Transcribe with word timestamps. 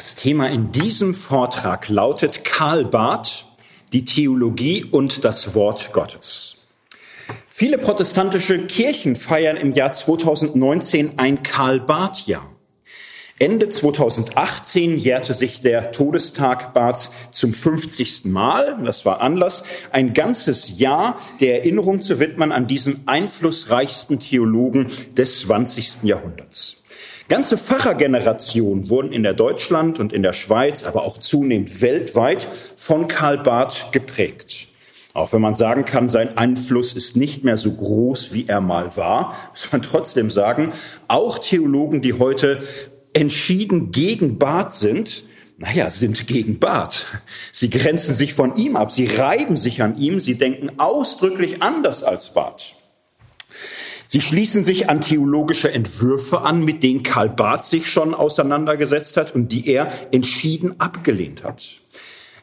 Das 0.00 0.14
Thema 0.14 0.48
in 0.48 0.72
diesem 0.72 1.14
Vortrag 1.14 1.90
lautet 1.90 2.42
Karl 2.42 2.86
Barth, 2.86 3.44
die 3.92 4.06
Theologie 4.06 4.82
und 4.82 5.26
das 5.26 5.54
Wort 5.54 5.92
Gottes. 5.92 6.56
Viele 7.50 7.76
protestantische 7.76 8.66
Kirchen 8.66 9.14
feiern 9.14 9.58
im 9.58 9.74
Jahr 9.74 9.92
2019 9.92 11.18
ein 11.18 11.42
Karl 11.42 11.80
Barth 11.80 12.26
Jahr. 12.26 12.50
Ende 13.38 13.68
2018 13.68 14.96
jährte 14.96 15.34
sich 15.34 15.60
der 15.60 15.92
Todestag 15.92 16.72
Barths 16.72 17.10
zum 17.30 17.52
50. 17.52 18.24
Mal. 18.24 18.80
Das 18.82 19.04
war 19.04 19.20
Anlass, 19.20 19.64
ein 19.92 20.14
ganzes 20.14 20.78
Jahr 20.78 21.20
der 21.40 21.58
Erinnerung 21.58 22.00
zu 22.00 22.18
widmen 22.18 22.52
an 22.52 22.66
diesen 22.66 23.06
einflussreichsten 23.06 24.18
Theologen 24.18 24.86
des 25.14 25.40
20. 25.40 26.04
Jahrhunderts. 26.04 26.79
Ganze 27.30 27.56
Pfarrergenerationen 27.56 28.90
wurden 28.90 29.12
in 29.12 29.22
der 29.22 29.34
Deutschland 29.34 30.00
und 30.00 30.12
in 30.12 30.24
der 30.24 30.32
Schweiz, 30.32 30.82
aber 30.82 31.04
auch 31.04 31.16
zunehmend 31.16 31.80
weltweit 31.80 32.48
von 32.74 33.06
Karl 33.06 33.38
Barth 33.38 33.92
geprägt. 33.92 34.66
Auch 35.12 35.32
wenn 35.32 35.40
man 35.40 35.54
sagen 35.54 35.84
kann, 35.84 36.08
sein 36.08 36.36
Einfluss 36.36 36.92
ist 36.92 37.16
nicht 37.16 37.44
mehr 37.44 37.56
so 37.56 37.70
groß, 37.70 38.32
wie 38.32 38.48
er 38.48 38.60
mal 38.60 38.96
war, 38.96 39.36
muss 39.50 39.70
man 39.70 39.80
trotzdem 39.80 40.32
sagen, 40.32 40.72
auch 41.06 41.38
Theologen, 41.38 42.02
die 42.02 42.14
heute 42.14 42.64
entschieden 43.12 43.92
gegen 43.92 44.38
Barth 44.40 44.72
sind, 44.72 45.22
naja, 45.56 45.88
sind 45.88 46.26
gegen 46.26 46.58
Barth. 46.58 47.06
Sie 47.52 47.70
grenzen 47.70 48.16
sich 48.16 48.34
von 48.34 48.56
ihm 48.56 48.74
ab, 48.74 48.90
sie 48.90 49.06
reiben 49.06 49.54
sich 49.54 49.82
an 49.82 49.96
ihm, 49.98 50.18
sie 50.18 50.34
denken 50.34 50.80
ausdrücklich 50.80 51.62
anders 51.62 52.02
als 52.02 52.34
Barth. 52.34 52.74
Sie 54.12 54.20
schließen 54.20 54.64
sich 54.64 54.90
an 54.90 55.02
theologische 55.02 55.70
Entwürfe 55.70 56.40
an, 56.40 56.64
mit 56.64 56.82
denen 56.82 57.04
Karl 57.04 57.28
Barth 57.28 57.64
sich 57.64 57.86
schon 57.88 58.12
auseinandergesetzt 58.12 59.16
hat 59.16 59.36
und 59.36 59.52
die 59.52 59.68
er 59.68 59.86
entschieden 60.10 60.80
abgelehnt 60.80 61.44
hat. 61.44 61.76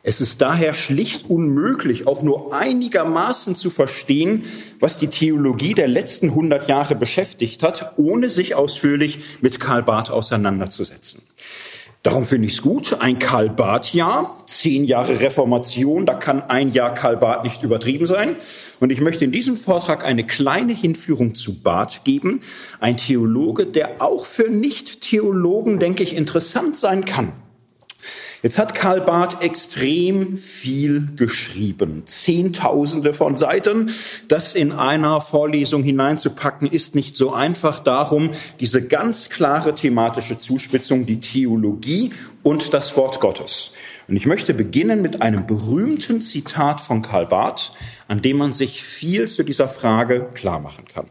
Es 0.01 0.21
ist 0.21 0.39
daher 0.39 0.73
schlicht 0.73 1.29
unmöglich, 1.29 2.07
auch 2.07 2.21
nur 2.21 2.55
einigermaßen 2.55 3.57
zu 3.57 3.69
verstehen, 3.69 4.45
was 4.79 4.97
die 4.97 5.09
Theologie 5.09 5.73
der 5.73 5.89
letzten 5.89 6.33
hundert 6.33 6.69
Jahre 6.69 6.95
beschäftigt 6.95 7.61
hat, 7.63 7.97
ohne 7.97 8.29
sich 8.29 8.55
ausführlich 8.55 9.19
mit 9.41 9.59
Karl 9.59 9.83
Barth 9.83 10.09
auseinanderzusetzen. 10.09 11.21
Darum 12.08 12.25
finde 12.25 12.47
ich 12.47 12.53
es 12.53 12.61
gut, 12.61 13.02
ein 13.02 13.19
Karl 13.19 13.50
Barth-Jahr, 13.50 14.41
zehn 14.45 14.86
Jahre 14.86 15.19
Reformation, 15.19 16.05
da 16.05 16.14
kann 16.14 16.41
ein 16.41 16.72
Jahr 16.72 16.94
Karl 16.94 17.17
Barth 17.17 17.44
nicht 17.44 17.64
übertrieben 17.64 18.05
sein. 18.05 18.38
Und 18.80 18.94
ich 18.94 19.02
möchte 19.02 19.25
in 19.25 19.33
diesem 19.33 19.58
Vortrag 19.58 20.05
eine 20.05 20.25
kleine 20.25 20.72
Hinführung 20.72 21.36
zu 21.36 21.61
Barth 21.61 22.05
geben, 22.05 22.39
ein 22.80 22.95
Theologe, 22.95 23.66
der 23.66 24.02
auch 24.02 24.25
für 24.25 24.49
Nicht-Theologen, 24.49 25.80
denke 25.80 26.02
ich, 26.02 26.16
interessant 26.16 26.77
sein 26.77 27.03
kann. 27.03 27.33
Jetzt 28.43 28.59
hat 28.59 28.75
Karl 28.75 29.02
Barth 29.02 29.43
extrem 29.43 30.38
viel 30.38 31.07
geschrieben. 31.16 32.03
Zehntausende 32.05 33.13
von 33.13 33.35
Seiten. 33.35 33.91
Das 34.27 34.53
in 34.53 34.71
einer 34.71 35.21
Vorlesung 35.21 35.81
hineinzupacken, 35.81 36.67
ist 36.67 36.93
nicht 36.93 37.15
so 37.15 37.33
einfach. 37.33 37.80
Darum 37.80 38.30
diese 38.59 38.83
ganz 38.83 39.30
klare 39.30 39.73
thematische 39.73 40.38
Zuspitzung, 40.38 41.08
die 41.08 41.19
Theologie 41.19 42.11
und 42.43 42.75
das 42.75 42.95
Wort 42.95 43.19
Gottes. 43.19 43.71
Und 44.08 44.15
ich 44.15 44.27
möchte 44.27 44.53
beginnen 44.53 45.02
mit 45.02 45.23
einem 45.23 45.47
berühmten 45.47 46.21
Zitat 46.21 46.80
von 46.80 47.02
Karl 47.02 47.25
Barth, 47.25 47.73
an 48.08 48.21
dem 48.21 48.38
man 48.38 48.53
sich 48.53 48.83
viel 48.83 49.27
zu 49.27 49.43
dieser 49.43 49.67
Frage 49.67 50.27
klar 50.35 50.59
machen 50.59 50.85
kann. 50.93 51.08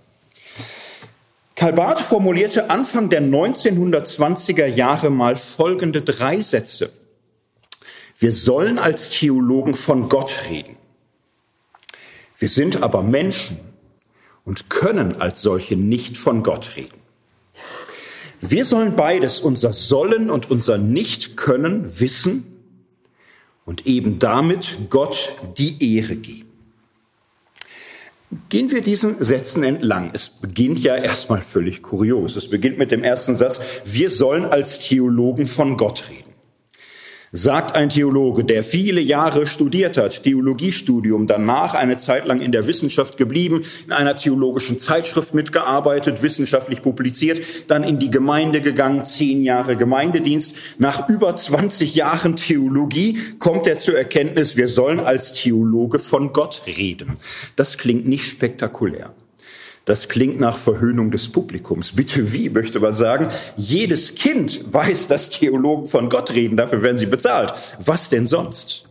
Karl 1.56 1.72
Barth 1.72 2.00
formulierte 2.00 2.70
Anfang 2.70 3.08
der 3.08 3.22
1920er 3.22 4.66
Jahre 4.66 5.10
mal 5.10 5.36
folgende 5.36 6.02
drei 6.02 6.40
Sätze. 6.40 6.92
Wir 8.18 8.32
sollen 8.32 8.78
als 8.78 9.10
Theologen 9.10 9.74
von 9.74 10.08
Gott 10.08 10.46
reden. 10.48 10.76
Wir 12.38 12.48
sind 12.48 12.82
aber 12.82 13.02
Menschen 13.02 13.58
und 14.44 14.70
können 14.70 15.20
als 15.20 15.42
solche 15.42 15.76
nicht 15.76 16.16
von 16.16 16.42
Gott 16.42 16.76
reden. 16.76 16.96
Wir 18.40 18.64
sollen 18.64 18.96
beides, 18.96 19.40
unser 19.40 19.72
Sollen 19.72 20.30
und 20.30 20.50
unser 20.50 20.78
Nicht-Können, 20.78 22.00
wissen 22.00 22.44
und 23.64 23.86
eben 23.86 24.18
damit 24.18 24.78
Gott 24.88 25.32
die 25.58 25.96
Ehre 25.96 26.16
geben. 26.16 26.44
Gehen 28.48 28.70
wir 28.70 28.82
diesen 28.82 29.22
Sätzen 29.22 29.62
entlang. 29.62 30.10
Es 30.12 30.28
beginnt 30.28 30.78
ja 30.78 30.96
erstmal 30.96 31.42
völlig 31.42 31.82
kurios. 31.82 32.36
Es 32.36 32.48
beginnt 32.48 32.78
mit 32.78 32.90
dem 32.90 33.04
ersten 33.04 33.36
Satz, 33.36 33.60
wir 33.84 34.10
sollen 34.10 34.44
als 34.44 34.80
Theologen 34.80 35.46
von 35.46 35.76
Gott 35.76 36.08
reden 36.10 36.25
sagt 37.36 37.76
ein 37.76 37.90
Theologe, 37.90 38.44
der 38.44 38.64
viele 38.64 39.00
Jahre 39.00 39.46
studiert 39.46 39.98
hat, 39.98 40.22
Theologiestudium, 40.22 41.26
danach 41.26 41.74
eine 41.74 41.98
Zeit 41.98 42.26
lang 42.26 42.40
in 42.40 42.50
der 42.50 42.66
Wissenschaft 42.66 43.18
geblieben, 43.18 43.62
in 43.84 43.92
einer 43.92 44.16
theologischen 44.16 44.78
Zeitschrift 44.78 45.34
mitgearbeitet, 45.34 46.22
wissenschaftlich 46.22 46.80
publiziert, 46.80 47.40
dann 47.68 47.84
in 47.84 47.98
die 47.98 48.10
Gemeinde 48.10 48.62
gegangen, 48.62 49.04
zehn 49.04 49.42
Jahre 49.42 49.76
Gemeindedienst. 49.76 50.56
Nach 50.78 51.08
über 51.10 51.36
20 51.36 51.94
Jahren 51.94 52.36
Theologie 52.36 53.18
kommt 53.38 53.66
er 53.66 53.76
zur 53.76 53.98
Erkenntnis, 53.98 54.56
wir 54.56 54.68
sollen 54.68 55.00
als 55.00 55.34
Theologe 55.34 55.98
von 55.98 56.32
Gott 56.32 56.62
reden. 56.66 57.14
Das 57.54 57.76
klingt 57.76 58.08
nicht 58.08 58.24
spektakulär. 58.24 59.12
Das 59.86 60.08
klingt 60.08 60.40
nach 60.40 60.58
Verhöhnung 60.58 61.12
des 61.12 61.28
Publikums. 61.28 61.92
Bitte 61.92 62.32
wie, 62.32 62.50
möchte 62.50 62.80
man 62.80 62.92
sagen. 62.92 63.28
Jedes 63.56 64.16
Kind 64.16 64.60
weiß, 64.66 65.06
dass 65.06 65.30
Theologen 65.30 65.86
von 65.86 66.10
Gott 66.10 66.32
reden. 66.32 66.56
Dafür 66.56 66.82
werden 66.82 66.96
sie 66.96 67.06
bezahlt. 67.06 67.54
Was 67.78 68.08
denn 68.08 68.26
sonst? 68.26 68.84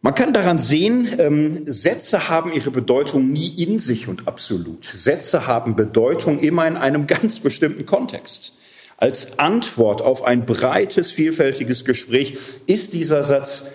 Man 0.00 0.14
kann 0.14 0.32
daran 0.32 0.56
sehen, 0.56 1.08
ähm, 1.18 1.60
Sätze 1.66 2.30
haben 2.30 2.54
ihre 2.54 2.70
Bedeutung 2.70 3.28
nie 3.28 3.48
in 3.48 3.78
sich 3.78 4.08
und 4.08 4.26
absolut. 4.26 4.86
Sätze 4.86 5.46
haben 5.46 5.76
Bedeutung 5.76 6.40
immer 6.40 6.66
in 6.66 6.78
einem 6.78 7.06
ganz 7.06 7.38
bestimmten 7.38 7.84
Kontext. 7.84 8.54
Als 8.96 9.38
Antwort 9.38 10.00
auf 10.00 10.24
ein 10.24 10.46
breites, 10.46 11.12
vielfältiges 11.12 11.84
Gespräch 11.84 12.38
ist 12.66 12.94
dieser 12.94 13.24
Satz 13.24 13.66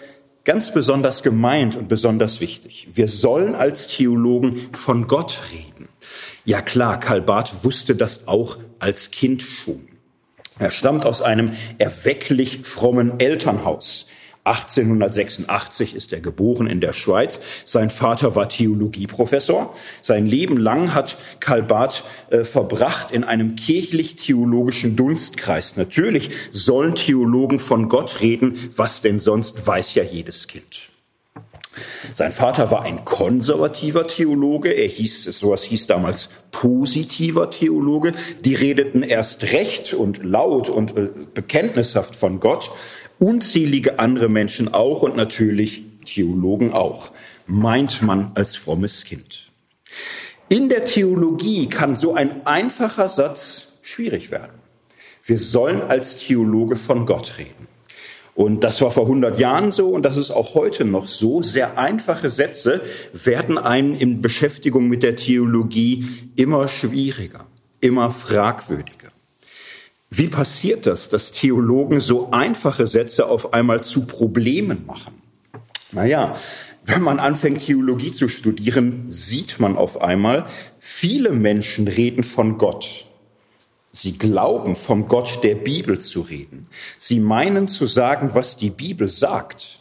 ganz 0.45 0.73
besonders 0.73 1.21
gemeint 1.21 1.75
und 1.75 1.89
besonders 1.89 2.41
wichtig. 2.41 2.87
Wir 2.93 3.07
sollen 3.07 3.53
als 3.53 3.87
Theologen 3.87 4.69
von 4.71 5.07
Gott 5.07 5.41
reden. 5.51 5.86
Ja 6.47 6.61
klar, 6.61 6.97
Karl 6.97 7.21
Barth 7.21 7.65
wusste 7.65 7.93
das 7.93 8.29
auch 8.29 8.57
als 8.79 9.11
Kind 9.11 9.43
schon. 9.43 9.85
Er 10.57 10.71
stammt 10.71 11.05
aus 11.05 11.21
einem 11.21 11.51
erwecklich 11.77 12.59
frommen 12.59 13.19
Elternhaus. 13.19 14.07
1886 14.45 15.93
ist 15.93 16.13
er 16.13 16.21
geboren 16.21 16.67
in 16.67 16.79
der 16.79 16.93
Schweiz. 16.93 17.41
Sein 17.65 17.89
Vater 17.89 18.37
war 18.37 18.47
Theologieprofessor. 18.47 19.75
Sein 20.01 20.25
Leben 20.25 20.55
lang 20.55 20.93
hat 20.93 21.17
Karl 21.41 21.63
Barth 21.63 22.05
äh, 22.29 22.45
verbracht 22.45 23.11
in 23.11 23.25
einem 23.25 23.57
kirchlich-theologischen 23.57 24.95
Dunstkreis. 24.95 25.75
Natürlich 25.75 26.29
sollen 26.51 26.95
Theologen 26.95 27.59
von 27.59 27.89
Gott 27.89 28.21
reden. 28.21 28.57
Was 28.73 29.01
denn 29.01 29.19
sonst 29.19 29.67
weiß 29.67 29.95
ja 29.95 30.03
jedes 30.03 30.47
Kind. 30.47 30.91
Sein 32.13 32.31
Vater 32.31 32.71
war 32.71 32.83
ein 32.83 33.05
konservativer 33.05 34.07
Theologe, 34.07 34.69
er 34.69 34.87
hieß, 34.87 35.25
sowas 35.25 35.63
hieß 35.63 35.87
damals 35.87 36.29
positiver 36.51 37.51
Theologe. 37.51 38.13
Die 38.43 38.55
redeten 38.55 39.03
erst 39.03 39.51
recht 39.51 39.93
und 39.93 40.23
laut 40.23 40.69
und 40.69 40.97
äh, 40.97 41.09
bekenntnishaft 41.33 42.15
von 42.15 42.39
Gott. 42.39 42.71
Unzählige 43.19 43.99
andere 43.99 44.29
Menschen 44.29 44.73
auch 44.73 45.01
und 45.01 45.15
natürlich 45.15 45.83
Theologen 46.05 46.73
auch, 46.73 47.11
meint 47.45 48.01
man 48.01 48.31
als 48.35 48.55
frommes 48.55 49.03
Kind. 49.03 49.49
In 50.49 50.69
der 50.69 50.85
Theologie 50.85 51.67
kann 51.67 51.95
so 51.95 52.13
ein 52.13 52.45
einfacher 52.45 53.09
Satz 53.09 53.67
schwierig 53.81 54.31
werden. 54.31 54.53
Wir 55.23 55.37
sollen 55.37 55.81
als 55.81 56.17
Theologe 56.17 56.77
von 56.77 57.05
Gott 57.05 57.37
reden. 57.37 57.66
Und 58.37 58.63
das 58.63 58.81
war 58.81 58.91
vor 58.91 59.05
100 59.05 59.39
Jahren 59.39 59.71
so 59.71 59.89
und 59.89 60.03
das 60.03 60.15
ist 60.15 60.29
auch 60.29 60.53
heute 60.53 60.85
noch 60.85 61.07
so. 61.07 61.41
Sehr 61.41 61.79
einfache 61.79 62.29
Sätze 62.29 62.81
werden 63.11 63.57
einen 63.57 63.95
in 63.95 64.21
Beschäftigung 64.21 64.87
mit 64.87 65.01
der 65.01 65.15
Theologie 65.15 66.05
immer 66.35 66.67
schwieriger, 66.67 67.47
immer 67.81 68.11
fragwürdiger. 68.11 69.07
Wie 70.11 70.27
passiert 70.27 70.85
das, 70.85 71.09
dass 71.09 71.31
Theologen 71.31 71.99
so 71.99 72.29
einfache 72.29 72.85
Sätze 72.85 73.25
auf 73.25 73.55
einmal 73.55 73.81
zu 73.81 74.05
Problemen 74.05 74.85
machen? 74.85 75.15
Naja, 75.91 76.35
wenn 76.85 77.01
man 77.01 77.17
anfängt, 77.17 77.65
Theologie 77.65 78.11
zu 78.11 78.27
studieren, 78.27 79.05
sieht 79.07 79.59
man 79.59 79.75
auf 79.75 79.99
einmal, 79.99 80.45
viele 80.77 81.31
Menschen 81.31 81.87
reden 81.87 82.23
von 82.23 82.59
Gott. 82.59 83.06
Sie 83.97 84.15
glauben, 84.15 84.75
vom 84.75 85.07
Gott 85.07 85.39
der 85.43 85.55
Bibel 85.55 85.97
zu 85.97 86.21
reden. 86.21 86.67
Sie 86.99 87.19
meinen 87.19 87.67
zu 87.67 87.87
sagen, 87.87 88.35
was 88.35 88.55
die 88.55 88.69
Bibel 88.69 89.07
sagt. 89.07 89.79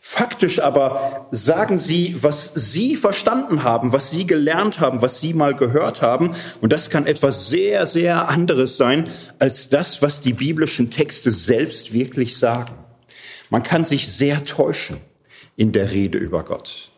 Faktisch 0.00 0.58
aber 0.58 1.26
sagen 1.32 1.76
sie, 1.76 2.16
was 2.22 2.50
sie 2.54 2.96
verstanden 2.96 3.62
haben, 3.62 3.92
was 3.92 4.10
sie 4.10 4.26
gelernt 4.26 4.80
haben, 4.80 5.02
was 5.02 5.20
sie 5.20 5.34
mal 5.34 5.54
gehört 5.54 6.00
haben. 6.00 6.34
Und 6.62 6.72
das 6.72 6.88
kann 6.88 7.06
etwas 7.06 7.50
sehr, 7.50 7.84
sehr 7.84 8.30
anderes 8.30 8.78
sein 8.78 9.10
als 9.38 9.68
das, 9.68 10.00
was 10.00 10.22
die 10.22 10.32
biblischen 10.32 10.90
Texte 10.90 11.30
selbst 11.30 11.92
wirklich 11.92 12.38
sagen. 12.38 12.72
Man 13.50 13.62
kann 13.62 13.84
sich 13.84 14.10
sehr 14.10 14.46
täuschen 14.46 14.96
in 15.56 15.72
der 15.72 15.92
Rede 15.92 16.16
über 16.16 16.42
Gott. 16.42 16.91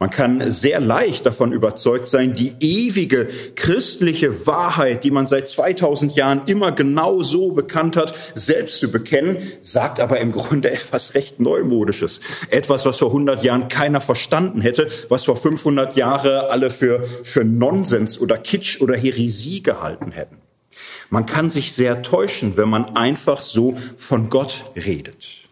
Man 0.00 0.10
kann 0.10 0.52
sehr 0.52 0.78
leicht 0.78 1.26
davon 1.26 1.50
überzeugt 1.50 2.06
sein, 2.06 2.32
die 2.32 2.54
ewige 2.60 3.26
christliche 3.56 4.46
Wahrheit, 4.46 5.02
die 5.02 5.10
man 5.10 5.26
seit 5.26 5.48
2000 5.48 6.14
Jahren 6.14 6.42
immer 6.46 6.70
genau 6.70 7.20
so 7.22 7.50
bekannt 7.50 7.96
hat, 7.96 8.14
selbst 8.36 8.78
zu 8.78 8.92
bekennen, 8.92 9.38
sagt 9.60 9.98
aber 9.98 10.20
im 10.20 10.30
Grunde 10.30 10.70
etwas 10.72 11.14
recht 11.14 11.40
Neumodisches. 11.40 12.20
Etwas, 12.50 12.86
was 12.86 12.98
vor 12.98 13.08
100 13.08 13.42
Jahren 13.42 13.66
keiner 13.66 14.00
verstanden 14.00 14.60
hätte, 14.60 14.86
was 15.08 15.24
vor 15.24 15.36
500 15.36 15.96
Jahren 15.96 16.46
alle 16.48 16.70
für, 16.70 17.02
für 17.02 17.44
Nonsens 17.44 18.20
oder 18.20 18.38
Kitsch 18.38 18.80
oder 18.80 18.96
Heresie 18.96 19.64
gehalten 19.64 20.12
hätten. 20.12 20.38
Man 21.10 21.26
kann 21.26 21.50
sich 21.50 21.72
sehr 21.72 22.02
täuschen, 22.02 22.56
wenn 22.56 22.68
man 22.68 22.94
einfach 22.94 23.40
so 23.40 23.74
von 23.96 24.30
Gott 24.30 24.64
redet. 24.76 25.47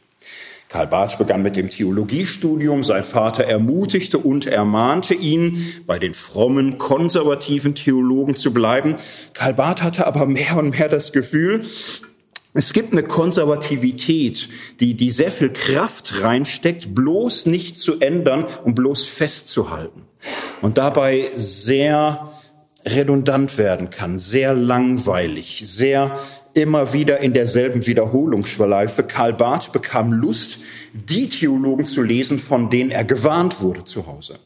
Karl 0.69 0.89
Barth 0.89 1.19
begann 1.19 1.43
mit 1.43 1.57
dem 1.57 1.71
Theologiestudium. 1.71 2.83
Sein 2.83 3.05
Vater 3.05 3.45
ermutigte 3.45 4.19
und 4.19 4.47
ermahnte 4.47 5.15
ihn, 5.15 5.59
bei 5.87 5.99
den 5.99 6.13
frommen, 6.13 6.77
konservativen 6.79 7.75
Theologen 7.75 8.35
zu 8.35 8.53
bleiben. 8.53 8.97
Karl 9.33 9.55
Barth 9.55 9.83
hatte 9.83 10.07
aber 10.07 10.27
mehr 10.27 10.57
und 10.57 10.79
mehr 10.79 10.89
das 10.89 11.13
Gefühl, 11.13 11.63
es 12.59 12.73
gibt 12.73 12.93
eine 12.93 13.03
Konservativität, 13.03 14.49
die, 14.81 14.95
die 14.95 15.11
sehr 15.11 15.31
viel 15.31 15.53
Kraft 15.53 16.23
reinsteckt, 16.23 16.95
bloß 16.95 17.45
nicht 17.47 17.77
zu 17.77 18.01
ändern 18.01 18.47
und 18.65 18.75
bloß 18.75 19.05
festzuhalten. 19.05 20.05
Und 20.63 20.79
dabei 20.79 21.29
sehr 21.37 22.33
redundant 22.87 23.59
werden 23.59 23.91
kann, 23.91 24.17
sehr 24.17 24.55
langweilig, 24.55 25.65
sehr 25.67 26.19
immer 26.57 26.93
wieder 26.93 27.21
in 27.21 27.33
derselben 27.33 27.87
Wiederholungsschleife. 27.87 29.03
Karl 29.03 29.35
Barth 29.35 29.73
bekam 29.73 30.13
Lust, 30.13 30.59
die 30.93 31.29
Theologen 31.29 31.85
zu 31.85 32.03
lesen, 32.03 32.39
von 32.39 32.71
denen 32.71 32.91
er 32.91 33.05
gewarnt 33.05 33.61
wurde 33.61 33.85
zu 33.85 34.07
Hause. 34.07 34.39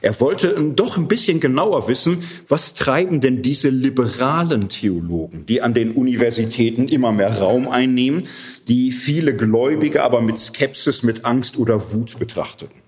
Er 0.00 0.18
wollte 0.20 0.54
doch 0.74 0.96
ein 0.96 1.08
bisschen 1.08 1.40
genauer 1.40 1.86
wissen, 1.88 2.22
was 2.48 2.74
treiben 2.74 3.20
denn 3.20 3.42
diese 3.42 3.68
liberalen 3.68 4.68
Theologen, 4.68 5.44
die 5.46 5.60
an 5.60 5.74
den 5.74 5.92
Universitäten 5.92 6.88
immer 6.88 7.12
mehr 7.12 7.38
Raum 7.38 7.68
einnehmen, 7.68 8.24
die 8.68 8.90
viele 8.90 9.36
Gläubige 9.36 10.02
aber 10.02 10.22
mit 10.22 10.38
Skepsis, 10.38 11.02
mit 11.02 11.24
Angst 11.24 11.58
oder 11.58 11.92
Wut 11.92 12.18
betrachteten. 12.18 12.87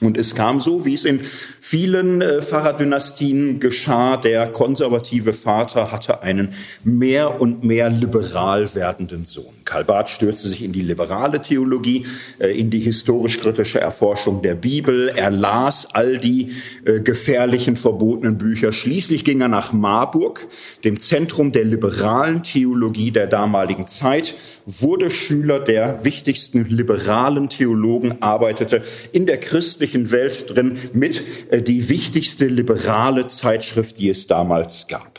Und 0.00 0.16
es 0.16 0.36
kam 0.36 0.60
so, 0.60 0.84
wie 0.84 0.94
es 0.94 1.04
in 1.04 1.20
vielen 1.58 2.20
äh, 2.20 2.40
Pfarrerdynastien 2.40 3.58
geschah, 3.58 4.16
der 4.16 4.46
konservative 4.46 5.32
Vater 5.32 5.90
hatte 5.90 6.22
einen 6.22 6.54
mehr 6.84 7.40
und 7.40 7.64
mehr 7.64 7.90
liberal 7.90 8.72
werdenden 8.76 9.24
Sohn. 9.24 9.52
Karl 9.64 9.84
Barth 9.84 10.08
stürzte 10.08 10.48
sich 10.48 10.62
in 10.62 10.72
die 10.72 10.82
liberale 10.82 11.42
Theologie, 11.42 12.06
äh, 12.38 12.56
in 12.56 12.70
die 12.70 12.78
historisch-kritische 12.78 13.80
Erforschung 13.80 14.40
der 14.40 14.54
Bibel. 14.54 15.08
Er 15.08 15.30
las 15.30 15.88
all 15.92 16.18
die 16.18 16.52
äh, 16.84 17.00
gefährlichen, 17.00 17.74
verbotenen 17.74 18.38
Bücher. 18.38 18.72
Schließlich 18.72 19.24
ging 19.24 19.40
er 19.40 19.48
nach 19.48 19.72
Marburg, 19.72 20.46
dem 20.84 21.00
Zentrum 21.00 21.50
der 21.50 21.64
liberalen 21.64 22.44
Theologie 22.44 23.10
der 23.10 23.26
damaligen 23.26 23.88
Zeit, 23.88 24.36
wurde 24.64 25.10
Schüler 25.10 25.58
der 25.58 26.04
wichtigsten 26.04 26.66
liberalen 26.66 27.48
Theologen, 27.48 28.22
arbeitete 28.22 28.82
in 29.10 29.26
der 29.26 29.38
christlichen 29.38 29.87
christlichen 29.88 30.10
Welt 30.10 30.54
drin 30.54 30.78
mit 30.92 31.22
äh, 31.50 31.62
die 31.62 31.88
wichtigste 31.88 32.46
liberale 32.46 33.26
Zeitschrift, 33.26 33.98
die 33.98 34.10
es 34.10 34.26
damals 34.26 34.86
gab. 34.88 35.18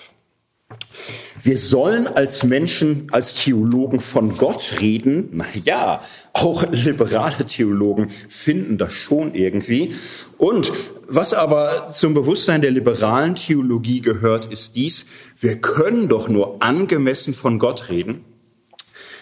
Wir 1.42 1.58
sollen 1.58 2.06
als 2.08 2.44
Menschen, 2.44 3.08
als 3.12 3.34
Theologen 3.34 4.02
von 4.02 4.38
Gott 4.38 4.76
reden. 4.82 5.30
Na 5.32 5.46
ja, 5.64 6.04
auch 6.34 6.70
liberale 6.72 7.46
Theologen 7.46 8.10
finden 8.28 8.78
das 8.78 8.94
schon 8.94 9.34
irgendwie. 9.34 9.96
Und 10.38 10.72
was 11.08 11.34
aber 11.34 11.90
zum 11.92 12.14
Bewusstsein 12.14 12.62
der 12.62 12.72
liberalen 12.72 13.36
Theologie 13.36 14.02
gehört, 14.02 14.46
ist 14.48 14.76
dies, 14.76 15.06
wir 15.40 15.60
können 15.60 16.10
doch 16.10 16.28
nur 16.28 16.62
angemessen 16.62 17.34
von 17.34 17.58
Gott 17.58 17.90
reden, 17.90 18.26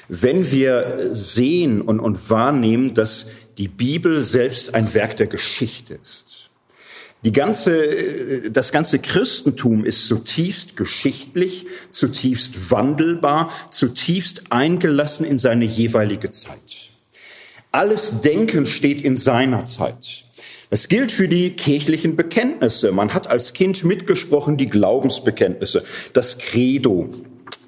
wenn 0.09 0.51
wir 0.51 1.09
sehen 1.11 1.81
und, 1.81 1.99
und 1.99 2.29
wahrnehmen, 2.29 2.93
dass 2.93 3.27
die 3.57 3.67
Bibel 3.67 4.23
selbst 4.23 4.75
ein 4.75 4.93
Werk 4.93 5.17
der 5.17 5.27
Geschichte 5.27 5.95
ist. 5.95 6.49
Die 7.23 7.31
ganze, 7.31 8.51
das 8.51 8.71
ganze 8.71 8.99
Christentum 8.99 9.83
ist 9.83 10.05
zutiefst 10.05 10.77
geschichtlich, 10.77 11.65
zutiefst 11.89 12.69
wandelbar, 12.69 13.51
zutiefst 13.71 14.51
eingelassen 14.51 15.25
in 15.25 15.39
seine 15.39 15.65
jeweilige 15.65 16.29
Zeit. 16.29 16.91
Alles 17.71 18.21
Denken 18.21 18.65
steht 18.65 19.01
in 19.01 19.17
seiner 19.17 19.65
Zeit. 19.65 20.25
Das 20.69 20.89
gilt 20.89 21.11
für 21.11 21.27
die 21.27 21.51
kirchlichen 21.51 22.15
Bekenntnisse. 22.15 22.91
Man 22.91 23.13
hat 23.13 23.27
als 23.27 23.53
Kind 23.53 23.83
mitgesprochen 23.83 24.57
die 24.57 24.67
Glaubensbekenntnisse, 24.67 25.83
das 26.13 26.37
Credo, 26.37 27.09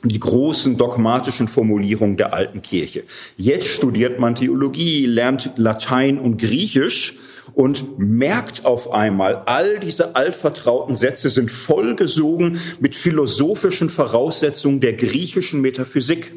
die 0.03 0.19
großen 0.19 0.77
dogmatischen 0.77 1.47
Formulierungen 1.47 2.17
der 2.17 2.33
alten 2.33 2.61
Kirche. 2.61 3.03
Jetzt 3.35 3.67
studiert 3.67 4.19
man 4.19 4.35
Theologie, 4.35 5.05
lernt 5.05 5.51
Latein 5.57 6.19
und 6.19 6.39
Griechisch 6.39 7.15
und 7.53 7.99
merkt 7.99 8.65
auf 8.65 8.93
einmal, 8.93 9.43
all 9.45 9.79
diese 9.79 10.15
altvertrauten 10.15 10.95
Sätze 10.95 11.29
sind 11.29 11.51
vollgesogen 11.51 12.59
mit 12.79 12.95
philosophischen 12.95 13.89
Voraussetzungen 13.89 14.79
der 14.79 14.93
griechischen 14.93 15.61
Metaphysik. 15.61 16.33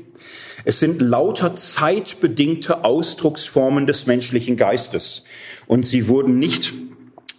Es 0.65 0.79
sind 0.79 1.03
lauter 1.03 1.55
zeitbedingte 1.55 2.85
Ausdrucksformen 2.85 3.87
des 3.87 4.06
menschlichen 4.06 4.56
Geistes. 4.56 5.25
Und 5.67 5.85
sie 5.85 6.08
wurden 6.08 6.38
nicht 6.38 6.73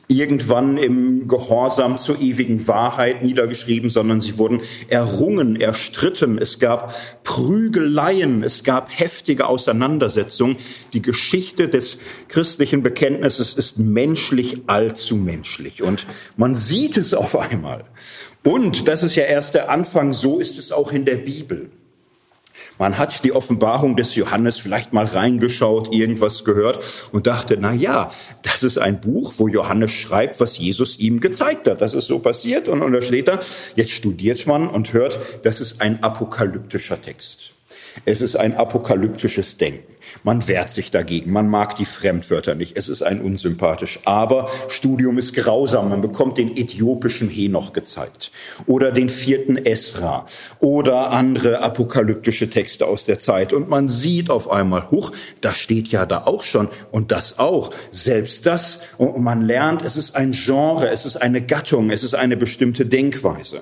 irgendwann 0.07 0.77
im 0.77 1.27
Gehorsam 1.27 1.97
zur 1.97 2.19
ewigen 2.19 2.67
Wahrheit 2.67 3.23
niedergeschrieben, 3.23 3.89
sondern 3.89 4.19
sie 4.19 4.37
wurden 4.37 4.61
errungen, 4.87 5.55
erstritten. 5.55 6.37
Es 6.37 6.59
gab 6.59 6.93
Prügeleien, 7.23 8.43
es 8.43 8.63
gab 8.63 8.97
heftige 8.97 9.47
Auseinandersetzungen. 9.47 10.57
Die 10.93 11.01
Geschichte 11.01 11.69
des 11.69 11.99
christlichen 12.27 12.83
Bekenntnisses 12.83 13.53
ist 13.53 13.79
menschlich 13.79 14.61
allzu 14.67 15.15
menschlich. 15.15 15.81
Und 15.81 16.05
man 16.37 16.53
sieht 16.53 16.97
es 16.97 17.13
auf 17.13 17.37
einmal. 17.37 17.85
Und 18.43 18.87
das 18.87 19.03
ist 19.03 19.15
ja 19.15 19.23
erst 19.23 19.55
der 19.55 19.69
Anfang, 19.69 20.11
so 20.11 20.39
ist 20.39 20.57
es 20.59 20.71
auch 20.71 20.91
in 20.91 21.05
der 21.05 21.15
Bibel. 21.15 21.69
Man 22.77 22.97
hat 22.97 23.23
die 23.23 23.31
Offenbarung 23.31 23.95
des 23.95 24.15
Johannes 24.15 24.57
vielleicht 24.57 24.93
mal 24.93 25.05
reingeschaut, 25.05 25.93
irgendwas 25.93 26.43
gehört 26.43 26.83
und 27.11 27.27
dachte, 27.27 27.57
na 27.59 27.73
ja, 27.73 28.11
das 28.41 28.63
ist 28.63 28.77
ein 28.77 29.01
Buch, 29.01 29.33
wo 29.37 29.47
Johannes 29.47 29.91
schreibt, 29.91 30.39
was 30.39 30.57
Jesus 30.57 30.97
ihm 30.99 31.19
gezeigt 31.19 31.67
hat. 31.67 31.81
Das 31.81 31.93
ist 31.93 32.07
so 32.07 32.19
passiert 32.19 32.67
und, 32.67 32.81
und 32.81 32.93
da 32.93 33.01
steht 33.01 33.27
da, 33.27 33.39
jetzt 33.75 33.91
studiert 33.91 34.45
man 34.47 34.67
und 34.67 34.93
hört, 34.93 35.19
das 35.43 35.61
ist 35.61 35.81
ein 35.81 36.03
apokalyptischer 36.03 37.01
Text. 37.01 37.51
Es 38.05 38.21
ist 38.21 38.35
ein 38.35 38.55
apokalyptisches 38.55 39.57
Denken. 39.57 39.92
Man 40.23 40.47
wehrt 40.47 40.69
sich 40.69 40.91
dagegen. 40.91 41.31
Man 41.31 41.47
mag 41.47 41.75
die 41.75 41.85
Fremdwörter 41.85 42.55
nicht. 42.55 42.77
Es 42.77 42.89
ist 42.89 43.01
ein 43.01 43.21
unsympathisch. 43.21 43.99
Aber 44.05 44.49
Studium 44.67 45.17
ist 45.17 45.33
grausam. 45.33 45.89
Man 45.89 46.01
bekommt 46.01 46.37
den 46.37 46.55
äthiopischen 46.55 47.29
Henoch 47.29 47.73
gezeigt 47.73 48.31
oder 48.65 48.91
den 48.91 49.09
vierten 49.09 49.57
Esra 49.57 50.25
oder 50.59 51.11
andere 51.11 51.61
apokalyptische 51.61 52.49
Texte 52.49 52.87
aus 52.87 53.05
der 53.05 53.19
Zeit. 53.19 53.53
Und 53.53 53.69
man 53.69 53.87
sieht 53.87 54.29
auf 54.29 54.49
einmal, 54.49 54.89
huch, 54.91 55.11
das 55.41 55.57
steht 55.57 55.89
ja 55.89 56.05
da 56.05 56.23
auch 56.23 56.43
schon 56.43 56.69
und 56.91 57.11
das 57.11 57.39
auch. 57.39 57.71
Selbst 57.91 58.45
das. 58.45 58.79
Und 58.97 59.23
man 59.23 59.41
lernt, 59.41 59.83
es 59.83 59.97
ist 59.97 60.15
ein 60.15 60.31
Genre, 60.31 60.89
es 60.89 61.05
ist 61.05 61.17
eine 61.17 61.41
Gattung, 61.41 61.89
es 61.89 62.03
ist 62.03 62.13
eine 62.13 62.37
bestimmte 62.37 62.85
Denkweise. 62.85 63.61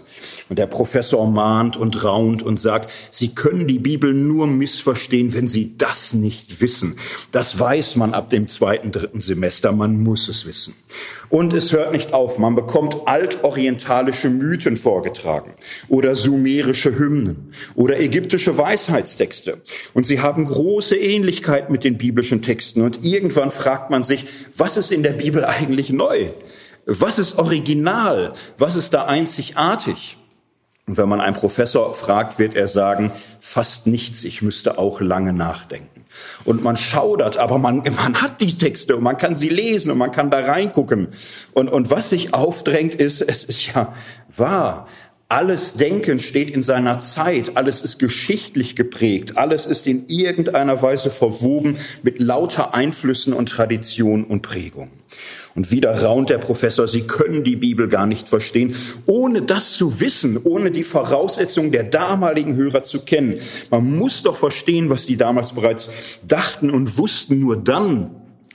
Und 0.50 0.60
der 0.60 0.67
Professor 0.67 1.29
mahnt 1.29 1.77
und 1.77 2.03
raunt 2.03 2.43
und 2.43 2.60
sagt, 2.60 2.91
Sie 3.10 3.36
können 3.36 3.67
die 3.67 3.79
Bibel 3.79 4.13
nur 4.13 4.48
missverstehen, 4.48 5.33
wenn 5.33 5.48
Sie 5.48 5.77
das 5.77 6.13
nicht 6.13 6.30
nicht 6.31 6.61
wissen. 6.61 6.95
Das 7.33 7.59
weiß 7.59 7.97
man 7.97 8.13
ab 8.13 8.29
dem 8.29 8.47
zweiten, 8.47 8.91
dritten 8.91 9.19
Semester. 9.19 9.73
Man 9.73 10.01
muss 10.01 10.29
es 10.29 10.45
wissen. 10.45 10.73
Und 11.29 11.51
es 11.51 11.73
hört 11.73 11.91
nicht 11.91 12.13
auf. 12.13 12.39
Man 12.39 12.55
bekommt 12.55 12.95
altorientalische 13.05 14.29
Mythen 14.29 14.77
vorgetragen 14.77 15.51
oder 15.89 16.15
sumerische 16.15 16.97
Hymnen 16.97 17.51
oder 17.75 18.00
ägyptische 18.00 18.57
Weisheitstexte. 18.57 19.61
Und 19.93 20.05
sie 20.05 20.21
haben 20.21 20.45
große 20.45 20.95
Ähnlichkeit 20.95 21.69
mit 21.69 21.83
den 21.83 21.97
biblischen 21.97 22.41
Texten. 22.41 22.81
Und 22.81 23.03
irgendwann 23.03 23.51
fragt 23.51 23.89
man 23.89 24.05
sich, 24.05 24.25
was 24.55 24.77
ist 24.77 24.91
in 24.91 25.03
der 25.03 25.13
Bibel 25.13 25.43
eigentlich 25.43 25.89
neu? 25.89 26.27
Was 26.85 27.19
ist 27.19 27.38
original? 27.38 28.33
Was 28.57 28.77
ist 28.77 28.93
da 28.93 29.03
einzigartig? 29.03 30.17
Und 30.88 30.97
wenn 30.97 31.09
man 31.09 31.21
einen 31.21 31.35
Professor 31.35 31.93
fragt, 31.93 32.39
wird 32.39 32.55
er 32.55 32.67
sagen, 32.67 33.11
fast 33.39 33.85
nichts, 33.85 34.23
ich 34.23 34.41
müsste 34.41 34.77
auch 34.77 35.01
lange 35.01 35.33
nachdenken. 35.33 36.00
Und 36.45 36.63
man 36.63 36.77
schaudert, 36.77 37.37
aber 37.37 37.57
man, 37.57 37.77
man 37.77 38.21
hat 38.21 38.41
die 38.41 38.57
Texte 38.57 38.95
und 38.95 39.03
man 39.03 39.17
kann 39.17 39.35
sie 39.35 39.49
lesen 39.49 39.91
und 39.91 39.97
man 39.97 40.11
kann 40.11 40.31
da 40.31 40.39
reingucken. 40.39 41.07
Und, 41.53 41.69
und 41.69 41.89
was 41.89 42.09
sich 42.09 42.33
aufdrängt 42.33 42.95
ist, 42.95 43.21
es 43.21 43.43
ist 43.43 43.73
ja 43.73 43.93
wahr. 44.35 44.87
Alles 45.27 45.75
Denken 45.75 46.19
steht 46.19 46.51
in 46.51 46.61
seiner 46.61 46.99
Zeit, 46.99 47.55
alles 47.55 47.81
ist 47.83 47.99
geschichtlich 47.99 48.75
geprägt, 48.75 49.37
alles 49.37 49.65
ist 49.65 49.87
in 49.87 50.09
irgendeiner 50.09 50.81
Weise 50.81 51.09
verwoben 51.09 51.77
mit 52.03 52.19
lauter 52.19 52.73
Einflüssen 52.73 53.31
und 53.31 53.47
Tradition 53.47 54.25
und 54.25 54.41
Prägung. 54.41 54.91
Und 55.55 55.72
wieder 55.72 56.03
raunt 56.03 56.29
der 56.29 56.38
Professor, 56.38 56.88
Sie 56.88 57.01
können 57.01 57.43
die 57.43 57.58
Bibel 57.58 57.88
gar 57.88 58.05
nicht 58.05 58.29
verstehen, 58.29 58.75
ohne 59.05 59.41
das 59.41 59.74
zu 59.74 60.00
wissen, 60.00 60.39
ohne 60.41 60.72
die 60.72 60.84
Voraussetzungen 60.84 61.72
der 61.72 61.84
damaligen 61.84 62.55
Hörer 62.55 62.84
zu 62.84 63.01
kennen. 63.01 63.39
Man 63.70 63.98
muss 63.98 64.24
doch 64.24 64.38
verstehen, 64.38 64.89
was 64.89 65.05
die 65.05 65.17
damals 65.17 65.53
bereits 65.53 65.89
dachten 66.25 66.70
und 66.70 66.98
wussten. 66.98 67.39
Nur 67.39 67.58
dann 67.58 68.12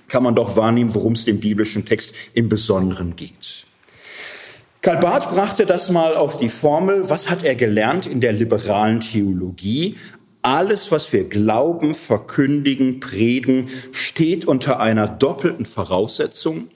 kann 0.08 0.22
man 0.22 0.34
doch 0.34 0.56
wahrnehmen, 0.56 0.94
worum 0.94 1.12
es 1.12 1.24
dem 1.24 1.40
biblischen 1.40 1.84
Text 1.84 2.12
im 2.32 2.48
Besonderen 2.48 3.16
geht. 3.16 3.66
Karl 4.80 4.98
Barth 4.98 5.30
brachte 5.30 5.66
das 5.66 5.90
mal 5.90 6.16
auf 6.16 6.36
die 6.36 6.48
Formel, 6.48 7.10
was 7.10 7.28
hat 7.28 7.42
er 7.42 7.56
gelernt 7.56 8.06
in 8.06 8.20
der 8.20 8.32
liberalen 8.32 9.00
Theologie? 9.00 9.96
Alles, 10.42 10.92
was 10.92 11.12
wir 11.12 11.28
glauben, 11.28 11.92
verkündigen, 11.92 13.00
predigen, 13.00 13.68
steht 13.90 14.44
unter 14.44 14.78
einer 14.78 15.08
doppelten 15.08 15.66
Voraussetzung 15.66 16.68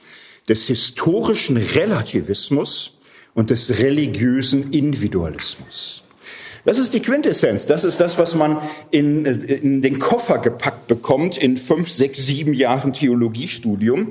des 0.50 0.66
historischen 0.66 1.56
Relativismus 1.56 2.98
und 3.34 3.50
des 3.50 3.78
religiösen 3.78 4.72
Individualismus. 4.72 6.02
Das 6.64 6.78
ist 6.78 6.92
die 6.92 7.00
Quintessenz. 7.00 7.66
Das 7.66 7.84
ist 7.84 8.00
das, 8.00 8.18
was 8.18 8.34
man 8.34 8.60
in, 8.90 9.24
in 9.24 9.80
den 9.80 9.98
Koffer 10.00 10.38
gepackt 10.38 10.88
bekommt 10.88 11.38
in 11.38 11.56
fünf, 11.56 11.88
sechs, 11.88 12.26
sieben 12.26 12.52
Jahren 12.52 12.92
Theologiestudium. 12.92 14.08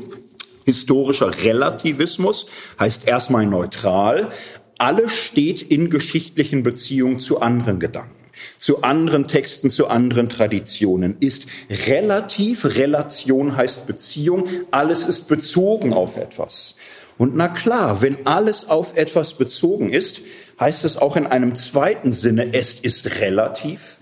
Historischer 0.65 1.43
Relativismus 1.43 2.48
heißt 2.79 3.05
erstmal 3.05 3.46
neutral. 3.46 4.29
Alles 4.77 5.13
steht 5.13 5.62
in 5.62 5.89
geschichtlichen 5.89 6.63
Beziehungen 6.63 7.19
zu 7.19 7.41
anderen 7.41 7.79
Gedanken 7.79 8.18
zu 8.58 8.84
anderen 8.84 9.27
Texten, 9.27 9.69
zu 9.69 9.88
anderen 9.88 10.29
Traditionen, 10.29 11.17
ist 11.19 11.48
relativ. 11.88 12.65
Relation 12.65 13.55
heißt 13.55 13.88
Beziehung. 13.88 14.48
Alles 14.72 15.05
ist 15.05 15.27
bezogen 15.27 15.93
auf 15.93 16.17
etwas. 16.17 16.75
Und 17.17 17.36
na 17.36 17.50
klar, 17.50 18.01
wenn 18.01 18.25
alles 18.25 18.69
auf 18.69 18.96
etwas 18.96 19.34
bezogen 19.34 19.91
ist, 19.91 20.22
heißt 20.60 20.86
es 20.86 20.98
auch 20.98 21.15
in 21.15 21.27
einem 21.27 21.53
zweiten 21.53 22.12
Sinne, 22.12 22.53
es 22.53 22.74
ist 22.74 23.19
relativ. 23.19 23.98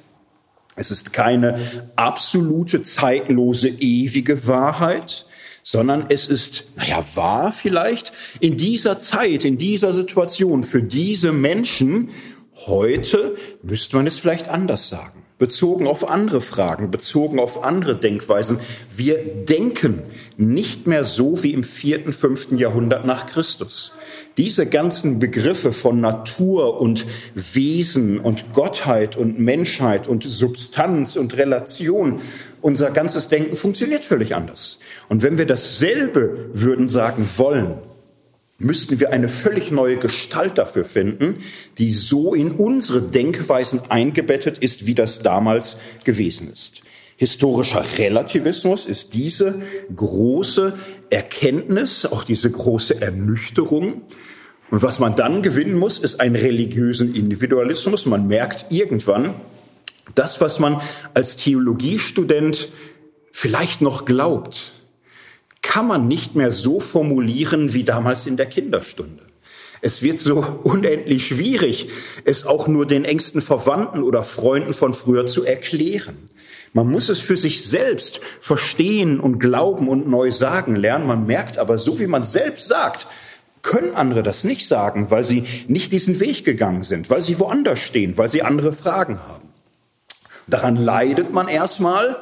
Es 0.75 0.91
ist 0.91 1.11
keine 1.11 1.59
absolute, 1.95 2.83
zeitlose, 2.83 3.69
ewige 3.69 4.47
Wahrheit, 4.47 5.25
sondern 5.63 6.05
es 6.09 6.27
ist, 6.27 6.65
naja, 6.75 7.03
wahr 7.15 7.51
vielleicht 7.51 8.13
in 8.39 8.55
dieser 8.55 8.99
Zeit, 8.99 9.43
in 9.43 9.57
dieser 9.57 9.91
Situation 9.91 10.63
für 10.63 10.83
diese 10.83 11.31
Menschen. 11.31 12.09
Heute 12.65 13.35
müsste 13.61 13.97
man 13.97 14.07
es 14.07 14.19
vielleicht 14.19 14.49
anders 14.49 14.89
sagen 14.89 15.27
bezogen 15.37 15.85
auf 15.87 16.09
andere 16.09 16.41
Fragen, 16.41 16.89
bezogen 16.89 17.39
auf 17.39 17.63
andere 17.63 17.95
Denkweisen. 17.95 18.59
Wir 18.95 19.17
denken 19.23 20.01
nicht 20.35 20.87
mehr 20.87 21.05
so 21.05 21.43
wie 21.43 21.53
im 21.53 21.63
vierten, 21.63 22.11
fünften 22.11 22.57
Jahrhundert 22.57 23.05
nach 23.05 23.27
Christus. 23.27 23.93
Diese 24.37 24.65
ganzen 24.65 25.19
Begriffe 25.19 25.71
von 25.71 26.01
Natur 26.01 26.81
und 26.81 27.05
Wesen 27.35 28.19
und 28.19 28.53
Gottheit 28.53 29.15
und 29.15 29.39
Menschheit 29.39 30.07
und 30.07 30.23
Substanz 30.23 31.15
und 31.15 31.37
Relation, 31.37 32.19
unser 32.61 32.89
ganzes 32.91 33.27
Denken 33.27 33.55
funktioniert 33.55 34.05
völlig 34.05 34.35
anders. 34.35 34.79
Und 35.07 35.21
wenn 35.21 35.37
wir 35.37 35.45
dasselbe 35.45 36.49
würden 36.51 36.87
sagen 36.87 37.29
wollen, 37.37 37.75
müssten 38.59 38.99
wir 38.99 39.11
eine 39.11 39.29
völlig 39.29 39.71
neue 39.71 39.97
Gestalt 39.97 40.57
dafür 40.57 40.83
finden, 40.83 41.37
die 41.77 41.91
so 41.91 42.33
in 42.33 42.51
unsere 42.51 43.01
Denkweisen 43.01 43.81
eingebettet 43.89 44.57
ist, 44.57 44.85
wie 44.85 44.95
das 44.95 45.19
damals 45.19 45.77
gewesen 46.03 46.51
ist. 46.51 46.81
Historischer 47.17 47.83
Relativismus 47.97 48.85
ist 48.85 49.13
diese 49.13 49.55
große 49.95 50.77
Erkenntnis, 51.09 52.05
auch 52.05 52.23
diese 52.23 52.51
große 52.51 53.01
Ernüchterung. 53.01 54.03
Und 54.69 54.83
was 54.83 54.99
man 54.99 55.15
dann 55.15 55.41
gewinnen 55.41 55.77
muss, 55.77 55.97
ist 55.97 56.19
einen 56.19 56.35
religiösen 56.35 57.15
Individualismus. 57.15 58.05
Man 58.05 58.27
merkt 58.27 58.67
irgendwann, 58.71 59.33
das, 60.13 60.41
was 60.41 60.59
man 60.59 60.81
als 61.13 61.37
Theologiestudent 61.37 62.69
vielleicht 63.31 63.81
noch 63.81 64.05
glaubt, 64.05 64.73
kann 65.67 65.85
man 65.85 66.07
nicht 66.07 66.35
mehr 66.35 66.53
so 66.53 66.79
formulieren 66.79 67.73
wie 67.73 67.83
damals 67.83 68.25
in 68.25 68.37
der 68.37 68.45
Kinderstunde. 68.45 69.21
Es 69.81 70.01
wird 70.01 70.17
so 70.17 70.59
unendlich 70.63 71.27
schwierig, 71.27 71.89
es 72.23 72.45
auch 72.45 72.69
nur 72.69 72.87
den 72.87 73.03
engsten 73.03 73.41
Verwandten 73.41 74.01
oder 74.01 74.23
Freunden 74.23 74.73
von 74.73 74.93
früher 74.93 75.25
zu 75.25 75.43
erklären. 75.43 76.17
Man 76.71 76.89
muss 76.89 77.09
es 77.09 77.19
für 77.19 77.35
sich 77.35 77.65
selbst 77.65 78.21
verstehen 78.39 79.19
und 79.19 79.39
glauben 79.39 79.89
und 79.89 80.07
neu 80.07 80.31
sagen 80.31 80.77
lernen. 80.77 81.05
Man 81.05 81.27
merkt 81.27 81.57
aber, 81.57 81.77
so 81.77 81.99
wie 81.99 82.07
man 82.07 82.23
selbst 82.23 82.67
sagt, 82.67 83.07
können 83.61 83.93
andere 83.93 84.23
das 84.23 84.45
nicht 84.45 84.67
sagen, 84.67 85.11
weil 85.11 85.25
sie 85.25 85.43
nicht 85.67 85.91
diesen 85.91 86.21
Weg 86.21 86.45
gegangen 86.45 86.83
sind, 86.83 87.09
weil 87.09 87.21
sie 87.21 87.39
woanders 87.39 87.79
stehen, 87.79 88.17
weil 88.17 88.29
sie 88.29 88.41
andere 88.41 88.71
Fragen 88.71 89.19
haben. 89.27 89.46
Daran 90.49 90.75
leidet 90.75 91.31
man 91.33 91.47
erstmal. 91.47 92.17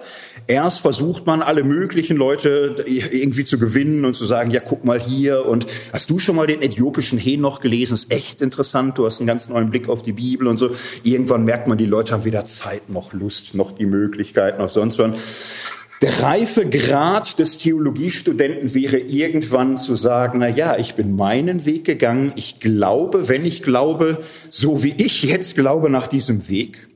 Erst 0.47 0.79
versucht 0.79 1.25
man 1.25 1.41
alle 1.41 1.63
möglichen 1.63 2.17
Leute 2.17 2.75
irgendwie 2.85 3.43
zu 3.45 3.57
gewinnen 3.57 4.05
und 4.05 4.13
zu 4.13 4.25
sagen, 4.25 4.51
ja, 4.51 4.59
guck 4.59 4.83
mal 4.83 4.99
hier 4.99 5.45
und 5.45 5.65
hast 5.93 6.09
du 6.09 6.19
schon 6.19 6.35
mal 6.35 6.47
den 6.47 6.61
äthiopischen 6.61 7.17
Henoch 7.17 7.59
gelesen? 7.59 7.93
Ist 7.93 8.11
echt 8.11 8.41
interessant. 8.41 8.97
Du 8.97 9.05
hast 9.05 9.19
einen 9.19 9.27
ganz 9.27 9.49
neuen 9.49 9.69
Blick 9.69 9.89
auf 9.89 10.01
die 10.01 10.11
Bibel 10.11 10.47
und 10.47 10.57
so. 10.57 10.71
Irgendwann 11.03 11.45
merkt 11.45 11.67
man, 11.67 11.77
die 11.77 11.85
Leute 11.85 12.13
haben 12.13 12.25
weder 12.25 12.45
Zeit 12.45 12.89
noch 12.89 13.13
Lust 13.13 13.55
noch 13.55 13.71
die 13.71 13.85
Möglichkeit 13.85 14.59
noch 14.59 14.69
sonst 14.69 14.99
was. 14.99 15.17
Der 16.01 16.21
reife 16.21 16.69
Grad 16.69 17.39
des 17.39 17.57
Theologiestudenten 17.57 18.73
wäre 18.73 18.97
irgendwann 18.97 19.77
zu 19.77 19.95
sagen, 19.95 20.39
na 20.39 20.49
ja, 20.49 20.77
ich 20.77 20.95
bin 20.95 21.15
meinen 21.15 21.65
Weg 21.65 21.85
gegangen. 21.85 22.33
Ich 22.35 22.59
glaube, 22.59 23.29
wenn 23.29 23.45
ich 23.45 23.63
glaube, 23.63 24.17
so 24.49 24.83
wie 24.83 24.93
ich 24.97 25.23
jetzt 25.23 25.55
glaube 25.55 25.89
nach 25.89 26.07
diesem 26.07 26.49
Weg 26.49 26.87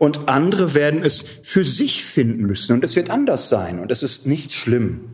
und 0.00 0.30
andere 0.30 0.74
werden 0.74 1.02
es 1.04 1.26
für 1.42 1.62
sich 1.62 2.02
finden 2.02 2.44
müssen 2.44 2.72
und 2.72 2.82
es 2.82 2.96
wird 2.96 3.10
anders 3.10 3.50
sein 3.50 3.78
und 3.78 3.92
es 3.92 4.02
ist 4.02 4.24
nicht 4.24 4.50
schlimm. 4.50 5.10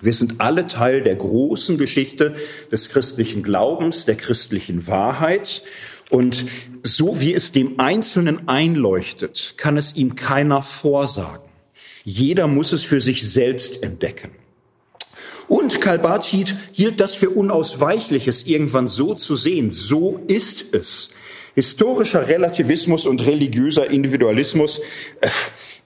Wir 0.00 0.14
sind 0.14 0.36
alle 0.40 0.66
Teil 0.66 1.02
der 1.02 1.16
großen 1.16 1.76
Geschichte 1.76 2.34
des 2.72 2.88
christlichen 2.88 3.42
Glaubens, 3.42 4.06
der 4.06 4.16
christlichen 4.16 4.86
Wahrheit 4.86 5.62
und 6.08 6.46
so 6.82 7.20
wie 7.20 7.34
es 7.34 7.52
dem 7.52 7.78
Einzelnen 7.78 8.48
einleuchtet, 8.48 9.54
kann 9.58 9.76
es 9.76 9.94
ihm 9.94 10.16
keiner 10.16 10.62
vorsagen. 10.62 11.50
Jeder 12.02 12.46
muss 12.46 12.72
es 12.72 12.82
für 12.82 13.02
sich 13.02 13.30
selbst 13.30 13.82
entdecken. 13.82 14.30
Und 15.48 15.82
Karl 15.82 15.98
Barth 15.98 16.24
hielt 16.24 16.98
das 16.98 17.14
für 17.14 17.28
unausweichliches, 17.28 18.46
irgendwann 18.46 18.86
so 18.86 19.14
zu 19.14 19.36
sehen. 19.36 19.70
So 19.70 20.22
ist 20.28 20.64
es. 20.72 21.10
Historischer 21.54 22.26
Relativismus 22.26 23.06
und 23.06 23.24
religiöser 23.24 23.90
Individualismus, 23.90 24.80
äh, 25.20 25.28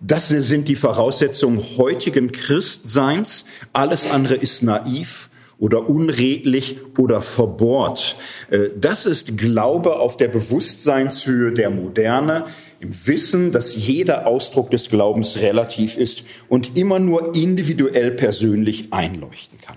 das 0.01 0.29
sind 0.29 0.69
die 0.69 0.77
Voraussetzungen 0.77 1.63
heutigen 1.77 2.31
Christseins. 2.31 3.45
Alles 3.73 4.09
andere 4.09 4.37
ist 4.37 4.63
naiv 4.63 5.29
oder 5.59 5.89
unredlich 5.89 6.77
oder 6.97 7.21
verbohrt. 7.21 8.17
Äh, 8.51 8.71
das 8.81 9.07
ist 9.07 9.37
Glaube 9.37 9.99
auf 9.99 10.17
der 10.17 10.29
Bewusstseinshöhe 10.29 11.53
der 11.53 11.71
Moderne, 11.71 12.47
im 12.81 12.95
Wissen, 13.07 13.51
dass 13.51 13.75
jeder 13.75 14.27
Ausdruck 14.27 14.71
des 14.71 14.89
Glaubens 14.89 15.41
relativ 15.41 15.97
ist 15.97 16.23
und 16.49 16.79
immer 16.79 17.01
nur 17.01 17.35
individuell 17.35 18.13
persönlich 18.13 18.93
einleuchten 18.93 19.59
kann. 19.61 19.77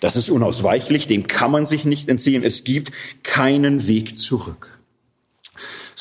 Das 0.00 0.16
ist 0.16 0.28
unausweichlich, 0.28 1.06
dem 1.06 1.26
kann 1.26 1.50
man 1.50 1.64
sich 1.64 1.86
nicht 1.86 2.10
entziehen. 2.10 2.42
Es 2.42 2.64
gibt 2.64 2.92
keinen 3.22 3.88
Weg 3.88 4.18
zurück. 4.18 4.71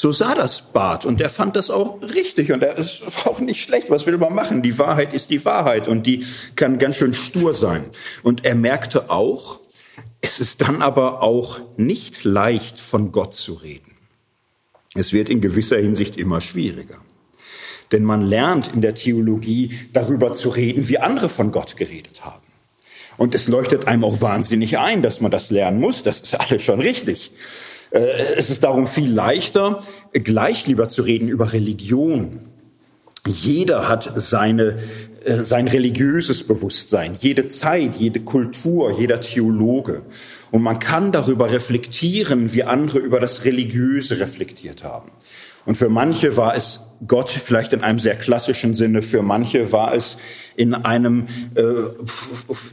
So 0.02 0.12
sah 0.12 0.34
das 0.34 0.64
Bart 0.64 1.06
und 1.06 1.22
er 1.22 1.30
fand 1.30 1.56
das 1.56 1.70
auch 1.70 2.02
richtig 2.02 2.52
und 2.52 2.64
er 2.64 2.76
ist 2.76 3.04
auch 3.26 3.40
nicht 3.40 3.62
schlecht. 3.62 3.92
Was 3.92 4.08
will 4.08 4.18
man 4.18 4.34
machen? 4.34 4.64
Die 4.64 4.80
Wahrheit 4.80 5.14
ist 5.14 5.30
die 5.30 5.46
Wahrheit 5.46 5.88
und 5.88 6.08
die 6.08 6.26
kann 6.56 6.80
ganz 6.80 6.96
schön 6.96 7.14
stur 7.14 7.54
sein. 7.54 7.84
Und 8.24 8.44
er 8.44 8.56
merkte 8.56 9.12
auch, 9.12 9.60
es 10.20 10.40
ist 10.40 10.62
dann 10.62 10.82
aber 10.82 11.22
auch 11.22 11.60
nicht 11.78 12.24
leicht 12.24 12.80
von 12.80 13.12
Gott 13.12 13.36
zu 13.36 13.54
reden. 13.54 13.92
Es 14.96 15.14
wird 15.14 15.30
in 15.30 15.40
gewisser 15.40 15.78
Hinsicht 15.78 16.18
immer 16.18 16.42
schwieriger. 16.42 16.98
Denn 17.92 18.04
man 18.04 18.24
lernt 18.24 18.74
in 18.74 18.82
der 18.82 18.96
Theologie 18.96 19.70
darüber 19.94 20.32
zu 20.32 20.50
reden, 20.50 20.90
wie 20.90 20.98
andere 20.98 21.30
von 21.30 21.52
Gott 21.52 21.78
geredet 21.78 22.26
haben. 22.26 22.48
Und 23.18 23.36
es 23.36 23.48
leuchtet 23.48 23.86
einem 23.86 24.04
auch 24.04 24.20
wahnsinnig 24.20 24.80
ein, 24.80 25.04
dass 25.04 25.22
man 25.22 25.30
das 25.30 25.52
lernen 25.52 25.80
muss. 25.80 26.02
Das 26.02 26.22
ist 26.22 26.34
alles 26.34 26.64
schon 26.64 26.82
richtig. 26.82 27.32
Äh, 27.92 28.00
es 28.38 28.50
ist 28.50 28.64
darum 28.64 28.88
viel 28.88 29.12
leichter, 29.12 29.80
gleich 30.14 30.68
lieber 30.68 30.88
zu 30.88 31.04
reden 31.04 31.28
über 31.28 31.54
Religion, 31.54 32.42
Jeder 33.28 33.88
hat 33.88 34.12
seine, 34.16 34.80
äh, 35.24 35.36
sein 35.36 35.68
religiöses 35.68 36.44
Bewusstsein, 36.44 37.18
jede 37.20 37.46
Zeit, 37.46 37.96
jede 37.96 38.22
Kultur, 38.22 39.00
jeder 39.00 39.22
Theologe. 39.22 40.02
Und 40.50 40.64
man 40.64 40.80
kann 40.80 41.12
darüber 41.12 41.52
reflektieren, 41.52 42.54
wie 42.54 42.64
andere 42.64 43.00
über 43.00 43.20
das 43.20 43.46
Religiöse 43.46 44.20
reflektiert 44.20 44.84
haben. 44.84 45.12
Und 45.66 45.78
für 45.78 45.90
manche 45.90 46.38
war 46.38 46.56
es 46.56 46.82
Gott 47.08 47.30
vielleicht 47.30 47.74
in 47.74 47.82
einem 47.82 47.98
sehr 47.98 48.16
klassischen 48.16 48.74
Sinne, 48.76 49.02
für 49.02 49.24
manche 49.24 49.72
war 49.72 49.96
es 49.96 50.18
in 50.56 50.76
einem 50.76 51.26
äh, 51.56 51.64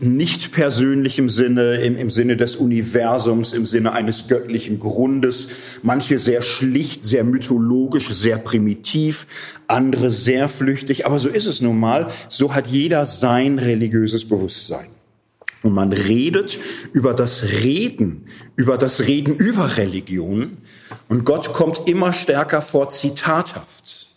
nicht 0.00 0.52
persönlichen 0.52 1.30
Sinne, 1.30 1.76
im, 1.76 1.96
im 1.96 2.10
Sinne 2.10 2.36
des 2.36 2.56
Universums, 2.56 3.54
im 3.54 3.64
Sinne 3.64 3.92
eines 3.92 4.28
göttlichen 4.28 4.80
Grundes, 4.80 5.48
manche 5.82 6.18
sehr 6.18 6.42
schlicht, 6.42 7.02
sehr 7.02 7.24
mythologisch, 7.24 8.10
sehr 8.10 8.36
primitiv, 8.36 9.26
andere 9.66 10.10
sehr 10.10 10.50
flüchtig, 10.50 11.06
aber 11.06 11.18
so 11.20 11.30
ist 11.30 11.46
es 11.46 11.62
nun 11.62 11.78
mal, 11.78 12.08
so 12.28 12.54
hat 12.54 12.66
jeder 12.66 13.06
sein 13.06 13.58
religiöses 13.58 14.26
Bewusstsein. 14.26 14.88
Und 15.62 15.72
man 15.72 15.92
redet 15.92 16.58
über 16.92 17.14
das 17.14 17.44
Reden, 17.62 18.26
über 18.56 18.78
das 18.78 19.06
Reden 19.06 19.34
über 19.34 19.76
Religion. 19.76 20.58
Und 21.08 21.24
Gott 21.24 21.52
kommt 21.52 21.88
immer 21.88 22.12
stärker 22.12 22.62
vor 22.62 22.88
zitathaft. 22.88 24.08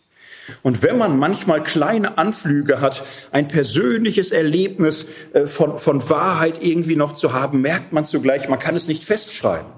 Und 0.64 0.84
wenn 0.84 0.98
man 0.98 1.18
manchmal 1.18 1.64
kleine 1.64 2.18
Anflüge 2.18 2.82
hat, 2.82 3.04
ein 3.32 3.48
persönliches 3.48 4.32
Erlebnis 4.32 5.06
äh, 5.34 5.46
von, 5.48 5.78
von 5.78 6.10
Wahrheit 6.10 6.64
irgendwie 6.64 6.96
noch 6.96 7.14
zu 7.14 7.34
haben, 7.34 7.62
merkt 7.62 7.94
man 7.94 8.06
zugleich, 8.06 8.50
man 8.50 8.60
kann 8.60 8.76
es 8.76 8.88
nicht 8.88 9.04
festschreiben. 9.04 9.72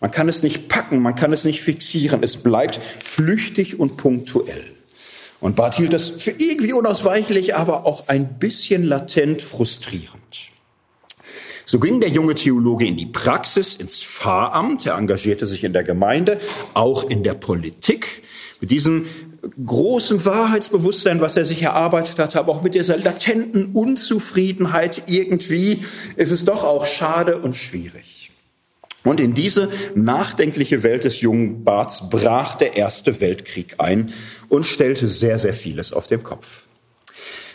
Man 0.00 0.10
kann 0.10 0.28
es 0.28 0.42
nicht 0.42 0.68
packen, 0.68 1.00
man 1.00 1.16
kann 1.16 1.32
es 1.32 1.44
nicht 1.44 1.60
fixieren. 1.62 2.22
Es 2.22 2.36
bleibt 2.36 2.80
flüchtig 3.00 3.80
und 3.80 3.96
punktuell. 3.96 4.64
Und 5.40 5.56
Barth 5.56 5.76
hielt 5.76 5.92
das 5.92 6.08
für 6.08 6.30
irgendwie 6.30 6.72
unausweichlich, 6.72 7.54
aber 7.54 7.86
auch 7.86 8.08
ein 8.08 8.38
bisschen 8.38 8.84
latent 8.84 9.42
frustrierend. 9.42 10.52
So 11.70 11.78
ging 11.78 12.00
der 12.00 12.08
junge 12.08 12.34
Theologe 12.34 12.86
in 12.86 12.96
die 12.96 13.04
Praxis, 13.04 13.74
ins 13.74 14.02
Pfarramt, 14.02 14.86
er 14.86 14.96
engagierte 14.96 15.44
sich 15.44 15.64
in 15.64 15.74
der 15.74 15.84
Gemeinde, 15.84 16.38
auch 16.72 17.10
in 17.10 17.22
der 17.22 17.34
Politik, 17.34 18.22
mit 18.62 18.70
diesem 18.70 19.04
großen 19.66 20.24
Wahrheitsbewusstsein, 20.24 21.20
was 21.20 21.36
er 21.36 21.44
sich 21.44 21.60
erarbeitet 21.60 22.18
hat, 22.18 22.36
aber 22.36 22.52
auch 22.52 22.62
mit 22.62 22.74
dieser 22.74 22.96
latenten 22.96 23.72
Unzufriedenheit 23.72 25.02
irgendwie 25.08 25.80
ist 26.16 26.32
es 26.32 26.46
doch 26.46 26.64
auch 26.64 26.86
schade 26.86 27.36
und 27.36 27.54
schwierig. 27.54 28.30
Und 29.04 29.20
in 29.20 29.34
diese 29.34 29.68
nachdenkliche 29.94 30.82
Welt 30.82 31.04
des 31.04 31.20
jungen 31.20 31.64
Barts 31.64 32.08
brach 32.08 32.54
der 32.54 32.78
Erste 32.78 33.20
Weltkrieg 33.20 33.74
ein 33.76 34.10
und 34.48 34.64
stellte 34.64 35.06
sehr, 35.06 35.38
sehr 35.38 35.52
vieles 35.52 35.92
auf 35.92 36.06
den 36.06 36.22
Kopf. 36.22 36.66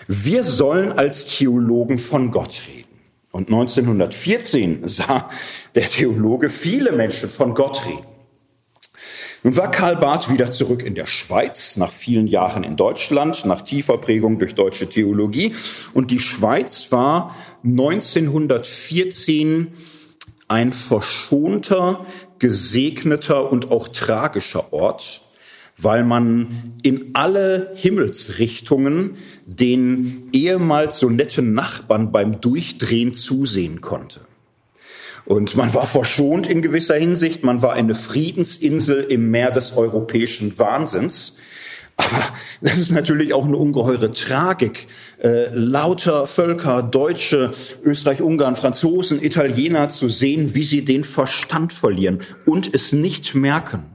Wir 0.08 0.44
sollen 0.44 0.92
als 0.92 1.26
Theologen 1.26 1.98
von 1.98 2.30
Gott 2.30 2.62
reden. 2.68 2.83
Und 3.34 3.50
1914 3.50 4.88
sah 4.88 5.30
der 5.74 5.90
Theologe 5.90 6.52
viele 6.52 6.92
Menschen 6.92 7.32
von 7.32 7.56
Gott 7.56 7.84
reden. 7.88 8.06
Nun 9.42 9.58
war 9.58 9.72
Karl 9.72 9.96
Barth 9.96 10.32
wieder 10.32 10.52
zurück 10.52 10.84
in 10.84 10.94
der 10.94 11.08
Schweiz, 11.08 11.76
nach 11.76 11.92
vielen 11.92 12.28
Jahren 12.28 12.64
in 12.64 12.76
Deutschland, 12.76 13.44
nach 13.46 13.62
tiefer 13.62 13.98
Prägung 13.98 14.38
durch 14.38 14.54
deutsche 14.54 14.88
Theologie. 14.88 15.56
Und 15.96 16.12
die 16.12 16.20
Schweiz 16.20 16.92
war 16.92 17.36
1914 17.64 19.74
ein 20.48 20.72
verschonter, 20.72 22.06
gesegneter 22.38 23.52
und 23.52 23.72
auch 23.72 23.88
tragischer 23.88 24.72
Ort, 24.72 25.24
weil 25.78 26.04
man 26.04 26.76
in 26.84 27.12
alle 27.14 27.72
Himmelsrichtungen 27.76 29.18
den 29.46 30.30
ehemals 30.32 31.00
so 31.00 31.10
netten 31.10 31.54
Nachbarn 31.54 32.12
beim 32.12 32.42
Durchdrehen 32.42 33.14
zusehen 33.14 33.82
konnte. 33.82 34.22
Und 35.26 35.56
man 35.56 35.74
war 35.74 35.88
verschont 35.88 36.48
in 36.48 36.62
gewisser 36.62 36.96
Hinsicht, 36.96 37.44
man 37.44 37.62
war 37.62 37.74
eine 37.74 37.96
Friedensinsel 37.96 39.04
im 39.04 39.32
Meer 39.32 39.52
des 39.52 39.76
europäischen 39.78 40.58
Wahnsinns. 40.60 41.38
Aber 41.96 42.24
das 42.62 42.78
ist 42.78 42.92
natürlich 42.92 43.34
auch 43.34 43.46
eine 43.46 43.56
ungeheure 43.56 44.12
Tragik. 44.12 44.88
Äh, 45.22 45.50
lauter 45.54 46.28
Völker, 46.28 46.82
Deutsche, 46.82 47.52
Österreich, 47.84 48.22
Ungarn, 48.22 48.56
Franzosen, 48.56 49.24
Italiener 49.24 49.90
zu 49.90 50.10
sehen, 50.10 50.56
wie 50.56 50.64
sie 50.64 50.84
den 50.84 51.04
Verstand 51.04 51.72
verlieren 51.72 52.20
und 52.46 52.74
es 52.74 52.94
nicht 52.94 53.36
merken. 53.36 53.93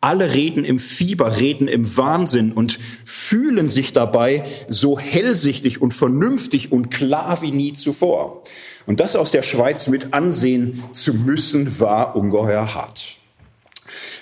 Alle 0.00 0.32
reden 0.32 0.64
im 0.64 0.78
Fieber, 0.78 1.38
reden 1.38 1.66
im 1.66 1.96
Wahnsinn 1.96 2.52
und 2.52 2.78
fühlen 3.04 3.68
sich 3.68 3.92
dabei 3.92 4.44
so 4.68 4.96
hellsichtig 4.96 5.82
und 5.82 5.92
vernünftig 5.92 6.70
und 6.70 6.90
klar 6.90 7.42
wie 7.42 7.50
nie 7.50 7.72
zuvor. 7.72 8.44
Und 8.86 9.00
das 9.00 9.16
aus 9.16 9.32
der 9.32 9.42
Schweiz 9.42 9.88
mit 9.88 10.14
ansehen 10.14 10.84
zu 10.92 11.14
müssen, 11.14 11.80
war 11.80 12.14
ungeheuer 12.14 12.74
hart. 12.74 13.18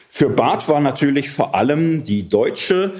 Für 0.09 0.31
Barth 0.31 0.67
war 0.71 0.81
natürlich 0.81 1.29
vor 1.29 1.55
allem 1.55 2.03
die 2.03 2.23
deutsche 2.23 2.95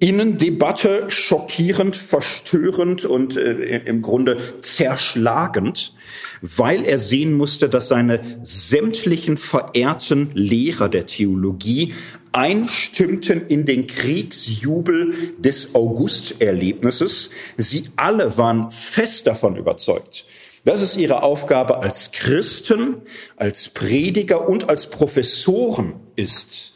Innendebatte 0.00 1.10
schockierend, 1.10 1.96
verstörend 1.96 3.04
und 3.04 3.36
äh, 3.36 3.78
im 3.84 4.00
Grunde 4.00 4.36
zerschlagend, 4.60 5.92
weil 6.40 6.84
er 6.84 7.00
sehen 7.00 7.32
musste, 7.34 7.68
dass 7.68 7.88
seine 7.88 8.38
sämtlichen 8.42 9.36
verehrten 9.36 10.30
Lehrer 10.34 10.88
der 10.88 11.06
Theologie 11.06 11.94
einstimmten 12.30 13.46
in 13.48 13.66
den 13.66 13.88
Kriegsjubel 13.88 15.14
des 15.38 15.74
Augusterlebnisses. 15.74 17.30
Sie 17.56 17.90
alle 17.96 18.38
waren 18.38 18.70
fest 18.70 19.26
davon 19.26 19.56
überzeugt, 19.56 20.26
das 20.64 20.82
ist 20.82 20.96
ihre 20.96 21.22
Aufgabe 21.22 21.82
als 21.82 22.12
Christen, 22.12 23.02
als 23.36 23.68
Prediger 23.70 24.48
und 24.48 24.68
als 24.68 24.90
Professoren 24.90 25.94
ist, 26.14 26.74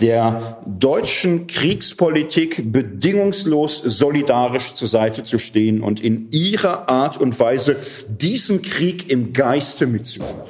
der 0.00 0.58
deutschen 0.66 1.46
Kriegspolitik 1.46 2.72
bedingungslos 2.72 3.78
solidarisch 3.78 4.72
zur 4.72 4.88
Seite 4.88 5.22
zu 5.22 5.38
stehen 5.38 5.82
und 5.82 6.00
in 6.00 6.30
ihrer 6.30 6.88
Art 6.88 7.16
und 7.16 7.38
Weise 7.38 7.76
diesen 8.08 8.62
Krieg 8.62 9.10
im 9.10 9.32
Geiste 9.32 9.86
mitzuführen. 9.86 10.42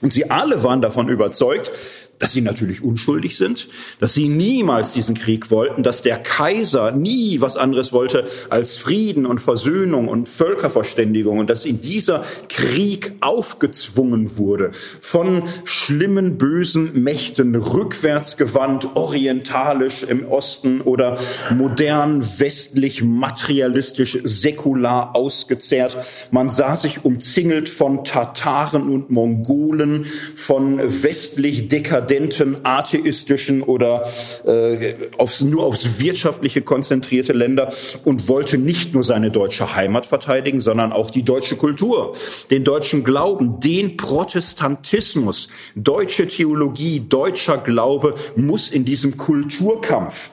Und 0.00 0.12
sie 0.12 0.30
alle 0.30 0.62
waren 0.62 0.82
davon 0.82 1.08
überzeugt, 1.08 1.72
dass 2.18 2.32
sie 2.32 2.40
natürlich 2.40 2.82
unschuldig 2.82 3.36
sind, 3.36 3.68
dass 4.00 4.14
sie 4.14 4.28
niemals 4.28 4.92
diesen 4.92 5.16
Krieg 5.16 5.50
wollten, 5.50 5.82
dass 5.82 6.02
der 6.02 6.18
Kaiser 6.18 6.90
nie 6.92 7.40
was 7.40 7.56
anderes 7.56 7.92
wollte 7.92 8.26
als 8.50 8.76
Frieden 8.76 9.26
und 9.26 9.40
Versöhnung 9.40 10.08
und 10.08 10.28
Völkerverständigung 10.28 11.38
und 11.38 11.50
dass 11.50 11.64
in 11.64 11.80
dieser 11.80 12.24
Krieg 12.48 13.12
aufgezwungen 13.20 14.36
wurde 14.36 14.72
von 15.00 15.44
schlimmen, 15.64 16.38
bösen 16.38 17.02
Mächten, 17.02 17.54
rückwärtsgewandt, 17.54 18.96
orientalisch 18.96 20.02
im 20.02 20.26
Osten 20.26 20.80
oder 20.80 21.18
modern, 21.50 22.22
westlich, 22.38 23.02
materialistisch, 23.02 24.18
säkular 24.24 25.14
ausgezehrt. 25.14 25.96
Man 26.30 26.48
sah 26.48 26.76
sich 26.76 27.04
umzingelt 27.04 27.68
von 27.68 28.04
Tataren 28.04 28.88
und 28.88 29.10
Mongolen, 29.10 30.04
von 30.34 30.78
westlich 30.78 31.68
dekadenten 31.68 32.07
dekadenten, 32.08 32.64
atheistischen 32.64 33.62
oder 33.62 34.08
äh, 34.44 34.94
aufs, 35.18 35.40
nur 35.42 35.64
aufs 35.64 36.00
Wirtschaftliche 36.00 36.62
konzentrierte 36.62 37.32
Länder 37.32 37.72
und 38.04 38.28
wollte 38.28 38.58
nicht 38.58 38.94
nur 38.94 39.04
seine 39.04 39.30
deutsche 39.30 39.76
Heimat 39.76 40.06
verteidigen, 40.06 40.60
sondern 40.60 40.92
auch 40.92 41.10
die 41.10 41.22
deutsche 41.22 41.56
Kultur, 41.56 42.14
den 42.50 42.64
deutschen 42.64 43.04
Glauben, 43.04 43.60
den 43.60 43.96
Protestantismus. 43.96 45.48
Deutsche 45.74 46.28
Theologie, 46.28 47.00
deutscher 47.08 47.58
Glaube 47.58 48.14
muss 48.36 48.70
in 48.70 48.84
diesem 48.84 49.16
Kulturkampf 49.16 50.30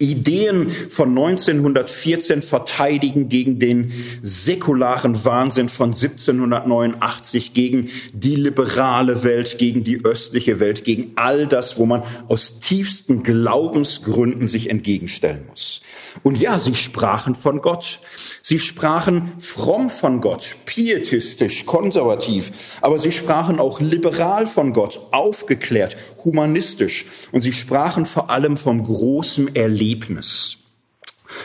Ideen 0.00 0.70
von 0.70 1.10
1914 1.10 2.40
verteidigen 2.40 3.28
gegen 3.28 3.58
den 3.58 3.92
säkularen 4.22 5.24
Wahnsinn 5.26 5.68
von 5.68 5.90
1789, 5.90 7.52
gegen 7.52 7.90
die 8.14 8.34
liberale 8.34 9.22
Welt, 9.24 9.58
gegen 9.58 9.84
die 9.84 10.02
östliche 10.02 10.58
Welt, 10.58 10.84
gegen 10.84 11.12
all 11.16 11.46
das, 11.46 11.78
wo 11.78 11.84
man 11.84 12.02
aus 12.28 12.60
tiefsten 12.60 13.22
Glaubensgründen 13.22 14.46
sich 14.46 14.70
entgegenstellen 14.70 15.44
muss. 15.48 15.82
Und 16.22 16.36
ja, 16.36 16.58
sie 16.58 16.74
sprachen 16.74 17.34
von 17.34 17.60
Gott. 17.60 18.00
Sie 18.40 18.58
sprachen 18.58 19.34
fromm 19.38 19.90
von 19.90 20.22
Gott, 20.22 20.56
pietistisch, 20.64 21.66
konservativ, 21.66 22.78
aber 22.80 22.98
sie 22.98 23.12
sprachen 23.12 23.60
auch 23.60 23.80
liberal 23.80 24.46
von 24.46 24.72
Gott, 24.72 24.98
aufgeklärt, 25.10 25.96
humanistisch. 26.24 27.04
Und 27.32 27.40
sie 27.40 27.52
sprachen 27.52 28.06
vor 28.06 28.30
allem 28.30 28.56
vom 28.56 28.82
großen 28.82 29.54
Erleben 29.54 29.89
Erlebnis. 29.90 30.59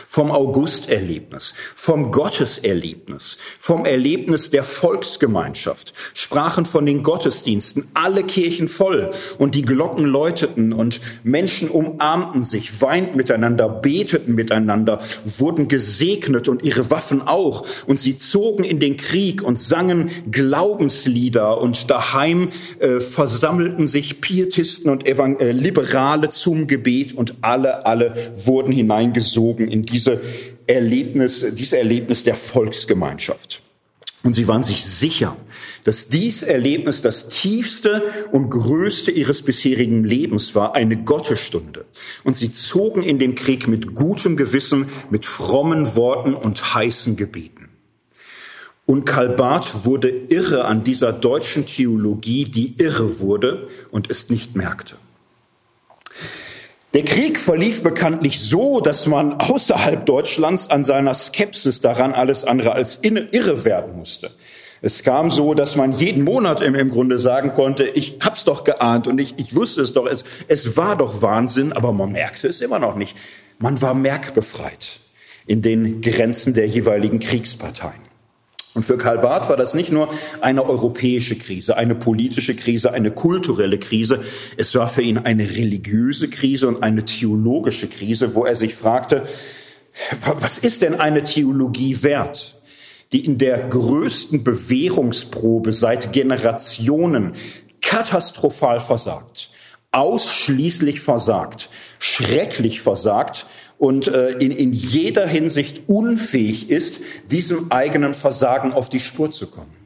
Vom 0.06 0.30
Augusterlebnis, 0.30 1.54
vom 1.74 2.12
Gotteserlebnis, 2.12 3.38
vom 3.58 3.84
Erlebnis 3.84 4.50
der 4.50 4.64
Volksgemeinschaft, 4.64 5.94
sprachen 6.14 6.66
von 6.66 6.86
den 6.86 7.02
Gottesdiensten, 7.02 7.88
alle 7.94 8.24
Kirchen 8.24 8.68
voll. 8.68 9.10
Und 9.38 9.54
die 9.54 9.62
Glocken 9.62 10.04
läuteten 10.04 10.72
und 10.72 11.00
Menschen 11.22 11.68
umarmten 11.68 12.42
sich, 12.42 12.80
weinten 12.80 13.16
miteinander, 13.16 13.68
beteten 13.68 14.34
miteinander, 14.34 15.00
wurden 15.24 15.68
gesegnet 15.68 16.48
und 16.48 16.62
ihre 16.62 16.90
Waffen 16.90 17.22
auch. 17.22 17.66
Und 17.86 18.00
sie 18.00 18.16
zogen 18.16 18.64
in 18.64 18.80
den 18.80 18.96
Krieg 18.96 19.42
und 19.42 19.58
sangen 19.58 20.10
Glaubenslieder. 20.30 21.60
Und 21.60 21.90
daheim 21.90 22.50
äh, 22.78 23.00
versammelten 23.00 23.86
sich 23.86 24.20
Pietisten 24.20 24.90
und 24.90 25.06
Evang 25.06 25.38
äh, 25.38 25.52
Liberale 25.52 26.28
zum 26.28 26.66
Gebet. 26.66 27.12
Und 27.12 27.36
alle, 27.40 27.86
alle 27.86 28.14
wurden 28.44 28.72
hineingesogen 28.72 29.68
in 29.76 29.82
diese 29.84 30.20
Erlebnis, 30.66 31.46
dieses 31.52 31.74
Erlebnis 31.74 32.24
der 32.24 32.34
Volksgemeinschaft. 32.34 33.62
Und 34.22 34.34
sie 34.34 34.48
waren 34.48 34.64
sich 34.64 34.84
sicher, 34.84 35.36
dass 35.84 36.08
dies 36.08 36.42
Erlebnis 36.42 37.00
das 37.00 37.28
tiefste 37.28 38.02
und 38.32 38.50
größte 38.50 39.12
ihres 39.12 39.42
bisherigen 39.42 40.02
Lebens 40.02 40.56
war, 40.56 40.74
eine 40.74 40.96
Gottestunde. 40.96 41.84
Und 42.24 42.34
sie 42.34 42.50
zogen 42.50 43.04
in 43.04 43.20
den 43.20 43.36
Krieg 43.36 43.68
mit 43.68 43.94
gutem 43.94 44.36
Gewissen, 44.36 44.88
mit 45.10 45.26
frommen 45.26 45.94
Worten 45.94 46.34
und 46.34 46.74
heißen 46.74 47.14
Gebeten. 47.14 47.68
Und 48.84 49.04
Karl 49.04 49.28
Barth 49.28 49.84
wurde 49.84 50.08
irre 50.08 50.64
an 50.64 50.82
dieser 50.82 51.12
deutschen 51.12 51.66
Theologie, 51.66 52.44
die 52.46 52.74
irre 52.78 53.20
wurde 53.20 53.68
und 53.90 54.10
es 54.10 54.28
nicht 54.30 54.56
merkte. 54.56 54.96
Der 56.96 57.04
Krieg 57.04 57.38
verlief 57.38 57.82
bekanntlich 57.82 58.40
so, 58.40 58.80
dass 58.80 59.06
man 59.06 59.34
außerhalb 59.34 60.06
Deutschlands 60.06 60.70
an 60.70 60.82
seiner 60.82 61.12
Skepsis 61.12 61.82
daran 61.82 62.14
alles 62.14 62.44
andere 62.44 62.72
als 62.72 63.00
irre 63.02 63.66
werden 63.66 63.98
musste. 63.98 64.30
Es 64.80 65.02
kam 65.02 65.30
so, 65.30 65.52
dass 65.52 65.76
man 65.76 65.92
jeden 65.92 66.24
Monat 66.24 66.62
im, 66.62 66.88
Grunde 66.88 67.18
sagen 67.18 67.52
konnte, 67.52 67.84
ich 67.84 68.20
hab's 68.22 68.44
doch 68.44 68.64
geahnt 68.64 69.08
und 69.08 69.18
ich, 69.18 69.34
ich 69.36 69.54
wusste 69.54 69.82
es 69.82 69.92
doch, 69.92 70.06
es, 70.06 70.24
es 70.48 70.78
war 70.78 70.96
doch 70.96 71.20
Wahnsinn, 71.20 71.74
aber 71.74 71.92
man 71.92 72.12
merkte 72.12 72.48
es 72.48 72.62
immer 72.62 72.78
noch 72.78 72.96
nicht. 72.96 73.14
Man 73.58 73.82
war 73.82 73.92
merkbefreit 73.92 75.00
in 75.46 75.60
den 75.60 76.00
Grenzen 76.00 76.54
der 76.54 76.66
jeweiligen 76.66 77.20
Kriegsparteien. 77.20 78.05
Und 78.76 78.82
für 78.82 78.98
Karl 78.98 79.16
Barth 79.16 79.48
war 79.48 79.56
das 79.56 79.72
nicht 79.72 79.90
nur 79.90 80.10
eine 80.42 80.62
europäische 80.62 81.38
Krise, 81.38 81.78
eine 81.78 81.94
politische 81.94 82.54
Krise, 82.54 82.92
eine 82.92 83.10
kulturelle 83.10 83.78
Krise. 83.78 84.20
Es 84.58 84.74
war 84.74 84.86
für 84.86 85.00
ihn 85.00 85.16
eine 85.16 85.48
religiöse 85.48 86.28
Krise 86.28 86.68
und 86.68 86.82
eine 86.82 87.06
theologische 87.06 87.88
Krise, 87.88 88.34
wo 88.34 88.44
er 88.44 88.54
sich 88.54 88.74
fragte, 88.74 89.22
was 90.38 90.58
ist 90.58 90.82
denn 90.82 90.94
eine 90.94 91.24
Theologie 91.24 92.02
wert, 92.02 92.60
die 93.12 93.24
in 93.24 93.38
der 93.38 93.60
größten 93.60 94.44
Bewährungsprobe 94.44 95.72
seit 95.72 96.12
Generationen 96.12 97.32
katastrophal 97.80 98.80
versagt, 98.80 99.48
ausschließlich 99.92 101.00
versagt, 101.00 101.70
schrecklich 101.98 102.82
versagt 102.82 103.46
und 103.78 104.08
äh, 104.08 104.30
in, 104.30 104.50
in 104.52 104.72
jeder 104.72 105.26
Hinsicht 105.26 105.88
unfähig 105.88 106.70
ist, 106.70 107.00
diesem 107.30 107.70
eigenen 107.70 108.14
Versagen 108.14 108.72
auf 108.72 108.88
die 108.88 109.00
Spur 109.00 109.30
zu 109.30 109.48
kommen. 109.48 109.76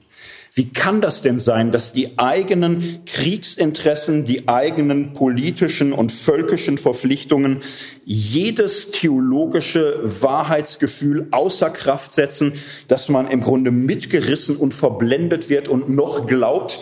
Wie 0.52 0.68
kann 0.68 1.00
das 1.00 1.22
denn 1.22 1.38
sein, 1.38 1.70
dass 1.70 1.92
die 1.92 2.18
eigenen 2.18 3.04
Kriegsinteressen, 3.06 4.24
die 4.24 4.48
eigenen 4.48 5.12
politischen 5.12 5.92
und 5.92 6.10
völkischen 6.10 6.76
Verpflichtungen 6.76 7.58
jedes 8.04 8.90
theologische 8.90 10.00
Wahrheitsgefühl 10.02 11.28
außer 11.30 11.70
Kraft 11.70 12.12
setzen, 12.12 12.54
dass 12.88 13.08
man 13.08 13.28
im 13.28 13.42
Grunde 13.42 13.70
mitgerissen 13.70 14.56
und 14.56 14.74
verblendet 14.74 15.48
wird 15.48 15.68
und 15.68 15.88
noch 15.88 16.26
glaubt, 16.26 16.80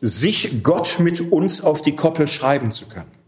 sich 0.00 0.62
Gott 0.62 0.98
mit 0.98 1.20
uns 1.32 1.60
auf 1.60 1.82
die 1.82 1.94
Koppel 1.94 2.26
schreiben 2.28 2.70
zu 2.70 2.86
können? 2.86 3.21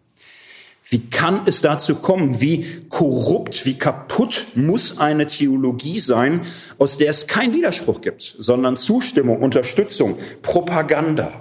Wie 0.95 1.01
kann 1.11 1.41
es 1.47 1.61
dazu 1.61 1.97
kommen? 1.97 2.41
Wie 2.41 2.67
korrupt, 2.89 3.67
wie 3.67 3.75
kaputt 3.75 4.47
muss 4.55 4.99
eine 4.99 5.27
Theologie 5.27 5.99
sein, 5.99 6.43
aus 6.79 6.99
der 6.99 7.11
es 7.11 7.27
keinen 7.27 7.53
Widerspruch 7.53 8.01
gibt, 8.01 8.37
sondern 8.39 8.77
Zustimmung, 8.77 9.43
Unterstützung, 9.43 10.17
Propaganda? 10.41 11.33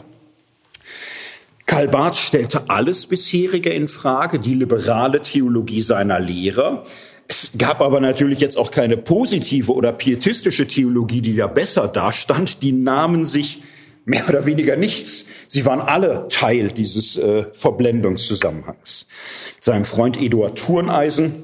Karl 1.67 1.87
Barth 1.87 2.15
stellte 2.15 2.67
alles 2.71 3.05
bisherige 3.05 3.69
in 3.69 3.87
Frage, 3.87 4.39
die 4.39 4.55
liberale 4.55 5.21
Theologie 5.21 5.83
seiner 5.83 6.19
Lehrer. 6.19 6.83
Es 7.27 7.51
gab 7.55 7.79
aber 7.81 7.99
natürlich 7.99 8.39
jetzt 8.39 8.57
auch 8.57 8.71
keine 8.71 8.97
positive 8.97 9.71
oder 9.71 9.93
pietistische 9.93 10.67
Theologie, 10.67 11.21
die 11.21 11.35
da 11.35 11.45
besser 11.45 11.87
dastand. 11.87 12.63
Die 12.63 12.71
nahmen 12.71 13.23
sich 13.23 13.61
mehr 14.05 14.27
oder 14.27 14.45
weniger 14.45 14.75
nichts. 14.75 15.25
Sie 15.47 15.65
waren 15.65 15.81
alle 15.81 16.27
Teil 16.29 16.69
dieses 16.69 17.17
äh, 17.17 17.45
Verblendungszusammenhangs. 17.53 19.07
Sein 19.59 19.85
Freund 19.85 20.17
Eduard 20.21 20.57
Turneisen 20.57 21.43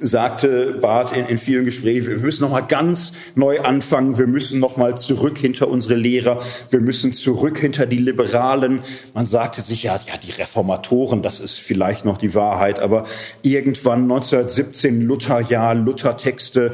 sagte 0.00 0.78
Barth 0.80 1.14
in, 1.14 1.26
in 1.26 1.38
vielen 1.38 1.66
Gesprächen, 1.66 2.06
wir 2.06 2.16
müssen 2.16 2.42
noch 2.42 2.50
mal 2.50 2.62
ganz 2.62 3.12
neu 3.34 3.60
anfangen, 3.60 4.18
wir 4.18 4.26
müssen 4.26 4.58
noch 4.58 4.78
mal 4.78 4.96
zurück 4.96 5.36
hinter 5.36 5.68
unsere 5.68 5.94
Lehrer, 5.94 6.40
wir 6.70 6.80
müssen 6.80 7.12
zurück 7.12 7.58
hinter 7.58 7.84
die 7.84 7.98
Liberalen. 7.98 8.80
Man 9.14 9.26
sagte 9.26 9.60
sich, 9.60 9.82
ja, 9.82 10.00
ja, 10.06 10.16
die 10.16 10.32
Reformatoren, 10.32 11.22
das 11.22 11.38
ist 11.38 11.58
vielleicht 11.58 12.06
noch 12.06 12.16
die 12.16 12.34
Wahrheit, 12.34 12.80
aber 12.80 13.04
irgendwann 13.42 14.04
1917 14.04 15.02
Lutherjahr, 15.02 15.74
Luthertexte, 15.74 16.72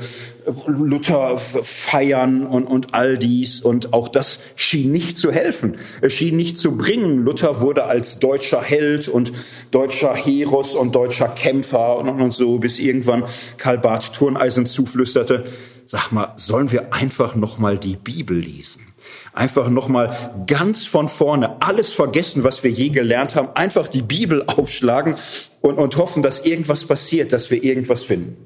Luther 0.67 1.39
feiern 1.39 2.47
und, 2.47 2.65
und 2.65 2.95
all 2.95 3.19
dies. 3.19 3.61
Und 3.61 3.93
auch 3.93 4.09
das 4.09 4.41
schien 4.55 4.93
nicht 4.93 5.17
zu 5.17 5.33
helfen. 5.33 5.77
Es 6.01 6.13
schien 6.13 6.37
nicht 6.37 6.59
zu 6.59 6.77
bringen. 6.77 7.25
Luther 7.25 7.61
wurde 7.61 7.85
als 7.85 8.19
deutscher 8.19 8.63
Held 8.63 9.09
und 9.09 9.33
deutscher 9.71 10.15
Heros 10.15 10.75
und 10.75 10.95
deutscher 10.95 11.29
Kämpfer 11.29 11.97
und, 11.99 12.09
und 12.09 12.31
so, 12.31 12.59
bis 12.59 12.79
irgendwann 12.79 13.25
Karl 13.57 13.79
Barth 13.79 14.13
Turneisen 14.13 14.67
zuflüsterte, 14.67 15.45
sag 15.85 16.11
mal, 16.11 16.33
sollen 16.37 16.73
wir 16.73 16.93
einfach 16.93 17.35
noch 17.35 17.59
mal 17.59 17.79
die 17.79 17.97
Bibel 17.97 18.39
lesen? 18.39 18.83
Einfach 19.33 19.69
noch 19.69 19.89
mal 19.89 20.45
ganz 20.47 20.87
von 20.87 21.09
vorne 21.09 21.61
alles 21.61 21.93
vergessen, 21.93 22.43
was 22.43 22.65
wir 22.65 22.71
je 22.71 22.89
gelernt 22.89 23.37
haben, 23.37 23.49
einfach 23.55 23.87
die 23.89 24.03
Bibel 24.03 24.45
aufschlagen 24.47 25.15
und, 25.61 25.79
und 25.79 25.97
hoffen, 25.97 26.23
dass 26.23 26.45
irgendwas 26.45 26.85
passiert, 26.85 27.33
dass 27.33 27.51
wir 27.51 27.63
irgendwas 27.63 28.03
finden. 28.03 28.46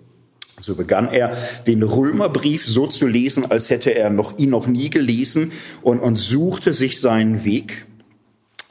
So 0.61 0.75
begann 0.75 1.09
er, 1.13 1.37
den 1.67 1.83
Römerbrief 1.83 2.67
so 2.67 2.87
zu 2.87 3.07
lesen, 3.07 3.51
als 3.51 3.71
hätte 3.71 3.95
er 3.95 4.11
noch, 4.11 4.39
ihn 4.39 4.51
noch 4.51 4.67
nie 4.67 4.91
gelesen 4.91 5.53
und, 5.83 6.01
und 6.01 6.17
suchte 6.17 6.73
sich 6.73 7.01
seinen 7.01 7.45
Weg. 7.45 7.87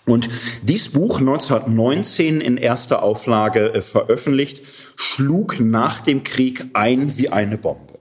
Und 0.06 0.28
dies 0.64 0.90
Buch 0.90 1.20
1919 1.20 2.42
in 2.42 2.58
erster 2.58 3.04
Auflage 3.04 3.74
äh, 3.74 3.82
veröffentlicht, 3.82 4.64
schlug 4.96 5.60
nach 5.60 6.00
dem 6.00 6.24
Krieg 6.24 6.66
ein 6.74 7.18
wie 7.18 7.30
eine 7.30 7.58
Bombe. 7.58 8.00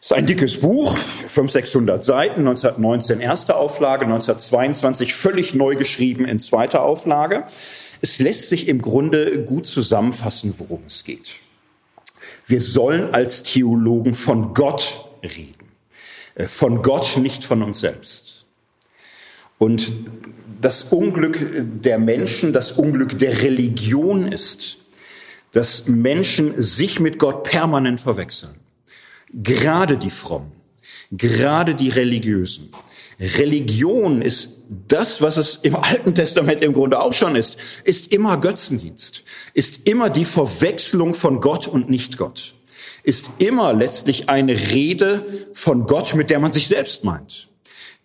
Es 0.00 0.10
ist 0.10 0.16
ein 0.16 0.26
dickes 0.26 0.58
Buch, 0.60 0.96
500, 0.96 1.50
600 1.50 2.02
Seiten, 2.02 2.40
1919 2.40 3.20
erste 3.20 3.56
Auflage, 3.56 4.04
1922 4.04 5.14
völlig 5.14 5.54
neu 5.54 5.76
geschrieben 5.76 6.26
in 6.26 6.38
zweiter 6.38 6.82
Auflage. 6.82 7.44
Es 8.02 8.18
lässt 8.18 8.50
sich 8.50 8.68
im 8.68 8.82
Grunde 8.82 9.44
gut 9.44 9.64
zusammenfassen, 9.64 10.54
worum 10.58 10.82
es 10.86 11.04
geht. 11.04 11.36
Wir 12.46 12.60
sollen 12.60 13.14
als 13.14 13.42
Theologen 13.42 14.14
von 14.14 14.54
Gott 14.54 15.06
reden. 15.22 15.64
Äh, 16.34 16.44
von 16.44 16.82
Gott, 16.82 17.16
nicht 17.16 17.44
von 17.44 17.62
uns 17.62 17.80
selbst. 17.80 18.44
Und 19.58 19.94
das 20.60 20.84
Unglück 20.84 21.38
der 21.82 21.98
Menschen, 21.98 22.52
das 22.52 22.72
Unglück 22.72 23.18
der 23.18 23.42
Religion 23.42 24.26
ist, 24.26 24.78
dass 25.52 25.86
Menschen 25.86 26.60
sich 26.60 27.00
mit 27.00 27.18
Gott 27.18 27.44
permanent 27.44 28.00
verwechseln. 28.00 28.54
Gerade 29.32 29.96
die 29.96 30.10
Frommen, 30.10 30.52
gerade 31.10 31.74
die 31.74 31.90
Religiösen. 31.90 32.72
Religion 33.20 34.22
ist 34.22 34.58
das, 34.88 35.22
was 35.22 35.36
es 35.36 35.56
im 35.62 35.76
Alten 35.76 36.14
Testament 36.14 36.62
im 36.62 36.72
Grunde 36.72 37.00
auch 37.00 37.12
schon 37.12 37.36
ist, 37.36 37.56
ist 37.84 38.12
immer 38.12 38.38
Götzendienst, 38.38 39.22
ist 39.52 39.86
immer 39.86 40.10
die 40.10 40.24
Verwechslung 40.24 41.14
von 41.14 41.40
Gott 41.40 41.68
und 41.68 41.90
nicht 41.90 42.16
Gott, 42.16 42.54
ist 43.02 43.26
immer 43.38 43.72
letztlich 43.72 44.28
eine 44.28 44.52
Rede 44.52 45.24
von 45.52 45.86
Gott, 45.86 46.14
mit 46.14 46.30
der 46.30 46.40
man 46.40 46.50
sich 46.50 46.68
selbst 46.68 47.04
meint. 47.04 47.48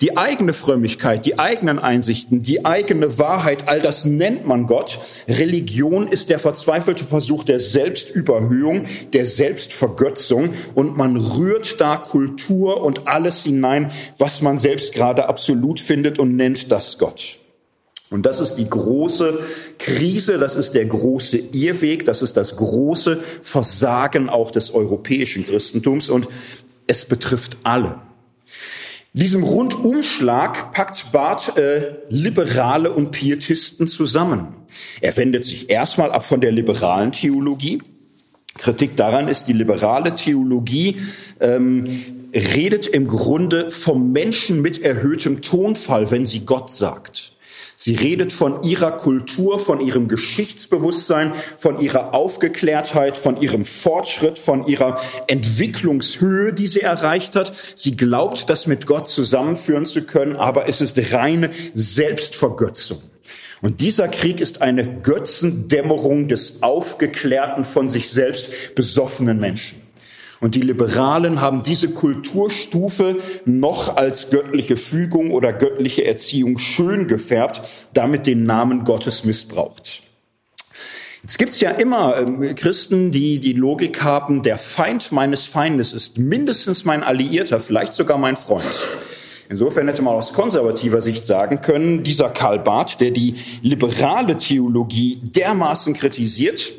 Die 0.01 0.15
eigene 0.15 0.53
Frömmigkeit, 0.53 1.25
die 1.25 1.39
eigenen 1.39 1.77
Einsichten, 1.77 2.41
die 2.41 2.65
eigene 2.65 3.17
Wahrheit, 3.17 3.67
all 3.67 3.81
das 3.81 4.05
nennt 4.05 4.47
man 4.47 4.65
Gott. 4.65 4.97
Religion 5.27 6.07
ist 6.07 6.29
der 6.29 6.39
verzweifelte 6.39 7.03
Versuch 7.03 7.43
der 7.43 7.59
Selbstüberhöhung, 7.59 8.85
der 9.11 9.25
Selbstvergötzung 9.25 10.53
und 10.73 10.95
man 10.95 11.17
rührt 11.17 11.81
da 11.81 11.97
Kultur 11.97 12.81
und 12.81 13.09
alles 13.09 13.43
hinein, 13.43 13.91
was 14.17 14.41
man 14.41 14.57
selbst 14.57 14.93
gerade 14.93 15.27
absolut 15.27 15.81
findet 15.81 16.17
und 16.17 16.37
nennt 16.37 16.71
das 16.71 16.97
Gott. 16.97 17.37
Und 18.09 18.25
das 18.25 18.39
ist 18.39 18.55
die 18.55 18.69
große 18.69 19.39
Krise, 19.79 20.37
das 20.37 20.55
ist 20.55 20.75
der 20.75 20.85
große 20.85 21.37
Irrweg, 21.51 22.05
das 22.05 22.21
ist 22.21 22.37
das 22.37 22.55
große 22.55 23.19
Versagen 23.41 24.29
auch 24.29 24.49
des 24.49 24.73
europäischen 24.73 25.45
Christentums 25.45 26.09
und 26.09 26.29
es 26.87 27.03
betrifft 27.03 27.57
alle. 27.63 28.08
Diesem 29.13 29.43
Rundumschlag 29.43 30.71
packt 30.71 31.11
Barth 31.11 31.57
äh, 31.57 31.95
Liberale 32.09 32.91
und 32.91 33.11
Pietisten 33.11 33.87
zusammen. 33.87 34.55
Er 35.01 35.17
wendet 35.17 35.43
sich 35.43 35.69
erstmal 35.69 36.11
ab 36.11 36.25
von 36.25 36.41
der 36.41 36.51
liberalen 36.51 37.11
Theologie. 37.11 37.81
Kritik 38.55 38.95
daran 38.97 39.27
ist, 39.27 39.45
die 39.45 39.53
liberale 39.53 40.13
Theologie 40.13 40.97
ähm, 41.39 42.03
redet 42.33 42.85
im 42.85 43.07
Grunde 43.07 43.71
vom 43.71 44.11
Menschen 44.11 44.61
mit 44.61 44.83
erhöhtem 44.83 45.41
Tonfall, 45.41 46.11
wenn 46.11 46.27
sie 46.27 46.41
Gott 46.41 46.69
sagt. 46.69 47.33
Sie 47.81 47.95
redet 47.95 48.33
von 48.33 48.61
ihrer 48.63 48.91
Kultur, 48.91 49.57
von 49.57 49.79
ihrem 49.79 50.09
Geschichtsbewusstsein, 50.09 51.31
von 51.57 51.79
ihrer 51.79 52.13
Aufgeklärtheit, 52.13 53.17
von 53.17 53.39
ihrem 53.39 53.63
Fortschritt, 53.63 54.37
von 54.37 54.67
ihrer 54.67 54.99
Entwicklungshöhe, 55.27 56.51
die 56.51 56.67
sie 56.67 56.81
erreicht 56.81 57.37
hat. 57.37 57.53
Sie 57.75 57.95
glaubt, 57.95 58.49
das 58.49 58.67
mit 58.67 58.85
Gott 58.85 59.07
zusammenführen 59.07 59.85
zu 59.85 60.01
können, 60.01 60.35
aber 60.35 60.67
es 60.67 60.81
ist 60.81 61.13
reine 61.13 61.51
Selbstvergötzung. 61.73 63.01
Und 63.61 63.79
dieser 63.79 64.09
Krieg 64.09 64.41
ist 64.41 64.61
eine 64.61 64.99
Götzendämmerung 64.99 66.27
des 66.27 66.61
aufgeklärten, 66.61 67.63
von 67.63 67.87
sich 67.87 68.09
selbst 68.09 68.75
besoffenen 68.75 69.39
Menschen. 69.39 69.81
Und 70.41 70.55
die 70.55 70.61
Liberalen 70.61 71.41
haben 71.41 71.63
diese 71.63 71.89
Kulturstufe 71.89 73.17
noch 73.45 73.97
als 73.97 74.29
göttliche 74.29 74.77
Fügung 74.77 75.31
oder 75.31 75.51
göttliche 75.51 76.05
Erziehung 76.05 76.57
schön 76.57 77.07
gefärbt, 77.07 77.61
damit 77.93 78.25
den 78.25 78.45
Namen 78.45 78.85
Gottes 78.85 79.25
missbraucht. 79.25 80.03
Jetzt 81.21 81.37
gibt's 81.37 81.59
ja 81.59 81.71
immer 81.71 82.17
ähm, 82.17 82.55
Christen, 82.55 83.11
die 83.11 83.39
die 83.39 83.51
Logik 83.51 84.01
haben, 84.01 84.41
der 84.41 84.57
Feind 84.57 85.11
meines 85.11 85.43
Feindes 85.45 85.91
ist 85.91 86.17
mindestens 86.17 86.85
mein 86.85 87.03
Alliierter, 87.03 87.59
vielleicht 87.59 87.93
sogar 87.93 88.17
mein 88.17 88.37
Freund. 88.37 88.63
Insofern 89.49 89.87
hätte 89.87 90.01
man 90.01 90.13
aus 90.13 90.31
konservativer 90.33 91.01
Sicht 91.01 91.25
sagen 91.25 91.61
können, 91.61 92.03
dieser 92.03 92.29
Karl 92.29 92.59
Barth, 92.59 93.01
der 93.01 93.11
die 93.11 93.35
liberale 93.61 94.37
Theologie 94.37 95.19
dermaßen 95.23 95.93
kritisiert, 95.95 96.71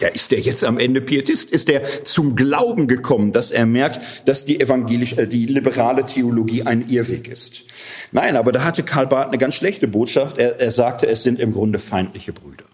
ja, 0.00 0.08
ist 0.08 0.32
der 0.32 0.40
jetzt 0.40 0.64
am 0.64 0.78
Ende 0.78 1.00
Pietist? 1.00 1.50
Ist 1.50 1.68
der 1.68 2.02
zum 2.02 2.34
Glauben 2.34 2.88
gekommen, 2.88 3.30
dass 3.30 3.52
er 3.52 3.64
merkt, 3.64 4.00
dass 4.28 4.44
die 4.44 4.60
evangelische, 4.60 5.22
äh, 5.22 5.26
die 5.28 5.46
liberale 5.46 6.04
Theologie 6.04 6.64
ein 6.64 6.88
Irrweg 6.88 7.28
ist? 7.28 7.64
Nein, 8.10 8.36
aber 8.36 8.50
da 8.50 8.64
hatte 8.64 8.82
Karl 8.82 9.06
Barth 9.06 9.28
eine 9.28 9.38
ganz 9.38 9.54
schlechte 9.54 9.86
Botschaft. 9.86 10.38
Er, 10.38 10.58
er 10.58 10.72
sagte, 10.72 11.06
es 11.06 11.22
sind 11.22 11.38
im 11.38 11.52
Grunde 11.52 11.78
feindliche 11.78 12.32
Brüder. 12.32 12.64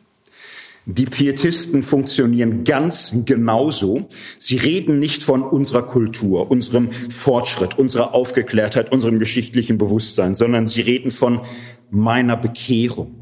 Die 0.86 1.04
Pietisten 1.04 1.82
funktionieren 1.82 2.64
ganz 2.64 3.14
genauso. 3.26 4.08
Sie 4.38 4.56
reden 4.56 4.98
nicht 4.98 5.22
von 5.22 5.42
unserer 5.42 5.82
Kultur, 5.82 6.50
unserem 6.50 6.90
Fortschritt, 6.90 7.78
unserer 7.78 8.14
Aufgeklärtheit, 8.14 8.90
unserem 8.90 9.18
geschichtlichen 9.18 9.76
Bewusstsein, 9.76 10.32
sondern 10.32 10.66
sie 10.66 10.80
reden 10.80 11.10
von 11.10 11.42
meiner 11.90 12.38
Bekehrung 12.38 13.19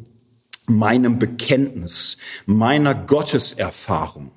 meinem 0.69 1.19
Bekenntnis, 1.19 2.19
meiner 2.47 2.95
Gotteserfahrung, 2.95 4.31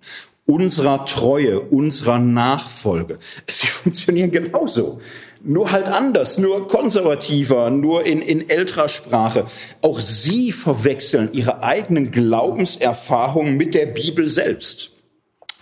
unserer 0.46 1.06
Treue, 1.06 1.60
unserer 1.60 2.20
Nachfolge. 2.20 3.20
Sie 3.48 3.67
funktionieren 3.67 4.32
genauso. 4.32 5.00
Nur 5.44 5.72
halt 5.72 5.88
anders, 5.88 6.38
nur 6.38 6.67
konservativer, 6.67 7.72
nur 7.72 8.06
in, 8.06 8.22
in 8.22 8.48
älterer 8.48 8.89
Sprache. 8.89 9.46
Auch 9.82 10.00
sie 10.00 10.52
verwechseln 10.52 11.30
ihre 11.34 11.63
eigenen 11.63 12.12
Glaubenserfahrungen 12.12 13.58
mit 13.58 13.74
der 13.74 13.88
Bibel 13.88 14.30
selbst. 14.30 14.91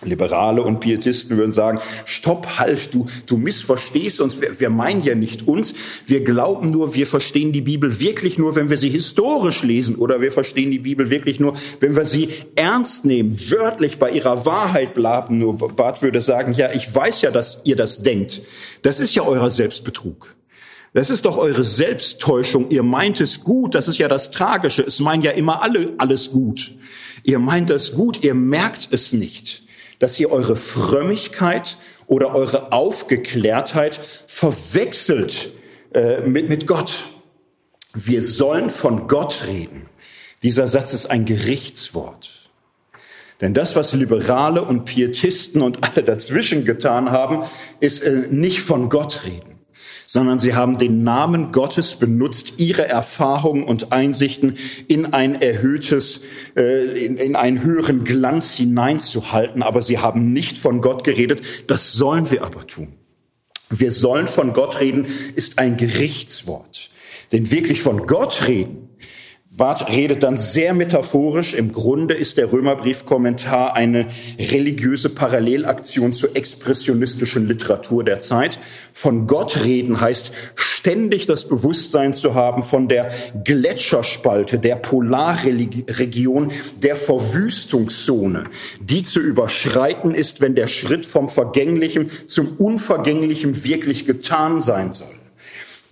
Liberale 0.02 0.62
und 0.62 0.80
Pietisten 0.80 1.36
würden 1.36 1.52
sagen, 1.52 1.78
stopp, 2.06 2.58
halt, 2.58 2.94
du, 2.94 3.06
du 3.26 3.36
missverstehst 3.36 4.20
uns, 4.20 4.40
wir, 4.40 4.58
wir 4.58 4.70
meinen 4.70 5.02
ja 5.02 5.14
nicht 5.14 5.46
uns, 5.46 5.74
wir 6.06 6.24
glauben 6.24 6.70
nur, 6.70 6.94
wir 6.94 7.06
verstehen 7.06 7.52
die 7.52 7.60
Bibel 7.60 8.00
wirklich 8.00 8.38
nur, 8.38 8.54
wenn 8.54 8.70
wir 8.70 8.78
sie 8.78 8.88
historisch 8.88 9.62
lesen 9.62 9.96
oder 9.96 10.22
wir 10.22 10.32
verstehen 10.32 10.70
die 10.70 10.78
Bibel 10.78 11.10
wirklich 11.10 11.38
nur, 11.38 11.54
wenn 11.80 11.96
wir 11.96 12.06
sie 12.06 12.30
ernst 12.56 13.04
nehmen, 13.04 13.38
wörtlich 13.50 13.98
bei 13.98 14.10
ihrer 14.10 14.46
Wahrheit 14.46 14.94
bleiben. 14.94 15.38
Nur 15.38 15.56
Barth 15.56 16.02
würde 16.02 16.22
sagen, 16.22 16.54
ja, 16.54 16.70
ich 16.72 16.94
weiß 16.94 17.20
ja, 17.20 17.30
dass 17.30 17.60
ihr 17.64 17.76
das 17.76 18.02
denkt. 18.02 18.40
Das 18.82 19.00
ist 19.00 19.14
ja 19.14 19.22
euer 19.22 19.50
Selbstbetrug. 19.50 20.34
Das 20.94 21.10
ist 21.10 21.24
doch 21.24 21.36
eure 21.36 21.62
Selbsttäuschung. 21.62 22.70
Ihr 22.70 22.82
meint 22.82 23.20
es 23.20 23.44
gut, 23.44 23.74
das 23.74 23.86
ist 23.86 23.98
ja 23.98 24.08
das 24.08 24.30
Tragische. 24.30 24.82
Es 24.82 24.98
meinen 24.98 25.22
ja 25.22 25.30
immer 25.30 25.62
alle 25.62 25.92
alles 25.98 26.30
gut. 26.30 26.72
Ihr 27.22 27.38
meint 27.38 27.70
es 27.70 27.92
gut, 27.92 28.24
ihr 28.24 28.34
merkt 28.34 28.88
es 28.90 29.12
nicht 29.12 29.62
dass 30.00 30.18
ihr 30.18 30.32
eure 30.32 30.56
Frömmigkeit 30.56 31.76
oder 32.08 32.34
eure 32.34 32.72
Aufgeklärtheit 32.72 34.00
verwechselt 34.26 35.50
äh, 35.94 36.22
mit, 36.22 36.48
mit 36.48 36.66
Gott. 36.66 37.06
Wir 37.94 38.22
sollen 38.22 38.70
von 38.70 39.06
Gott 39.06 39.44
reden. 39.46 39.86
Dieser 40.42 40.66
Satz 40.66 40.92
ist 40.92 41.06
ein 41.06 41.24
Gerichtswort. 41.24 42.50
Denn 43.40 43.54
das, 43.54 43.76
was 43.76 43.92
Liberale 43.92 44.62
und 44.62 44.84
Pietisten 44.84 45.62
und 45.62 45.78
alle 45.88 46.02
dazwischen 46.02 46.64
getan 46.64 47.10
haben, 47.10 47.44
ist 47.78 48.02
äh, 48.02 48.26
nicht 48.30 48.60
von 48.60 48.88
Gott 48.88 49.24
reden 49.24 49.49
sondern 50.12 50.40
sie 50.40 50.54
haben 50.54 50.76
den 50.76 51.04
Namen 51.04 51.52
Gottes 51.52 51.94
benutzt, 51.94 52.54
ihre 52.56 52.88
Erfahrungen 52.88 53.62
und 53.62 53.92
Einsichten 53.92 54.56
in 54.88 55.12
ein 55.12 55.40
erhöhtes, 55.40 56.22
äh, 56.56 57.06
in, 57.06 57.16
in 57.16 57.36
einen 57.36 57.62
höheren 57.62 58.02
Glanz 58.02 58.56
hineinzuhalten. 58.56 59.62
Aber 59.62 59.82
sie 59.82 59.98
haben 59.98 60.32
nicht 60.32 60.58
von 60.58 60.80
Gott 60.80 61.04
geredet. 61.04 61.42
Das 61.68 61.92
sollen 61.92 62.28
wir 62.32 62.42
aber 62.42 62.66
tun. 62.66 62.88
Wir 63.68 63.92
sollen 63.92 64.26
von 64.26 64.52
Gott 64.52 64.80
reden, 64.80 65.06
ist 65.36 65.60
ein 65.60 65.76
Gerichtswort. 65.76 66.90
Denn 67.30 67.52
wirklich 67.52 67.80
von 67.80 68.08
Gott 68.08 68.48
reden, 68.48 68.89
Barth 69.52 69.88
redet 69.88 70.22
dann 70.22 70.36
sehr 70.36 70.72
metaphorisch. 70.74 71.54
Im 71.54 71.72
Grunde 71.72 72.14
ist 72.14 72.38
der 72.38 72.52
Römerbriefkommentar 72.52 73.74
eine 73.74 74.06
religiöse 74.38 75.10
Parallelaktion 75.10 76.12
zur 76.12 76.36
expressionistischen 76.36 77.48
Literatur 77.48 78.04
der 78.04 78.20
Zeit. 78.20 78.60
Von 78.92 79.26
Gott 79.26 79.64
reden 79.64 80.00
heißt 80.00 80.30
ständig 80.54 81.26
das 81.26 81.48
Bewusstsein 81.48 82.12
zu 82.12 82.34
haben 82.34 82.62
von 82.62 82.88
der 82.88 83.10
Gletscherspalte, 83.44 84.60
der 84.60 84.76
Polarregion, 84.76 86.52
der 86.80 86.94
Verwüstungszone, 86.94 88.44
die 88.80 89.02
zu 89.02 89.20
überschreiten 89.20 90.14
ist, 90.14 90.40
wenn 90.40 90.54
der 90.54 90.68
Schritt 90.68 91.06
vom 91.06 91.28
Vergänglichen 91.28 92.08
zum 92.26 92.56
Unvergänglichen 92.56 93.64
wirklich 93.64 94.06
getan 94.06 94.60
sein 94.60 94.92
soll. 94.92 95.19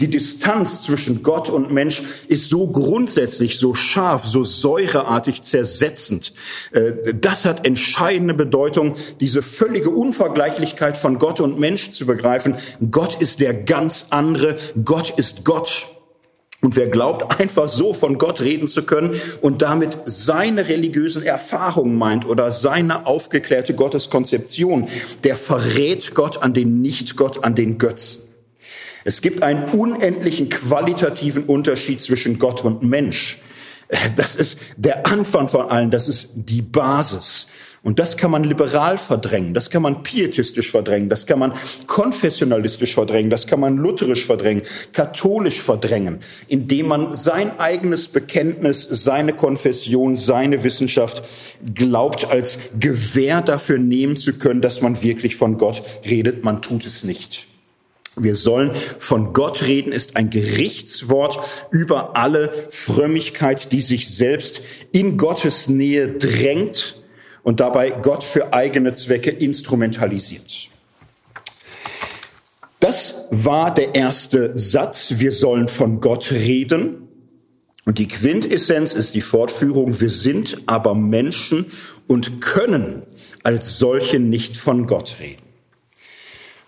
Die 0.01 0.09
Distanz 0.09 0.83
zwischen 0.85 1.25
Gott 1.25 1.51
und 1.51 1.73
Mensch 1.73 2.05
ist 2.29 2.49
so 2.49 2.69
grundsätzlich, 2.69 3.59
so 3.59 3.75
scharf, 3.75 4.25
so 4.27 4.45
säureartig 4.45 5.43
zersetzend. 5.43 6.35
Äh, 6.71 7.15
das 7.15 7.45
hat 7.45 7.67
entscheidende 7.67 8.35
Bedeutung, 8.35 8.95
diese 9.19 9.43
völlige 9.43 9.91
Unvergleichlichkeit 9.91 10.97
von 10.99 11.19
Gott 11.19 11.41
und 11.41 11.59
Mensch 11.59 11.91
zu 11.91 12.07
begreifen. 12.07 12.55
Gott 12.93 13.21
ist 13.21 13.41
der 13.41 13.53
ganz 13.55 14.07
andere. 14.11 14.57
Gott 14.85 15.11
ist 15.17 15.45
Gott. 15.45 15.89
Und 16.61 16.77
wer 16.77 16.89
glaubt, 16.89 17.41
einfach 17.41 17.69
so 17.69 17.93
von 17.93 18.19
Gott 18.19 18.41
reden 18.41 18.69
zu 18.69 18.85
können 18.85 19.21
und 19.43 19.63
damit 19.63 19.99
seine 20.05 20.69
religiösen 20.69 21.25
Erfahrungen 21.25 21.97
meint 21.97 22.25
oder 22.25 22.53
seine 22.53 23.05
aufgeklärte 23.07 23.75
Gotteskonzeption, 23.75 24.87
der 25.25 25.35
verrät 25.35 26.15
Gott 26.15 26.41
an 26.41 26.55
den 26.55 26.83
Nicht-Gott, 26.83 27.43
an 27.43 27.57
den 27.57 27.79
Götzen. 27.79 28.28
Es 29.09 29.23
gibt 29.23 29.43
einen 29.43 29.71
unendlichen 29.71 30.51
qualitativen 30.51 31.45
Unterschied 31.45 31.99
zwischen 31.99 32.39
Gott 32.39 32.63
und 32.63 32.83
Mensch. 32.83 33.39
Das 34.17 34.37
ist 34.37 34.59
der 34.77 35.07
Anfang 35.07 35.49
von 35.49 35.71
allen, 35.71 35.91
das 35.91 36.09
ist 36.09 36.33
die 36.35 36.61
Basis. 36.61 37.47
Und 37.83 37.99
das 37.99 38.19
kann 38.19 38.31
man 38.31 38.45
liberal 38.45 38.99
verdrängen, 38.99 39.55
das 39.55 39.71
kann 39.71 39.81
man 39.81 40.03
pietistisch 40.03 40.71
verdrängen, 40.71 41.09
das 41.09 41.25
kann 41.25 41.39
man 41.39 41.55
konfessionalistisch 41.87 42.93
verdrängen, 42.93 43.31
das 43.31 43.47
kann 43.47 43.61
man 43.61 43.79
lutherisch 43.79 44.27
verdrängen, 44.27 44.63
katholisch 44.93 45.63
verdrängen, 45.63 46.19
indem 46.47 46.89
man 46.89 47.15
sein 47.15 47.59
eigenes 47.59 48.09
Bekenntnis, 48.09 48.83
seine 48.83 49.33
Konfession, 49.33 50.17
seine 50.17 50.65
Wissenschaft 50.65 51.23
glaubt, 51.75 52.31
als 52.31 52.59
Gewähr 52.79 53.41
dafür 53.41 53.79
nehmen 53.79 54.17
zu 54.17 54.35
können, 54.35 54.61
dass 54.61 54.83
man 54.83 55.03
wirklich 55.03 55.37
von 55.37 55.57
Gott 55.57 55.83
redet. 56.05 56.45
Man 56.45 56.61
tut 56.61 56.85
es 56.85 57.05
nicht. 57.05 57.48
Wir 58.21 58.35
sollen 58.35 58.73
von 58.75 59.33
Gott 59.33 59.67
reden, 59.67 59.93
ist 59.93 60.17
ein 60.17 60.31
Gerichtswort 60.31 61.39
über 61.71 62.17
alle 62.17 62.53
Frömmigkeit, 62.71 63.73
die 63.73 63.81
sich 63.81 64.11
selbst 64.11 64.63
in 64.93 65.17
Gottes 65.17 65.69
Nähe 65.69 66.09
drängt 66.09 67.01
und 67.43 67.61
dabei 67.61 67.91
Gott 67.91 68.25
für 68.25 68.53
eigene 68.53 68.93
Zwecke 68.93 69.31
instrumentalisiert. 69.31 70.69
Das 72.81 73.27
war 73.31 73.75
der 73.75 73.95
erste 73.95 74.53
Satz. 74.57 75.15
Wir 75.17 75.33
sollen 75.33 75.69
von 75.69 76.01
Gott 76.01 76.31
reden. 76.31 77.09
Und 77.85 77.99
die 77.99 78.09
Quintessenz 78.09 78.93
ist 78.93 79.15
die 79.15 79.23
Fortführung, 79.23 80.01
wir 80.01 80.11
sind 80.11 80.63
aber 80.67 80.95
Menschen 80.95 81.67
und 82.07 82.43
können 82.43 83.03
als 83.43 83.79
solche 83.79 84.21
nicht 84.21 84.59
von 84.59 84.87
Gott 84.87 85.17
reden. 85.21 85.48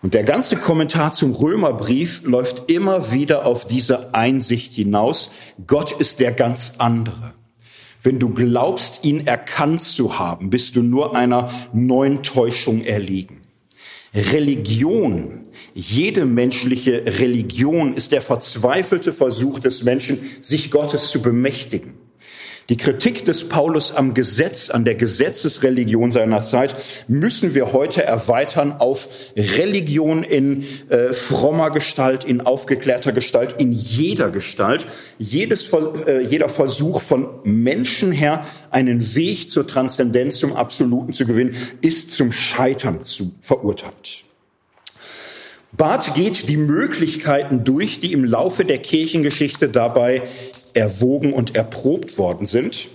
Und 0.03 0.15
der 0.15 0.25
ganze 0.25 0.57
Kommentar 0.57 1.13
zum 1.13 1.33
Römerbrief 1.33 2.23
läuft 2.25 2.71
immer 2.71 3.13
wieder 3.13 3.45
auf 3.45 3.67
diese 3.67 4.15
Einsicht 4.15 4.73
hinaus, 4.73 5.31
Gott 5.67 5.93
ist 5.93 6.21
der 6.21 6.33
ganz 6.33 6.75
andere. 6.79 7.35
Wenn 8.03 8.19
du 8.19 8.31
glaubst, 8.31 9.05
ihn 9.05 9.27
erkannt 9.27 9.83
zu 9.83 10.19
haben, 10.19 10.49
bist 10.49 10.75
du 10.75 10.83
nur 10.83 11.15
einer 11.15 11.51
neuen 11.75 12.23
Täuschung 12.23 12.83
erliegen. 12.83 13.43
Religion, 14.15 15.43
jede 15.75 16.25
menschliche 16.25 17.05
Religion 17.07 17.95
ist 17.95 18.13
der 18.13 18.23
verzweifelte 18.23 19.13
Versuch 19.13 19.59
des 19.59 19.85
Menschen, 19.85 20.19
sich 20.41 20.71
Gottes 20.71 21.11
zu 21.11 21.21
bemächtigen. 21.21 22.00
Die 22.71 22.77
Kritik 22.77 23.25
des 23.25 23.49
Paulus 23.49 23.91
am 23.91 24.15
Gesetz, 24.15 24.71
an 24.71 24.85
der 24.85 24.95
Gesetzesreligion 24.95 26.13
seiner 26.13 26.41
Zeit, 26.41 26.77
müssen 27.09 27.57
wir 27.57 27.73
heute 27.73 28.05
erweitern 28.05 28.75
auf 28.79 29.09
Religion 29.37 30.23
in 30.23 30.65
äh, 30.89 31.13
frommer 31.13 31.71
Gestalt, 31.73 32.23
in 32.23 32.41
aufgeklärter 32.41 33.11
Gestalt, 33.11 33.57
in 33.59 33.73
jeder 33.73 34.31
Gestalt. 34.31 34.87
Jedes, 35.19 35.69
äh, 36.07 36.21
jeder 36.21 36.49
Versuch 36.49 37.01
von 37.01 37.27
Menschen 37.43 38.13
her, 38.13 38.47
einen 38.71 39.17
Weg 39.17 39.51
zur 39.51 39.67
Transzendenz, 39.67 40.39
zum 40.39 40.55
Absoluten 40.55 41.13
zu 41.13 41.27
gewinnen, 41.27 41.57
ist 41.81 42.13
zum 42.13 42.31
Scheitern 42.31 43.03
zu 43.03 43.33
verurteilt. 43.41 44.23
Barth 45.73 46.15
geht 46.15 46.49
die 46.49 46.57
Möglichkeiten 46.57 47.65
durch, 47.65 47.99
die 47.99 48.13
im 48.13 48.25
Laufe 48.25 48.65
der 48.65 48.79
Kirchengeschichte 48.79 49.69
dabei 49.69 50.23
erwogen 50.75 51.33
und 51.33 51.57
erprobt 51.57 52.19
worden 52.19 52.47
sind. 52.47 52.89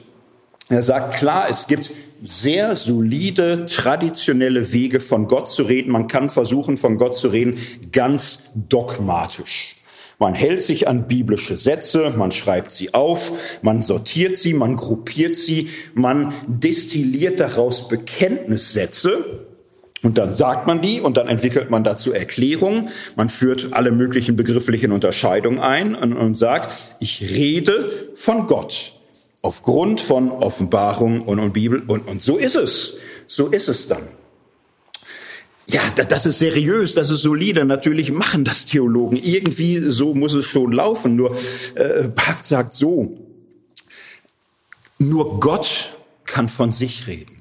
Er 0.67 0.81
sagt 0.81 1.15
klar, 1.15 1.47
es 1.49 1.67
gibt 1.67 1.91
sehr 2.23 2.75
solide, 2.75 3.67
traditionelle 3.67 4.73
Wege 4.73 4.99
von 4.99 5.27
Gott 5.27 5.47
zu 5.47 5.63
reden. 5.63 5.91
Man 5.91 6.07
kann 6.07 6.29
versuchen, 6.29 6.77
von 6.77 6.97
Gott 6.97 7.15
zu 7.15 7.27
reden, 7.27 7.59
ganz 7.91 8.43
dogmatisch. 8.55 9.77
Man 10.17 10.33
hält 10.33 10.61
sich 10.61 10.87
an 10.87 11.07
biblische 11.07 11.57
Sätze, 11.57 12.09
man 12.15 12.31
schreibt 12.31 12.71
sie 12.71 12.93
auf, 12.93 13.33
man 13.61 13.81
sortiert 13.81 14.37
sie, 14.37 14.53
man 14.53 14.77
gruppiert 14.77 15.35
sie, 15.35 15.69
man 15.93 16.33
destilliert 16.47 17.39
daraus 17.41 17.89
Bekenntnissätze, 17.89 19.44
und 20.05 20.19
dann 20.19 20.35
sagt 20.35 20.67
man 20.67 20.83
die 20.83 21.01
und 21.01 21.17
dann 21.17 21.27
entwickelt 21.27 21.71
man 21.71 21.83
dazu 21.83 22.13
Erklärungen. 22.13 22.89
Man 23.15 23.27
führt 23.27 23.73
alle 23.73 23.91
möglichen 23.91 24.35
begrifflichen 24.35 24.91
Unterscheidungen 24.91 25.57
ein 25.57 25.95
und, 25.95 26.13
und 26.13 26.35
sagt, 26.35 26.95
ich 26.99 27.21
rede 27.21 27.91
von 28.13 28.45
Gott 28.45 28.93
aufgrund 29.41 30.01
von 30.01 30.29
Offenbarung 30.29 31.21
und, 31.21 31.39
und 31.39 31.53
Bibel 31.53 31.81
und, 31.87 32.07
und 32.07 32.21
so 32.21 32.37
ist 32.37 32.55
es. 32.55 32.97
So 33.27 33.47
ist 33.47 33.67
es 33.67 33.87
dann. 33.87 34.03
Ja, 35.65 35.81
das 35.89 36.27
ist 36.27 36.37
seriös, 36.37 36.93
das 36.93 37.09
ist 37.09 37.23
solide. 37.23 37.65
Natürlich 37.65 38.11
machen 38.11 38.43
das 38.43 38.67
Theologen. 38.67 39.17
Irgendwie 39.17 39.79
so 39.79 40.13
muss 40.13 40.35
es 40.35 40.45
schon 40.45 40.71
laufen. 40.71 41.15
Nur 41.15 41.35
äh, 41.73 42.07
Barth 42.09 42.45
sagt 42.45 42.73
so, 42.73 43.17
nur 44.99 45.39
Gott 45.39 45.97
kann 46.25 46.47
von 46.47 46.71
sich 46.71 47.07
reden. 47.07 47.34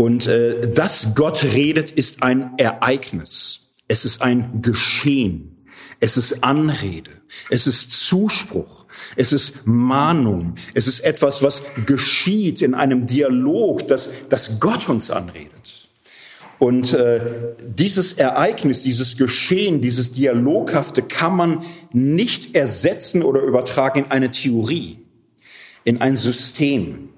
Und 0.00 0.26
äh, 0.26 0.66
dass 0.66 1.14
Gott 1.14 1.44
redet, 1.44 1.90
ist 1.90 2.22
ein 2.22 2.52
Ereignis. 2.56 3.68
Es 3.86 4.06
ist 4.06 4.22
ein 4.22 4.62
Geschehen. 4.62 5.58
Es 6.00 6.16
ist 6.16 6.42
Anrede. 6.42 7.10
Es 7.50 7.66
ist 7.66 7.90
Zuspruch. 7.90 8.86
Es 9.16 9.34
ist 9.34 9.66
Mahnung. 9.66 10.54
Es 10.72 10.86
ist 10.86 11.00
etwas, 11.00 11.42
was 11.42 11.64
geschieht 11.84 12.62
in 12.62 12.72
einem 12.72 13.06
Dialog, 13.06 13.88
dass, 13.88 14.08
dass 14.30 14.58
Gott 14.58 14.88
uns 14.88 15.10
anredet. 15.10 15.90
Und 16.58 16.94
äh, 16.94 17.20
dieses 17.60 18.14
Ereignis, 18.14 18.80
dieses 18.80 19.18
Geschehen, 19.18 19.82
dieses 19.82 20.12
Dialoghafte 20.12 21.02
kann 21.02 21.36
man 21.36 21.62
nicht 21.92 22.56
ersetzen 22.56 23.22
oder 23.22 23.42
übertragen 23.42 24.06
in 24.06 24.10
eine 24.10 24.30
Theorie, 24.30 25.00
in 25.84 26.00
ein 26.00 26.16
System. 26.16 27.09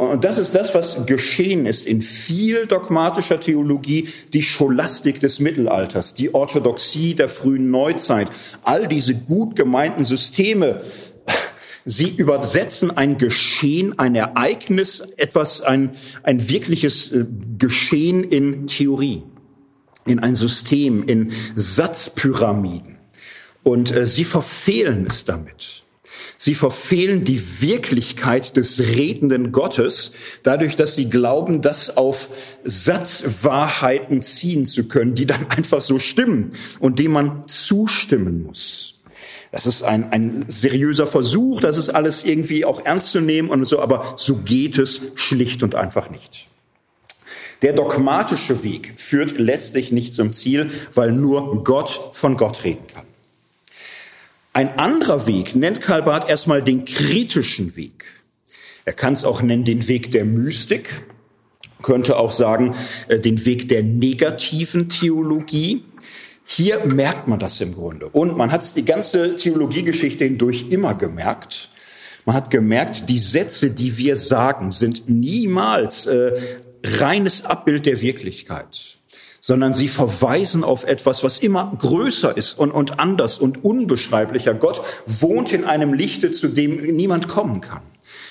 Und 0.00 0.24
das 0.24 0.38
ist 0.38 0.54
das, 0.54 0.74
was 0.74 1.04
geschehen 1.04 1.66
ist 1.66 1.86
in 1.86 2.00
viel 2.00 2.66
dogmatischer 2.66 3.38
Theologie, 3.38 4.08
die 4.32 4.42
Scholastik 4.42 5.20
des 5.20 5.40
Mittelalters, 5.40 6.14
die 6.14 6.32
Orthodoxie 6.32 7.14
der 7.14 7.28
frühen 7.28 7.70
Neuzeit, 7.70 8.28
all 8.62 8.88
diese 8.88 9.14
gut 9.14 9.56
gemeinten 9.56 10.04
Systeme, 10.04 10.80
sie 11.84 12.08
übersetzen 12.08 12.96
ein 12.96 13.18
Geschehen, 13.18 13.98
ein 13.98 14.14
Ereignis, 14.14 15.00
etwas, 15.18 15.60
ein, 15.60 15.90
ein 16.22 16.48
wirkliches 16.48 17.12
äh, 17.12 17.26
Geschehen 17.58 18.24
in 18.24 18.68
Theorie, 18.68 19.22
in 20.06 20.20
ein 20.20 20.34
System, 20.34 21.06
in 21.06 21.30
Satzpyramiden. 21.56 22.96
Und 23.62 23.94
äh, 23.94 24.06
sie 24.06 24.24
verfehlen 24.24 25.04
es 25.06 25.26
damit. 25.26 25.82
Sie 26.36 26.54
verfehlen 26.54 27.24
die 27.24 27.62
Wirklichkeit 27.62 28.56
des 28.56 28.80
redenden 28.80 29.52
Gottes, 29.52 30.12
dadurch, 30.42 30.76
dass 30.76 30.96
sie 30.96 31.10
glauben, 31.10 31.62
das 31.62 31.96
auf 31.96 32.28
Satzwahrheiten 32.64 34.22
ziehen 34.22 34.66
zu 34.66 34.84
können, 34.84 35.14
die 35.14 35.26
dann 35.26 35.46
einfach 35.50 35.82
so 35.82 35.98
stimmen 35.98 36.52
und 36.78 36.98
dem 36.98 37.12
man 37.12 37.46
zustimmen 37.46 38.44
muss. 38.44 38.94
Das 39.52 39.66
ist 39.66 39.82
ein, 39.82 40.12
ein 40.12 40.44
seriöser 40.48 41.06
Versuch, 41.06 41.60
das 41.60 41.76
ist 41.76 41.90
alles 41.90 42.24
irgendwie 42.24 42.64
auch 42.64 42.84
ernst 42.84 43.10
zu 43.10 43.20
nehmen 43.20 43.50
und 43.50 43.64
so, 43.64 43.80
aber 43.80 44.14
so 44.16 44.36
geht 44.36 44.78
es 44.78 45.00
schlicht 45.16 45.62
und 45.62 45.74
einfach 45.74 46.08
nicht. 46.10 46.46
Der 47.62 47.72
dogmatische 47.72 48.62
Weg 48.62 48.94
führt 48.96 49.38
letztlich 49.38 49.92
nicht 49.92 50.14
zum 50.14 50.32
Ziel, 50.32 50.70
weil 50.94 51.12
nur 51.12 51.62
Gott 51.64 52.10
von 52.12 52.36
Gott 52.36 52.64
reden 52.64 52.86
kann. 52.86 53.09
Ein 54.52 54.78
anderer 54.78 55.28
Weg 55.28 55.54
nennt 55.54 55.80
Karl 55.80 56.02
Barth 56.02 56.28
erstmal 56.28 56.62
den 56.62 56.84
kritischen 56.84 57.76
Weg. 57.76 58.04
Er 58.84 58.92
kann 58.92 59.12
es 59.12 59.24
auch 59.24 59.42
nennen 59.42 59.64
den 59.64 59.86
Weg 59.86 60.10
der 60.10 60.24
Mystik, 60.24 61.02
könnte 61.82 62.16
auch 62.16 62.32
sagen 62.32 62.74
äh, 63.08 63.20
den 63.20 63.44
Weg 63.46 63.68
der 63.68 63.84
negativen 63.84 64.88
Theologie. 64.88 65.84
Hier 66.44 66.84
merkt 66.84 67.28
man 67.28 67.38
das 67.38 67.60
im 67.60 67.74
Grunde. 67.74 68.08
Und 68.08 68.36
man 68.36 68.50
hat 68.50 68.62
es 68.62 68.74
die 68.74 68.84
ganze 68.84 69.36
Theologiegeschichte 69.36 70.24
hindurch 70.24 70.66
immer 70.70 70.94
gemerkt. 70.94 71.70
Man 72.24 72.34
hat 72.34 72.50
gemerkt, 72.50 73.08
die 73.08 73.20
Sätze, 73.20 73.70
die 73.70 73.98
wir 73.98 74.16
sagen, 74.16 74.72
sind 74.72 75.08
niemals 75.08 76.06
äh, 76.06 76.32
reines 76.84 77.44
Abbild 77.44 77.86
der 77.86 78.00
Wirklichkeit 78.00 78.99
sondern 79.40 79.74
sie 79.74 79.88
verweisen 79.88 80.64
auf 80.64 80.84
etwas, 80.84 81.24
was 81.24 81.38
immer 81.38 81.72
größer 81.78 82.36
ist 82.36 82.58
und, 82.58 82.70
und 82.70 83.00
anders 83.00 83.38
und 83.38 83.64
unbeschreiblicher. 83.64 84.54
Gott 84.54 84.82
wohnt 85.06 85.52
in 85.52 85.64
einem 85.64 85.94
Lichte, 85.94 86.30
zu 86.30 86.48
dem 86.48 86.80
niemand 86.94 87.28
kommen 87.28 87.60
kann. 87.60 87.82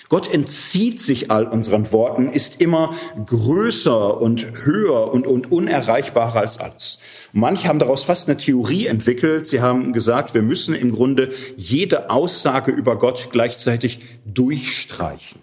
Gott 0.10 0.34
entzieht 0.34 1.00
sich 1.00 1.30
all 1.30 1.46
unseren 1.46 1.92
Worten, 1.92 2.32
ist 2.32 2.60
immer 2.60 2.96
größer 3.28 4.20
und 4.20 4.66
höher 4.66 5.14
und, 5.14 5.28
und 5.28 5.52
unerreichbarer 5.52 6.40
als 6.40 6.60
alles. 6.60 7.00
Manche 7.32 7.68
haben 7.68 7.78
daraus 7.78 8.04
fast 8.04 8.28
eine 8.28 8.38
Theorie 8.38 8.88
entwickelt. 8.88 9.46
Sie 9.46 9.62
haben 9.62 9.94
gesagt, 9.94 10.34
wir 10.34 10.42
müssen 10.42 10.74
im 10.74 10.92
Grunde 10.92 11.30
jede 11.56 12.10
Aussage 12.10 12.72
über 12.72 12.98
Gott 12.98 13.30
gleichzeitig 13.32 14.00
durchstreichen. 14.26 15.40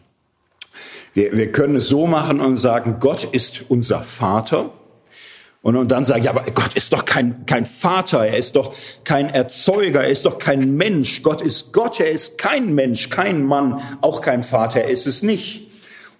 Wir, 1.14 1.36
wir 1.36 1.52
können 1.52 1.76
es 1.76 1.86
so 1.86 2.08
machen 2.08 2.40
und 2.40 2.56
sagen, 2.56 2.96
Gott 2.98 3.22
ist 3.22 3.64
unser 3.68 4.02
Vater 4.02 4.72
und, 5.66 5.74
und 5.74 5.90
dann 5.90 6.04
sage 6.04 6.20
ich, 6.20 6.30
aber 6.30 6.44
Gott 6.54 6.74
ist 6.74 6.92
doch 6.92 7.04
kein, 7.04 7.44
kein 7.44 7.66
Vater, 7.66 8.24
er 8.24 8.36
ist 8.36 8.54
doch 8.54 8.72
kein 9.02 9.30
Erzeuger, 9.30 10.04
er 10.04 10.10
ist 10.10 10.24
doch 10.24 10.38
kein 10.38 10.76
Mensch. 10.76 11.24
Gott 11.24 11.42
ist 11.42 11.72
Gott, 11.72 11.98
er 11.98 12.08
ist 12.08 12.38
kein 12.38 12.72
Mensch, 12.72 13.10
kein 13.10 13.44
Mann, 13.44 13.80
auch 14.00 14.20
kein 14.20 14.44
Vater, 14.44 14.82
er 14.82 14.90
ist 14.90 15.08
es 15.08 15.24
nicht. 15.24 15.66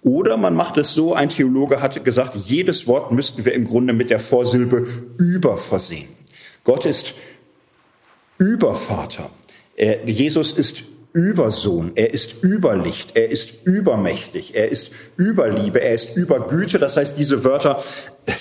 Oder 0.03 0.37
man 0.37 0.57
macht 0.57 0.79
es 0.79 0.95
so, 0.95 1.15
ein 1.15 1.29
Theologe 1.29 1.81
hatte 1.81 2.01
gesagt, 2.01 2.35
jedes 2.35 2.89
Wort 2.89 3.13
müssten 3.13 3.45
wir 3.45 3.55
im 3.55 3.67
Grunde 3.67 3.93
mit 3.93 4.11
der 4.11 4.19
Vorsilbe 4.19 4.85
über 5.17 5.59
versehen. 5.59 6.09
Gott 6.65 6.85
ist 6.85 7.15
Übervater. 8.39 9.31
Jesus 10.07 10.51
ist 10.51 10.83
Übersohn, 11.17 11.93
er 11.95 12.13
ist 12.13 12.45
Überlicht, 12.45 13.17
er 13.17 13.31
ist 13.31 13.65
übermächtig, 13.65 14.55
er 14.55 14.69
ist 14.69 14.91
Überliebe, 15.19 15.81
er 15.81 15.95
ist 15.95 16.15
Übergüte. 16.15 16.79
Das 16.79 16.99
heißt, 16.99 17.17
diese 17.17 17.43
Wörter 17.43 17.83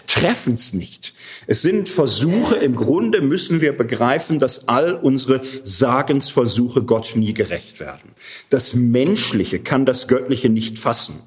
treffen 0.08 0.56
es 0.56 0.74
nicht. 0.74 1.14
Es 1.48 1.62
sind 1.62 1.88
Versuche, 1.88 2.56
im 2.56 2.76
Grunde 2.76 3.22
müssen 3.22 3.62
wir 3.62 3.78
begreifen, 3.78 4.40
dass 4.40 4.68
all 4.68 4.94
unsere 4.94 5.42
Sagensversuche 5.64 6.84
Gott 6.84 7.14
nie 7.16 7.34
gerecht 7.34 7.80
werden. 7.80 8.12
Das 8.50 8.74
Menschliche 8.74 9.60
kann 9.60 9.86
das 9.86 10.10
Göttliche 10.10 10.50
nicht 10.50 10.78
fassen. 10.78 11.22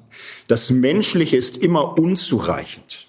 Das 0.47 0.69
Menschliche 0.69 1.35
ist 1.35 1.57
immer 1.57 1.97
unzureichend. 1.97 3.08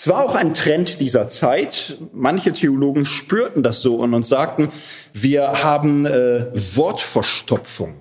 Es 0.00 0.06
war 0.06 0.24
auch 0.24 0.36
ein 0.36 0.54
Trend 0.54 1.00
dieser 1.00 1.26
Zeit. 1.26 1.98
Manche 2.12 2.52
Theologen 2.52 3.04
spürten 3.04 3.64
das 3.64 3.82
so 3.82 3.96
und 3.96 4.14
uns 4.14 4.28
sagten, 4.28 4.68
wir 5.12 5.64
haben 5.64 6.06
äh, 6.06 6.46
Wortverstopfung 6.76 7.94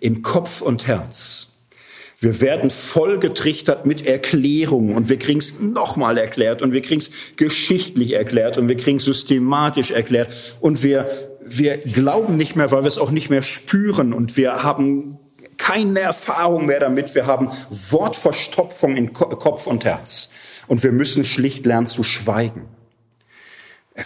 in 0.00 0.22
Kopf 0.22 0.62
und 0.62 0.86
Herz. 0.86 1.48
Wir 2.18 2.40
werden 2.40 2.70
vollgetrichtert 2.70 3.84
mit 3.84 4.06
Erklärungen 4.06 4.96
und 4.96 5.10
wir 5.10 5.18
kriegen 5.18 5.40
es 5.40 5.60
nochmal 5.60 6.16
erklärt 6.16 6.62
und 6.62 6.72
wir 6.72 6.80
kriegen 6.80 7.02
es 7.02 7.10
geschichtlich 7.36 8.12
erklärt 8.12 8.56
und 8.56 8.66
wir 8.66 8.78
kriegen 8.78 8.96
es 8.96 9.04
systematisch 9.04 9.90
erklärt 9.90 10.56
und 10.60 10.82
wir, 10.82 11.06
wir 11.44 11.76
glauben 11.76 12.38
nicht 12.38 12.56
mehr, 12.56 12.70
weil 12.70 12.84
wir 12.84 12.88
es 12.88 12.96
auch 12.96 13.10
nicht 13.10 13.28
mehr 13.28 13.42
spüren 13.42 14.14
und 14.14 14.38
wir 14.38 14.62
haben 14.62 15.18
keine 15.58 16.00
Erfahrung 16.00 16.64
mehr 16.64 16.80
damit. 16.80 17.14
Wir 17.14 17.26
haben 17.26 17.50
Wortverstopfung 17.90 18.96
in 18.96 19.12
Kopf 19.12 19.66
und 19.66 19.84
Herz 19.84 20.30
und 20.66 20.82
wir 20.82 20.92
müssen 20.92 21.24
schlicht 21.24 21.66
lernen 21.66 21.86
zu 21.86 22.02
schweigen. 22.02 22.66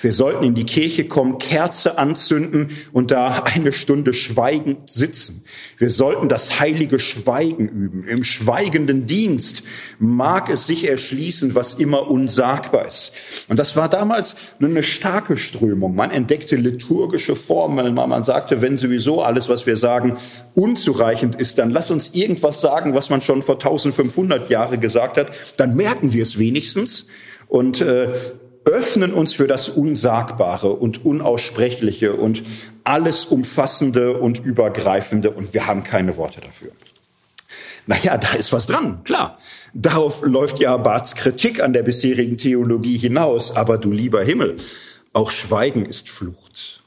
Wir 0.03 0.13
sollten 0.13 0.45
in 0.45 0.55
die 0.55 0.67
Kirche 0.67 1.07
kommen, 1.07 1.39
Kerze 1.39 1.97
anzünden 1.97 2.73
und 2.93 3.11
da 3.11 3.45
eine 3.55 3.73
Stunde 3.73 4.13
schweigend 4.13 4.91
sitzen. 4.91 5.45
Wir 5.79 5.89
sollten 5.89 6.29
das 6.29 6.61
heilige 6.61 6.99
Schweigen 6.99 7.69
üben. 7.69 8.05
Im 8.07 8.23
schweigenden 8.23 9.07
Dienst 9.07 9.63
mag 9.99 10.51
es 10.51 10.67
sich 10.67 10.87
erschließen, 10.87 11.55
was 11.55 11.73
immer 11.73 12.11
unsagbar 12.11 12.85
ist. 12.85 13.15
Und 13.49 13.59
das 13.59 13.77
war 13.77 13.89
damals 13.89 14.37
eine 14.61 14.83
starke 14.83 15.39
Strömung. 15.39 15.95
Man 15.95 16.11
entdeckte 16.11 16.57
liturgische 16.57 17.35
Formeln. 17.35 17.95
Man 17.95 18.23
sagte, 18.23 18.61
wenn 18.61 18.77
sowieso 18.77 19.23
alles, 19.23 19.49
was 19.49 19.65
wir 19.65 19.79
sagen, 19.79 20.19
unzureichend 20.55 21.35
ist, 21.35 21.57
dann 21.57 21.71
lass 21.71 21.91
uns 21.91 22.11
irgendwas 22.13 22.61
sagen, 22.61 22.93
was 22.93 23.09
man 23.09 23.23
schon 23.23 23.41
vor 23.41 23.55
1500 23.55 24.51
Jahren 24.51 24.83
gesagt 24.83 25.17
hat. 25.17 25.31
Dann 25.57 25.77
merken 25.77 26.13
wir 26.13 26.25
es 26.25 26.39
wenigstens. 26.39 27.07
Und 27.47 27.81
äh, 27.81 28.13
öffnen 28.69 29.13
uns 29.13 29.33
für 29.33 29.47
das 29.47 29.69
Unsagbare 29.69 30.71
und 30.71 31.05
Unaussprechliche 31.05 32.13
und 32.13 32.43
alles 32.85 33.25
Umfassende 33.27 34.17
und 34.19 34.39
Übergreifende 34.39 35.31
und 35.31 35.55
wir 35.55 35.67
haben 35.67 35.85
keine 35.85 36.17
Worte 36.17 36.41
dafür. 36.41 36.71
Naja, 37.87 38.19
da 38.19 38.35
ist 38.35 38.53
was 38.53 38.67
dran, 38.67 39.03
klar. 39.05 39.39
Darauf 39.73 40.23
läuft 40.23 40.61
ja 40.61 40.77
Barths 40.77 41.15
Kritik 41.15 41.63
an 41.63 41.73
der 41.73 41.83
bisherigen 41.83 42.37
Theologie 42.37 42.99
hinaus. 42.99 43.57
Aber 43.57 43.79
du 43.79 43.91
lieber 43.91 44.23
Himmel, 44.23 44.57
auch 45.15 45.31
Schweigen 45.31 45.87
ist 45.87 46.11
Flucht. 46.11 46.83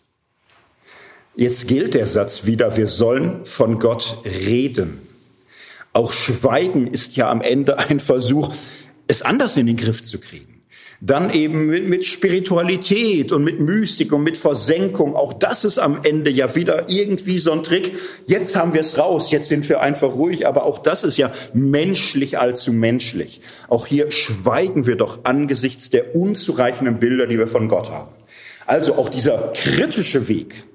Jetzt 1.36 1.68
gilt 1.68 1.96
der 1.96 2.06
Satz 2.06 2.46
wieder, 2.46 2.78
wir 2.78 2.86
sollen 2.86 3.46
von 3.46 3.80
Gott 3.80 4.18
reden. 4.26 5.02
Auch 5.94 6.14
Schweigen 6.14 6.86
ist 6.86 7.16
ja 7.16 7.32
am 7.32 7.42
Ende 7.42 7.80
ein 7.80 8.00
Versuch, 8.00 8.54
es 9.08 9.24
anders 9.24 9.58
in 9.58 9.66
den 9.66 9.78
Griff 9.78 10.04
zu 10.04 10.20
kriegen. 10.20 10.51
Dann 11.04 11.34
eben 11.34 11.66
mit, 11.66 11.90
mit 11.90 12.06
Spiritualität 12.06 13.32
und 13.32 13.44
mit 13.44 13.60
Mystik 13.60 14.14
und 14.14 14.22
mit 14.22 14.38
Versenkung. 14.38 15.16
Auch 15.16 15.34
das 15.34 15.66
ist 15.66 15.80
am 15.80 16.04
Ende 16.04 16.30
ja 16.30 16.56
wieder 16.56 16.90
irgendwie 16.90 17.40
so 17.40 17.52
ein 17.52 17.64
Trick. 17.64 17.94
Jetzt 18.28 18.56
haben 18.56 18.76
wir 18.76 18.82
es 18.82 19.00
raus, 19.00 19.32
jetzt 19.32 19.50
sind 19.50 19.68
wir 19.68 19.82
einfach 19.82 20.14
ruhig. 20.14 20.46
Aber 20.46 20.64
auch 20.64 20.78
das 20.78 21.04
ist 21.04 21.18
ja 21.18 21.32
menschlich 21.56 22.38
allzu 22.38 22.72
menschlich. 22.72 23.42
Auch 23.68 23.88
hier 23.88 24.12
schweigen 24.12 24.86
wir 24.86 24.96
doch 24.96 25.26
angesichts 25.26 25.90
der 25.90 26.16
unzureichenden 26.16 27.00
Bilder, 27.00 27.26
die 27.26 27.40
wir 27.40 27.48
von 27.48 27.68
Gott 27.68 27.90
haben. 27.90 28.12
Also 28.68 28.94
auch 28.94 29.10
dieser 29.10 29.54
kritische 29.56 30.28
Weg 30.28 30.66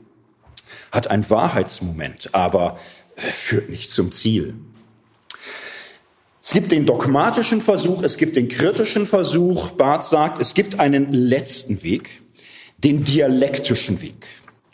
hat 0.90 1.08
ein 1.08 1.30
Wahrheitsmoment, 1.30 2.30
aber 2.32 2.78
führt 3.14 3.70
nicht 3.70 3.90
zum 3.90 4.10
Ziel. 4.10 4.54
Es 6.46 6.52
gibt 6.52 6.70
den 6.70 6.86
dogmatischen 6.86 7.60
Versuch, 7.60 8.04
es 8.04 8.18
gibt 8.18 8.36
den 8.36 8.46
kritischen 8.46 9.04
Versuch. 9.04 9.70
Barth 9.70 10.04
sagt, 10.04 10.40
es 10.40 10.54
gibt 10.54 10.78
einen 10.78 11.12
letzten 11.12 11.82
Weg, 11.82 12.22
den 12.84 13.02
dialektischen 13.02 14.00
Weg. 14.00 14.28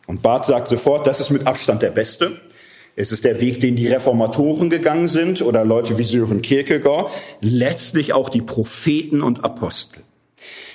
Und 0.06 0.20
Barth 0.20 0.44
sagt 0.44 0.68
sofort, 0.68 1.06
das 1.06 1.18
ist 1.18 1.30
mit 1.30 1.46
Abstand 1.46 1.80
der 1.80 1.90
beste. 1.90 2.42
Es 2.94 3.10
ist 3.10 3.24
der 3.24 3.40
Weg, 3.40 3.60
den 3.60 3.76
die 3.76 3.86
Reformatoren 3.86 4.68
gegangen 4.68 5.08
sind 5.08 5.40
oder 5.40 5.64
Leute 5.64 5.96
wie 5.96 6.02
Sören 6.02 6.42
Kierkegaard, 6.42 7.10
letztlich 7.40 8.12
auch 8.12 8.28
die 8.28 8.42
Propheten 8.42 9.22
und 9.22 9.42
Apostel. 9.42 10.02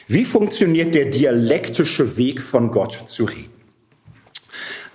Wie 0.07 0.25
funktioniert 0.25 0.95
der 0.95 1.05
dialektische 1.05 2.17
Weg 2.17 2.41
von 2.41 2.71
Gott 2.71 3.03
zu 3.05 3.25
reden? 3.25 3.53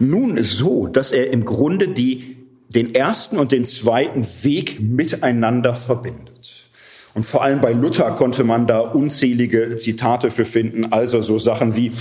Nun 0.00 0.42
so, 0.42 0.88
dass 0.88 1.12
er 1.12 1.30
im 1.30 1.44
Grunde 1.44 1.86
die 1.86 2.41
den 2.74 2.94
ersten 2.94 3.38
und 3.38 3.52
den 3.52 3.64
zweiten 3.64 4.26
Weg 4.42 4.80
miteinander 4.80 5.76
verbindet. 5.76 6.66
Und 7.14 7.26
vor 7.26 7.42
allem 7.42 7.60
bei 7.60 7.72
Luther 7.72 8.12
konnte 8.12 8.44
man 8.44 8.66
da 8.66 8.80
unzählige 8.80 9.76
Zitate 9.76 10.30
für 10.30 10.44
finden, 10.44 10.92
also 10.92 11.20
so 11.20 11.38
Sachen 11.38 11.76
wie, 11.76 11.92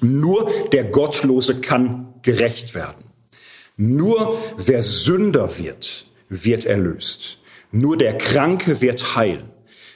nur 0.00 0.50
der 0.72 0.84
Gottlose 0.84 1.60
kann 1.60 2.08
gerecht 2.22 2.74
werden. 2.74 3.04
Nur 3.76 4.38
wer 4.56 4.82
Sünder 4.82 5.58
wird, 5.58 6.06
wird 6.28 6.64
erlöst. 6.64 7.38
Nur 7.72 7.96
der 7.96 8.18
Kranke 8.18 8.80
wird 8.80 9.16
heil. 9.16 9.42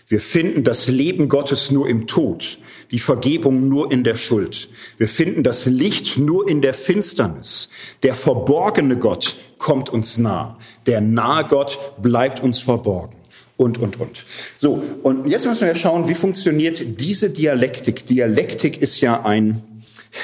Wir 0.06 0.20
finden 0.20 0.62
das 0.62 0.88
Leben 0.88 1.28
Gottes 1.28 1.70
nur 1.70 1.88
im 1.88 2.06
Tod 2.06 2.58
die 2.94 3.00
Vergebung 3.00 3.68
nur 3.68 3.90
in 3.90 4.04
der 4.04 4.16
Schuld. 4.16 4.68
Wir 4.98 5.08
finden 5.08 5.42
das 5.42 5.66
Licht 5.66 6.16
nur 6.16 6.48
in 6.48 6.62
der 6.62 6.74
Finsternis. 6.74 7.68
Der 8.04 8.14
verborgene 8.14 8.96
Gott 8.96 9.34
kommt 9.58 9.90
uns 9.90 10.16
nah. 10.16 10.56
Der 10.86 11.00
nahe 11.00 11.44
Gott 11.44 11.76
bleibt 12.00 12.40
uns 12.40 12.60
verborgen. 12.60 13.16
Und, 13.56 13.78
und, 13.78 13.98
und. 13.98 14.24
So, 14.56 14.80
und 15.02 15.26
jetzt 15.26 15.44
müssen 15.44 15.66
wir 15.66 15.74
schauen, 15.74 16.06
wie 16.06 16.14
funktioniert 16.14 17.00
diese 17.00 17.30
Dialektik. 17.30 18.06
Dialektik 18.06 18.80
ist 18.80 19.00
ja 19.00 19.24
ein 19.24 19.60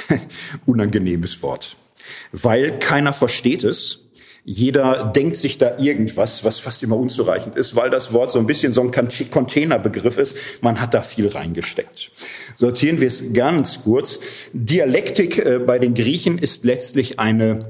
unangenehmes 0.64 1.42
Wort, 1.42 1.76
weil 2.30 2.78
keiner 2.78 3.12
versteht 3.12 3.64
es. 3.64 4.09
Jeder 4.52 5.12
denkt 5.14 5.36
sich 5.36 5.58
da 5.58 5.78
irgendwas, 5.78 6.42
was 6.42 6.58
fast 6.58 6.82
immer 6.82 6.96
unzureichend 6.96 7.54
ist, 7.54 7.76
weil 7.76 7.88
das 7.88 8.12
Wort 8.12 8.32
so 8.32 8.40
ein 8.40 8.48
bisschen 8.48 8.72
so 8.72 8.82
ein 8.82 8.90
Containerbegriff 8.90 10.18
ist. 10.18 10.36
Man 10.60 10.80
hat 10.80 10.92
da 10.92 11.02
viel 11.02 11.28
reingesteckt. 11.28 12.10
Sortieren 12.56 13.00
wir 13.00 13.06
es 13.06 13.32
ganz 13.32 13.84
kurz. 13.84 14.18
Dialektik 14.52 15.38
äh, 15.38 15.60
bei 15.60 15.78
den 15.78 15.94
Griechen 15.94 16.36
ist 16.36 16.64
letztlich 16.64 17.20
eine 17.20 17.64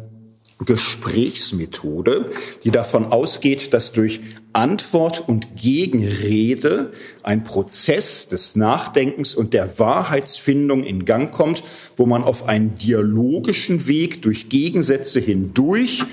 Gesprächsmethode, 0.65 2.31
die 2.65 2.71
davon 2.71 3.05
ausgeht, 3.13 3.75
dass 3.75 3.93
durch 3.93 4.21
Antwort 4.55 5.29
und 5.29 5.57
Gegenrede 5.57 6.93
ein 7.23 7.45
Prozess 7.45 8.27
des 8.27 8.57
Nachdenkens 8.57 9.35
und 9.35 9.53
der 9.53 9.79
Wahrheitsfindung 9.79 10.85
in 10.85 11.05
Gang 11.05 11.31
kommt, 11.31 11.63
wo 11.97 12.07
man 12.07 12.25
auf 12.25 12.49
einen 12.49 12.77
dialogischen 12.77 13.87
Weg 13.87 14.23
durch 14.23 14.49
Gegensätze 14.49 15.21
hindurch 15.21 16.07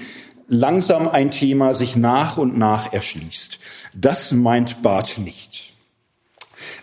langsam 0.47 1.07
ein 1.07 1.31
Thema 1.31 1.73
sich 1.73 1.95
nach 1.95 2.37
und 2.37 2.57
nach 2.57 2.93
erschließt. 2.93 3.59
Das 3.93 4.31
meint 4.31 4.81
Barth 4.81 5.17
nicht. 5.17 5.73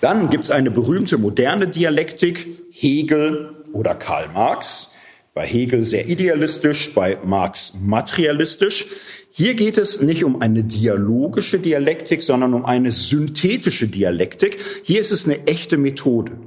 Dann 0.01 0.31
gibt 0.31 0.45
es 0.45 0.51
eine 0.51 0.71
berühmte 0.71 1.19
moderne 1.19 1.69
Dialektik, 1.69 2.49
Hegel 2.71 3.55
oder 3.73 3.95
Karl 3.95 4.29
Marx. 4.33 4.91
Bei 5.33 5.45
Hegel 5.47 5.85
sehr 5.85 6.09
idealistisch, 6.09 6.95
bei 6.95 7.19
Marx 7.25 7.73
materialistisch. 7.81 8.87
Hier 9.31 9.55
geht 9.55 9.79
es 9.79 10.01
nicht 10.01 10.23
um 10.23 10.41
eine 10.41 10.63
dialogische 10.63 11.59
Dialektik, 11.59 12.23
sondern 12.23 12.55
um 12.55 12.65
eine 12.65 12.93
synthetische 12.93 13.89
Dialektik. 13.89 14.59
Hier 14.85 15.01
ist 15.01 15.11
es 15.11 15.25
eine 15.25 15.47
echte 15.49 15.77
Methode 15.77 16.39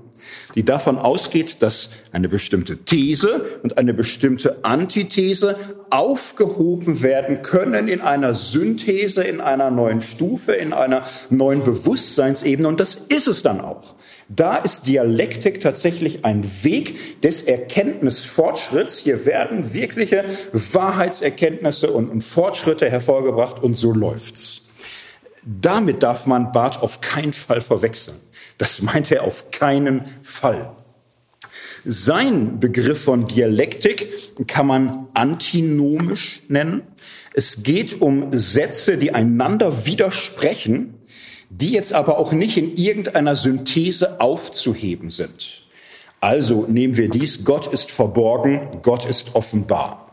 die 0.56 0.64
davon 0.64 0.98
ausgeht, 0.98 1.58
dass 1.62 1.90
eine 2.12 2.30
bestimmte 2.30 2.78
These 2.78 3.60
und 3.64 3.78
eine 3.78 3.94
bestimmte 3.94 4.64
Antithese 4.64 5.56
aufgehoben 5.90 7.02
werden 7.02 7.42
können 7.42 7.88
in 7.88 8.02
einer 8.02 8.34
Synthese, 8.34 9.24
in 9.24 9.42
einer 9.42 9.72
neuen 9.72 10.02
Stufe, 10.02 10.54
in 10.54 10.74
einer 10.74 11.04
neuen 11.30 11.64
Bewusstseinsebene. 11.64 12.68
Und 12.68 12.80
das 12.80 12.96
ist 12.96 13.28
es 13.28 13.44
dann 13.44 13.62
auch. 13.62 13.96
Da 14.30 14.58
ist 14.58 14.88
Dialektik 14.88 15.62
tatsächlich 15.62 16.26
ein 16.26 16.44
Weg 16.64 17.22
des 17.22 17.44
Erkenntnisfortschritts. 17.44 18.98
Hier 18.98 19.26
werden 19.26 19.74
wirkliche 19.74 20.26
Wahrheitserkenntnisse 20.52 21.92
und, 21.92 22.10
und 22.10 22.24
Fortschritte 22.24 22.90
hervorgebracht 22.90 23.64
und 23.64 23.76
so 23.76 23.94
läuft's. 23.94 24.64
Damit 25.44 26.04
darf 26.04 26.26
man 26.26 26.52
Barth 26.52 26.82
auf 26.82 27.00
keinen 27.00 27.32
Fall 27.32 27.62
verwechseln. 27.62 28.18
Das 28.58 28.82
meint 28.82 29.12
er 29.12 29.24
auf 29.24 29.52
keinen 29.52 30.06
Fall. 30.24 30.72
Sein 31.86 32.60
Begriff 32.60 33.04
von 33.04 33.28
Dialektik 33.28 34.10
kann 34.48 34.68
man 34.68 35.08
antinomisch 35.14 36.42
nennen. 36.48 36.82
Es 37.34 37.64
geht 37.64 38.02
um 38.02 38.30
Sätze, 38.32 38.98
die 38.98 39.14
einander 39.14 39.86
widersprechen, 39.86 40.96
die 41.50 41.72
jetzt 41.72 41.94
aber 41.94 42.18
auch 42.18 42.34
nicht 42.34 42.58
in 42.58 42.76
irgendeiner 42.76 43.36
Synthese 43.36 44.20
aufzuheben 44.20 45.10
sind. 45.10 45.64
Also 46.20 46.66
nehmen 46.68 46.98
wir 46.98 47.10
dies, 47.10 47.46
Gott 47.46 47.68
ist 47.68 47.92
verborgen, 47.92 48.80
Gott 48.82 49.06
ist 49.06 49.36
offenbar. 49.36 50.12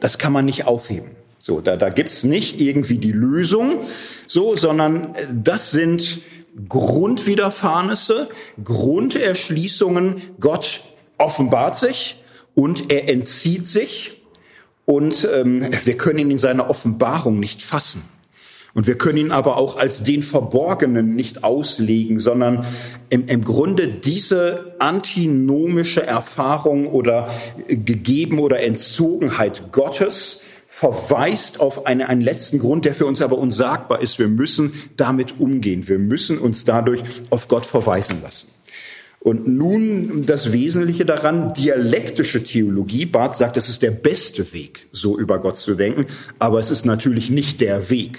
Das 0.00 0.18
kann 0.18 0.32
man 0.32 0.46
nicht 0.46 0.66
aufheben. 0.66 1.10
So, 1.38 1.60
da, 1.60 1.76
da 1.76 1.90
gibt's 1.90 2.24
nicht 2.24 2.60
irgendwie 2.60 2.98
die 2.98 3.12
Lösung, 3.12 3.80
so, 4.26 4.56
sondern 4.56 5.14
das 5.32 5.70
sind 5.70 6.20
Grundwiderfahrnisse, 6.68 8.28
Grunderschließungen. 8.62 10.22
Gott 10.40 10.82
offenbart 11.18 11.76
sich 11.76 12.16
und 12.54 12.92
er 12.92 13.08
entzieht 13.08 13.66
sich 13.66 14.22
und 14.84 15.28
ähm, 15.32 15.64
wir 15.84 15.96
können 15.96 16.18
ihn 16.18 16.30
in 16.32 16.38
seiner 16.38 16.68
Offenbarung 16.68 17.38
nicht 17.38 17.62
fassen. 17.62 18.02
Und 18.72 18.86
wir 18.86 18.96
können 18.96 19.18
ihn 19.18 19.30
aber 19.32 19.56
auch 19.56 19.76
als 19.76 20.04
den 20.04 20.22
Verborgenen 20.22 21.16
nicht 21.16 21.42
auslegen, 21.42 22.20
sondern 22.20 22.64
im, 23.08 23.26
im 23.26 23.44
Grunde 23.44 23.88
diese 23.88 24.76
antinomische 24.78 26.06
Erfahrung 26.06 26.86
oder 26.86 27.28
gegeben 27.66 28.38
oder 28.38 28.60
Entzogenheit 28.62 29.72
Gottes 29.72 30.42
verweist 30.72 31.58
auf 31.58 31.84
eine, 31.86 32.08
einen 32.08 32.20
letzten 32.20 32.60
Grund, 32.60 32.84
der 32.84 32.94
für 32.94 33.04
uns 33.04 33.20
aber 33.20 33.36
unsagbar 33.36 34.00
ist. 34.00 34.20
Wir 34.20 34.28
müssen 34.28 34.72
damit 34.96 35.40
umgehen. 35.40 35.88
Wir 35.88 35.98
müssen 35.98 36.38
uns 36.38 36.64
dadurch 36.64 37.02
auf 37.28 37.48
Gott 37.48 37.66
verweisen 37.66 38.22
lassen. 38.22 38.48
Und 39.18 39.48
nun 39.48 40.24
das 40.24 40.52
Wesentliche 40.52 41.04
daran, 41.04 41.52
dialektische 41.54 42.44
Theologie. 42.44 43.04
Barth 43.04 43.34
sagt, 43.34 43.56
es 43.56 43.68
ist 43.68 43.82
der 43.82 43.90
beste 43.90 44.52
Weg, 44.52 44.86
so 44.92 45.18
über 45.18 45.40
Gott 45.40 45.56
zu 45.56 45.74
denken, 45.74 46.06
aber 46.38 46.60
es 46.60 46.70
ist 46.70 46.86
natürlich 46.86 47.30
nicht 47.30 47.60
der 47.60 47.90
Weg. 47.90 48.18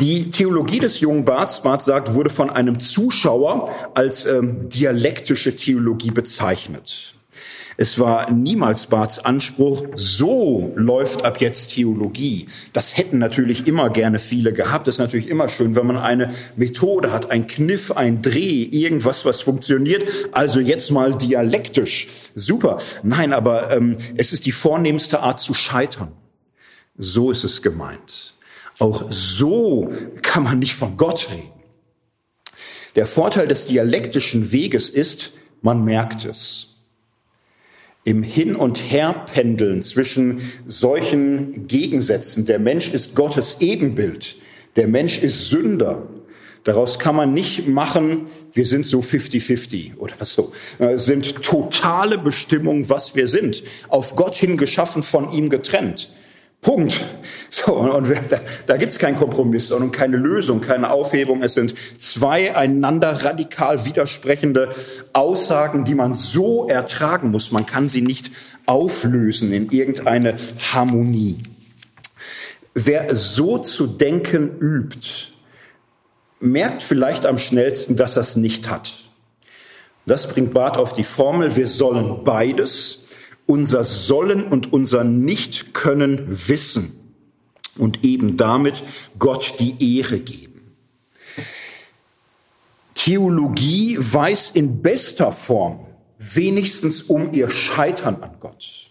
Die 0.00 0.30
Theologie 0.30 0.78
des 0.78 1.00
jungen 1.00 1.24
Barths, 1.24 1.60
Barth 1.60 1.82
sagt, 1.82 2.14
wurde 2.14 2.30
von 2.30 2.50
einem 2.50 2.78
Zuschauer 2.78 3.74
als 3.94 4.26
ähm, 4.26 4.68
dialektische 4.68 5.56
Theologie 5.56 6.12
bezeichnet. 6.12 7.17
Es 7.80 8.00
war 8.00 8.32
niemals 8.32 8.88
Barths 8.88 9.20
Anspruch, 9.20 9.84
so 9.94 10.72
läuft 10.74 11.24
ab 11.24 11.40
jetzt 11.40 11.74
Theologie. 11.74 12.46
Das 12.72 12.96
hätten 12.96 13.18
natürlich 13.18 13.68
immer 13.68 13.88
gerne 13.88 14.18
viele 14.18 14.52
gehabt. 14.52 14.88
Das 14.88 14.96
ist 14.96 14.98
natürlich 14.98 15.28
immer 15.28 15.48
schön, 15.48 15.76
wenn 15.76 15.86
man 15.86 15.96
eine 15.96 16.34
Methode 16.56 17.12
hat, 17.12 17.30
ein 17.30 17.46
Kniff, 17.46 17.92
ein 17.92 18.20
Dreh, 18.20 18.64
irgendwas, 18.64 19.24
was 19.24 19.42
funktioniert. 19.42 20.02
Also 20.32 20.58
jetzt 20.58 20.90
mal 20.90 21.16
dialektisch. 21.16 22.08
Super. 22.34 22.78
Nein, 23.04 23.32
aber 23.32 23.70
ähm, 23.70 23.96
es 24.16 24.32
ist 24.32 24.46
die 24.46 24.52
vornehmste 24.52 25.20
Art 25.20 25.38
zu 25.38 25.54
scheitern. 25.54 26.10
So 26.96 27.30
ist 27.30 27.44
es 27.44 27.62
gemeint. 27.62 28.34
Auch 28.80 29.04
so 29.08 29.92
kann 30.22 30.42
man 30.42 30.58
nicht 30.58 30.74
von 30.74 30.96
Gott 30.96 31.28
reden. 31.30 31.62
Der 32.96 33.06
Vorteil 33.06 33.46
des 33.46 33.68
dialektischen 33.68 34.50
Weges 34.50 34.90
ist, 34.90 35.30
man 35.62 35.84
merkt 35.84 36.24
es. 36.24 36.67
Im 38.08 38.22
Hin- 38.22 38.56
und 38.56 38.78
Herpendeln 38.78 39.82
zwischen 39.82 40.40
solchen 40.64 41.68
Gegensätzen, 41.68 42.46
der 42.46 42.58
Mensch 42.58 42.94
ist 42.94 43.14
Gottes 43.14 43.58
Ebenbild, 43.60 44.38
der 44.76 44.88
Mensch 44.88 45.18
ist 45.18 45.50
Sünder, 45.50 46.08
Daraus 46.64 46.98
kann 46.98 47.16
man 47.16 47.32
nicht 47.32 47.68
machen, 47.68 48.26
wir 48.52 48.66
sind 48.66 48.84
so 48.84 49.00
50-50 49.00 49.96
oder 49.96 50.24
so. 50.24 50.52
Es 50.78 51.06
sind 51.06 51.42
totale 51.42 52.18
Bestimmungen, 52.18 52.90
was 52.90 53.14
wir 53.14 53.28
sind. 53.28 53.62
Auf 53.88 54.16
Gott 54.16 54.34
hin 54.34 54.56
geschaffen, 54.56 55.02
von 55.02 55.30
ihm 55.30 55.48
getrennt. 55.50 56.10
Punkt. 56.60 57.04
So, 57.50 57.76
und 57.76 58.10
da, 58.28 58.40
da 58.66 58.76
gibt 58.76 58.92
es 58.92 58.98
keinen 58.98 59.16
Kompromiss 59.16 59.72
und 59.72 59.90
keine 59.90 60.18
Lösung, 60.18 60.60
keine 60.60 60.90
Aufhebung. 60.90 61.42
Es 61.42 61.54
sind 61.54 61.74
zwei 61.96 62.54
einander 62.54 63.24
radikal 63.24 63.86
widersprechende 63.86 64.68
Aussagen, 65.14 65.86
die 65.86 65.94
man 65.94 66.12
so 66.12 66.68
ertragen 66.68 67.30
muss. 67.30 67.52
Man 67.52 67.64
kann 67.64 67.88
sie 67.88 68.02
nicht 68.02 68.30
auflösen 68.66 69.52
in 69.52 69.70
irgendeine 69.70 70.36
Harmonie. 70.72 71.42
Wer 72.74 73.14
so 73.16 73.56
zu 73.58 73.86
denken 73.86 74.58
übt, 74.58 75.32
merkt 76.40 76.82
vielleicht 76.82 77.24
am 77.24 77.38
schnellsten, 77.38 77.96
dass 77.96 78.16
er 78.16 78.22
es 78.22 78.36
nicht 78.36 78.68
hat. 78.68 79.08
Das 80.06 80.28
bringt 80.28 80.54
Barth 80.54 80.76
auf 80.76 80.92
die 80.92 81.04
Formel, 81.04 81.56
wir 81.56 81.66
sollen 81.66 82.24
beides 82.24 83.04
unser 83.48 83.82
Sollen 83.82 84.44
und 84.44 84.72
unser 84.74 85.04
Nicht-Können 85.04 86.26
wissen 86.48 86.92
und 87.78 88.04
eben 88.04 88.36
damit 88.36 88.82
Gott 89.18 89.54
die 89.58 89.96
Ehre 89.98 90.20
geben. 90.20 90.74
Theologie 92.94 93.96
weiß 93.98 94.50
in 94.50 94.82
bester 94.82 95.32
Form 95.32 95.86
wenigstens 96.18 97.00
um 97.00 97.32
ihr 97.32 97.48
Scheitern 97.48 98.22
an 98.22 98.36
Gott. 98.38 98.90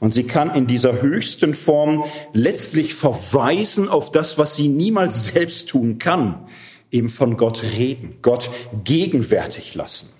Und 0.00 0.10
sie 0.10 0.24
kann 0.24 0.52
in 0.54 0.66
dieser 0.66 1.00
höchsten 1.00 1.54
Form 1.54 2.04
letztlich 2.32 2.94
verweisen 2.94 3.88
auf 3.88 4.10
das, 4.10 4.38
was 4.38 4.56
sie 4.56 4.68
niemals 4.68 5.26
selbst 5.26 5.68
tun 5.68 5.98
kann, 5.98 6.48
eben 6.90 7.10
von 7.10 7.36
Gott 7.36 7.62
reden, 7.62 8.18
Gott 8.22 8.50
gegenwärtig 8.82 9.74
lassen. 9.76 10.15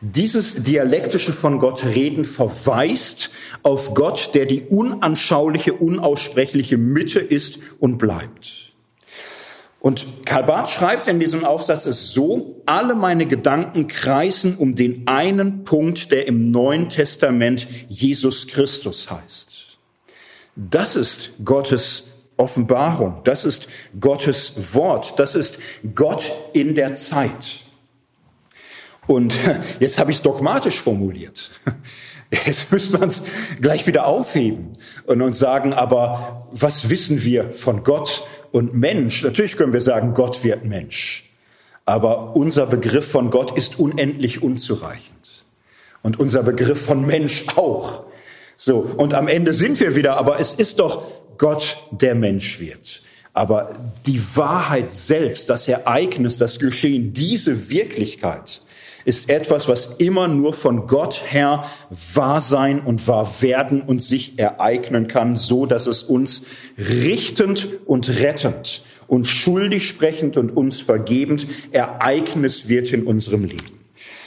Dieses 0.00 0.62
dialektische 0.62 1.32
von 1.32 1.58
Gott 1.58 1.84
reden 1.84 2.24
verweist 2.24 3.30
auf 3.64 3.94
Gott, 3.94 4.30
der 4.34 4.46
die 4.46 4.62
unanschauliche, 4.62 5.72
unaussprechliche 5.72 6.78
Mitte 6.78 7.18
ist 7.18 7.58
und 7.80 7.98
bleibt. 7.98 8.72
Und 9.80 10.06
Karl 10.24 10.44
Barth 10.44 10.70
schreibt 10.70 11.08
in 11.08 11.18
diesem 11.18 11.44
Aufsatz 11.44 11.84
es 11.84 12.12
so, 12.12 12.62
alle 12.66 12.94
meine 12.94 13.26
Gedanken 13.26 13.88
kreisen 13.88 14.56
um 14.56 14.76
den 14.76 15.06
einen 15.06 15.64
Punkt, 15.64 16.12
der 16.12 16.28
im 16.28 16.50
Neuen 16.50 16.88
Testament 16.88 17.66
Jesus 17.88 18.46
Christus 18.46 19.10
heißt. 19.10 19.78
Das 20.54 20.94
ist 20.94 21.30
Gottes 21.44 22.08
Offenbarung, 22.36 23.20
das 23.24 23.44
ist 23.44 23.68
Gottes 23.98 24.74
Wort, 24.74 25.18
das 25.18 25.34
ist 25.34 25.58
Gott 25.94 26.32
in 26.52 26.76
der 26.76 26.94
Zeit. 26.94 27.67
Und 29.08 29.34
jetzt 29.80 29.98
habe 29.98 30.12
ich 30.12 30.18
es 30.18 30.22
dogmatisch 30.22 30.80
formuliert. 30.80 31.50
Jetzt 32.30 32.70
müsste 32.70 32.98
man 32.98 33.08
es 33.08 33.22
gleich 33.58 33.86
wieder 33.86 34.06
aufheben 34.06 34.74
und 35.06 35.22
uns 35.22 35.38
sagen, 35.38 35.72
aber 35.72 36.46
was 36.52 36.90
wissen 36.90 37.24
wir 37.24 37.54
von 37.54 37.84
Gott 37.84 38.22
und 38.52 38.74
Mensch? 38.74 39.24
Natürlich 39.24 39.56
können 39.56 39.72
wir 39.72 39.80
sagen, 39.80 40.12
Gott 40.12 40.44
wird 40.44 40.62
Mensch. 40.62 41.30
Aber 41.86 42.36
unser 42.36 42.66
Begriff 42.66 43.10
von 43.10 43.30
Gott 43.30 43.56
ist 43.56 43.78
unendlich 43.78 44.42
unzureichend. 44.42 45.46
Und 46.02 46.20
unser 46.20 46.42
Begriff 46.42 46.84
von 46.84 47.06
Mensch 47.06 47.46
auch. 47.56 48.02
So. 48.56 48.80
Und 48.80 49.14
am 49.14 49.26
Ende 49.26 49.54
sind 49.54 49.80
wir 49.80 49.96
wieder, 49.96 50.18
aber 50.18 50.38
es 50.38 50.52
ist 50.52 50.80
doch 50.80 51.06
Gott, 51.38 51.78
der 51.92 52.14
Mensch 52.14 52.60
wird. 52.60 53.00
Aber 53.32 53.74
die 54.04 54.20
Wahrheit 54.34 54.92
selbst, 54.92 55.48
das 55.48 55.66
Ereignis, 55.66 56.36
das 56.36 56.58
Geschehen, 56.58 57.14
diese 57.14 57.70
Wirklichkeit, 57.70 58.60
ist 59.08 59.30
etwas, 59.30 59.68
was 59.68 59.94
immer 59.96 60.28
nur 60.28 60.52
von 60.52 60.86
Gott 60.86 61.22
her 61.28 61.64
wahr 62.12 62.42
sein 62.42 62.80
und 62.80 63.08
wahr 63.08 63.40
werden 63.40 63.80
und 63.80 64.02
sich 64.02 64.38
ereignen 64.38 65.08
kann, 65.08 65.34
so 65.34 65.64
dass 65.64 65.86
es 65.86 66.02
uns 66.02 66.42
richtend 66.76 67.68
und 67.86 68.20
rettend 68.20 68.82
und 69.06 69.26
schuldig 69.26 69.88
sprechend 69.88 70.36
und 70.36 70.54
uns 70.54 70.82
vergebend 70.82 71.46
Ereignis 71.72 72.68
wird 72.68 72.92
in 72.92 73.04
unserem 73.04 73.44
Leben. 73.44 73.78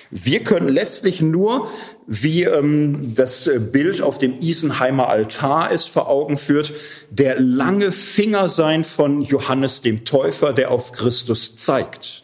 Wir 0.09 0.39
können 0.39 0.67
letztlich 0.67 1.21
nur, 1.21 1.69
wie 2.07 2.45
ähm, 2.45 3.13
das 3.15 3.51
Bild 3.71 4.01
auf 4.01 4.17
dem 4.17 4.39
Isenheimer 4.39 5.09
Altar 5.09 5.71
es 5.71 5.85
vor 5.85 6.09
Augen 6.09 6.39
führt, 6.39 6.73
der 7.11 7.39
lange 7.39 7.91
Finger 7.91 8.49
sein 8.49 8.83
von 8.83 9.21
Johannes 9.21 9.83
dem 9.83 10.05
Täufer, 10.05 10.53
der 10.53 10.71
auf 10.71 10.91
Christus 10.91 11.55
zeigt. 11.55 12.23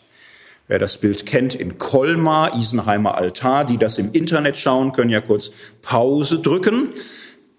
Wer 0.70 0.80
das 0.80 0.97
Bild 0.97 1.26
kennt 1.26 1.55
in 1.55 1.78
Colmar, 1.78 2.53
Isenheimer 2.57 3.18
Altar, 3.18 3.63
die 3.63 3.78
das 3.78 3.97
im 3.97 4.11
Internet 4.11 4.57
schauen, 4.57 4.91
können 4.91 5.09
ja 5.09 5.22
kurz 5.22 5.51
Pause 5.82 6.39
drücken, 6.39 6.89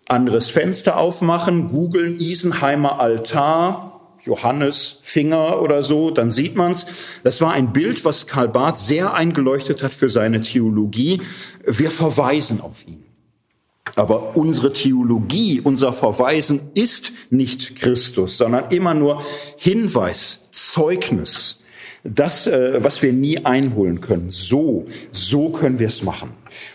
anderes 0.06 0.50
Fenster 0.50 0.98
aufmachen, 0.98 1.68
googeln 1.68 2.18
Isenheimer 2.18 3.00
Altar, 3.00 4.18
Johannes 4.26 4.98
Finger 5.02 5.62
oder 5.62 5.82
so, 5.82 6.10
dann 6.10 6.30
sieht 6.30 6.54
man's. 6.54 6.86
Das 7.24 7.40
war 7.40 7.52
ein 7.52 7.72
Bild, 7.72 8.04
was 8.04 8.26
Karl 8.26 8.48
Barth 8.48 8.76
sehr 8.76 9.14
eingeleuchtet 9.14 9.82
hat 9.82 9.94
für 9.94 10.10
seine 10.10 10.42
Theologie. 10.42 11.22
Wir 11.64 11.90
verweisen 11.90 12.60
auf 12.60 12.86
ihn. 12.86 13.04
Aber 13.96 14.36
unsere 14.36 14.74
Theologie, 14.74 15.62
unser 15.62 15.94
Verweisen 15.94 16.60
ist 16.74 17.12
nicht 17.30 17.76
Christus, 17.76 18.36
sondern 18.36 18.70
immer 18.70 18.92
nur 18.92 19.22
Hinweis, 19.56 20.48
Zeugnis, 20.50 21.60
das, 22.04 22.46
äh, 22.46 22.82
was 22.82 23.02
wir 23.02 23.12
nie 23.12 23.44
einholen 23.44 24.00
können. 24.00 24.30
So, 24.30 24.86
so 25.12 25.50
können 25.50 25.78
wir 25.78 25.88
es 25.88 26.02
machen. 26.02 26.30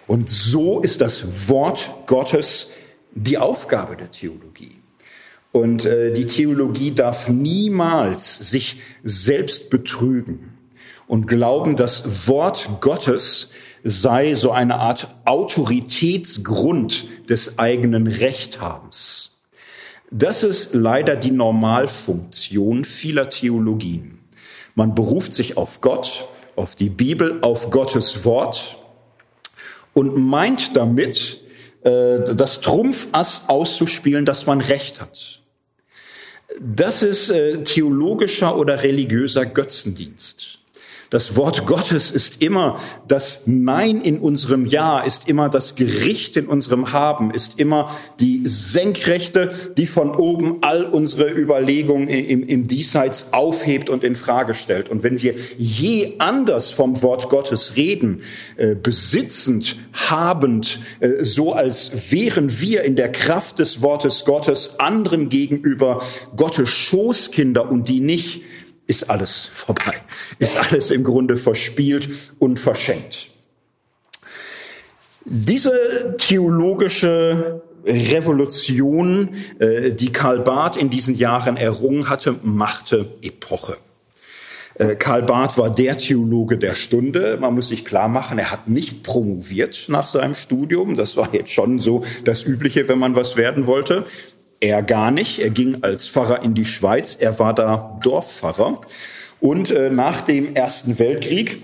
Und 0.07 0.29
so 0.29 0.81
ist 0.81 1.01
das 1.01 1.49
Wort 1.49 1.91
Gottes 2.07 2.69
die 3.15 3.37
Aufgabe 3.37 3.95
der 3.95 4.11
Theologie. 4.11 4.77
Und 5.51 5.85
äh, 5.85 6.11
die 6.13 6.25
Theologie 6.25 6.91
darf 6.91 7.29
niemals 7.29 8.37
sich 8.37 8.77
selbst 9.03 9.69
betrügen 9.69 10.53
und 11.07 11.27
glauben, 11.27 11.75
das 11.75 12.27
Wort 12.27 12.81
Gottes 12.81 13.51
sei 13.83 14.33
so 14.33 14.51
eine 14.51 14.79
Art 14.79 15.09
Autoritätsgrund 15.25 17.05
des 17.29 17.59
eigenen 17.59 18.07
Rechthabens. 18.07 19.31
Das 20.09 20.43
ist 20.43 20.73
leider 20.73 21.15
die 21.15 21.31
Normalfunktion 21.31 22.85
vieler 22.85 23.29
Theologien. 23.29 24.12
Man 24.75 24.95
beruft 24.95 25.33
sich 25.33 25.57
auf 25.57 25.81
Gott, 25.81 26.27
auf 26.55 26.75
die 26.75 26.89
Bibel, 26.89 27.39
auf 27.41 27.69
Gottes 27.69 28.25
Wort 28.25 28.77
und 29.93 30.15
meint 30.17 30.75
damit, 30.75 31.39
äh, 31.83 32.33
das 32.35 32.61
Trumpfass 32.61 33.43
auszuspielen, 33.47 34.25
dass 34.25 34.45
man 34.45 34.61
Recht 34.61 35.01
hat. 35.01 35.41
Das 36.59 37.03
ist 37.03 37.29
äh, 37.29 37.63
theologischer 37.63 38.57
oder 38.57 38.83
religiöser 38.83 39.45
Götzendienst. 39.45 40.59
Das 41.13 41.35
Wort 41.35 41.67
Gottes 41.67 42.09
ist 42.09 42.41
immer 42.41 42.79
das 43.07 43.43
Nein 43.45 44.01
in 44.01 44.17
unserem 44.17 44.65
Ja, 44.65 44.99
ist 44.99 45.29
immer 45.29 45.47
das 45.47 45.75
Gericht 45.75 46.35
in 46.37 46.47
unserem 46.47 46.91
Haben, 46.91 47.29
ist 47.29 47.59
immer 47.59 47.95
die 48.19 48.41
Senkrechte, 48.45 49.51
die 49.77 49.85
von 49.85 50.15
oben 50.15 50.57
all 50.61 50.85
unsere 50.85 51.29
Überlegungen 51.29 52.07
im, 52.07 52.41
im 52.41 52.67
Diesseits 52.67 53.31
aufhebt 53.31 53.91
und 53.91 54.03
in 54.03 54.15
Frage 54.15 54.55
stellt. 54.55 54.89
Und 54.89 55.03
wenn 55.03 55.21
wir 55.21 55.35
je 55.55 56.15
anders 56.17 56.71
vom 56.71 57.03
Wort 57.03 57.29
Gottes 57.29 57.75
reden, 57.75 58.21
äh, 58.57 58.73
besitzend, 58.73 59.77
habend, 59.93 60.79
äh, 60.99 61.23
so 61.23 61.53
als 61.53 62.11
wären 62.11 62.59
wir 62.59 62.85
in 62.85 62.95
der 62.95 63.11
Kraft 63.11 63.59
des 63.59 63.83
Wortes 63.83 64.25
Gottes 64.25 64.79
anderen 64.79 65.29
gegenüber 65.29 66.01
Gottes 66.35 66.69
Schoßkinder 66.69 67.69
und 67.69 67.87
die 67.87 67.99
nicht, 67.99 68.41
ist 68.87 69.09
alles 69.09 69.49
vorbei, 69.53 69.95
ist 70.39 70.57
alles 70.57 70.91
im 70.91 71.03
Grunde 71.03 71.37
verspielt 71.37 72.09
und 72.39 72.59
verschenkt. 72.59 73.29
Diese 75.25 76.15
theologische 76.17 77.61
Revolution, 77.85 79.35
äh, 79.59 79.91
die 79.91 80.11
Karl 80.11 80.39
Barth 80.39 80.77
in 80.77 80.89
diesen 80.89 81.15
Jahren 81.15 81.57
errungen 81.57 82.09
hatte, 82.09 82.35
machte 82.41 83.09
Epoche. 83.21 83.77
Äh, 84.75 84.95
Karl 84.95 85.23
Barth 85.23 85.57
war 85.57 85.69
der 85.69 85.97
Theologe 85.97 86.57
der 86.57 86.75
Stunde. 86.75 87.37
Man 87.39 87.53
muss 87.53 87.69
sich 87.69 87.85
klar 87.85 88.07
machen, 88.07 88.39
er 88.39 88.51
hat 88.51 88.67
nicht 88.67 89.03
promoviert 89.03 89.85
nach 89.87 90.07
seinem 90.07 90.35
Studium. 90.35 90.95
Das 90.95 91.15
war 91.15 91.33
jetzt 91.33 91.51
schon 91.51 91.77
so 91.77 92.03
das 92.25 92.43
Übliche, 92.43 92.87
wenn 92.87 92.99
man 92.99 93.15
was 93.15 93.37
werden 93.37 93.67
wollte. 93.67 94.05
Er 94.63 94.81
gar 94.81 95.11
nicht. 95.11 95.39
Er 95.39 95.49
ging 95.49 95.83
als 95.83 96.07
Pfarrer 96.07 96.41
in 96.41 96.53
die 96.53 96.63
Schweiz. 96.63 97.17
Er 97.19 97.37
war 97.37 97.53
da 97.53 97.99
Dorfpfarrer. 98.01 98.79
Und 99.41 99.71
äh, 99.71 99.89
nach 99.89 100.21
dem 100.21 100.55
Ersten 100.55 100.99
Weltkrieg 100.99 101.61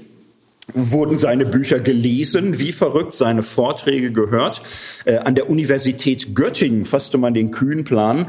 wurden 0.73 1.15
seine 1.15 1.45
Bücher 1.45 1.79
gelesen, 1.79 2.59
wie 2.59 2.73
verrückt 2.73 3.13
seine 3.13 3.41
Vorträge 3.41 4.11
gehört. 4.11 4.61
Äh, 5.05 5.19
an 5.19 5.35
der 5.35 5.49
Universität 5.49 6.35
Göttingen 6.35 6.83
fasste 6.83 7.17
man 7.17 7.33
den 7.33 7.51
kühnen 7.51 7.85
Plan, 7.85 8.25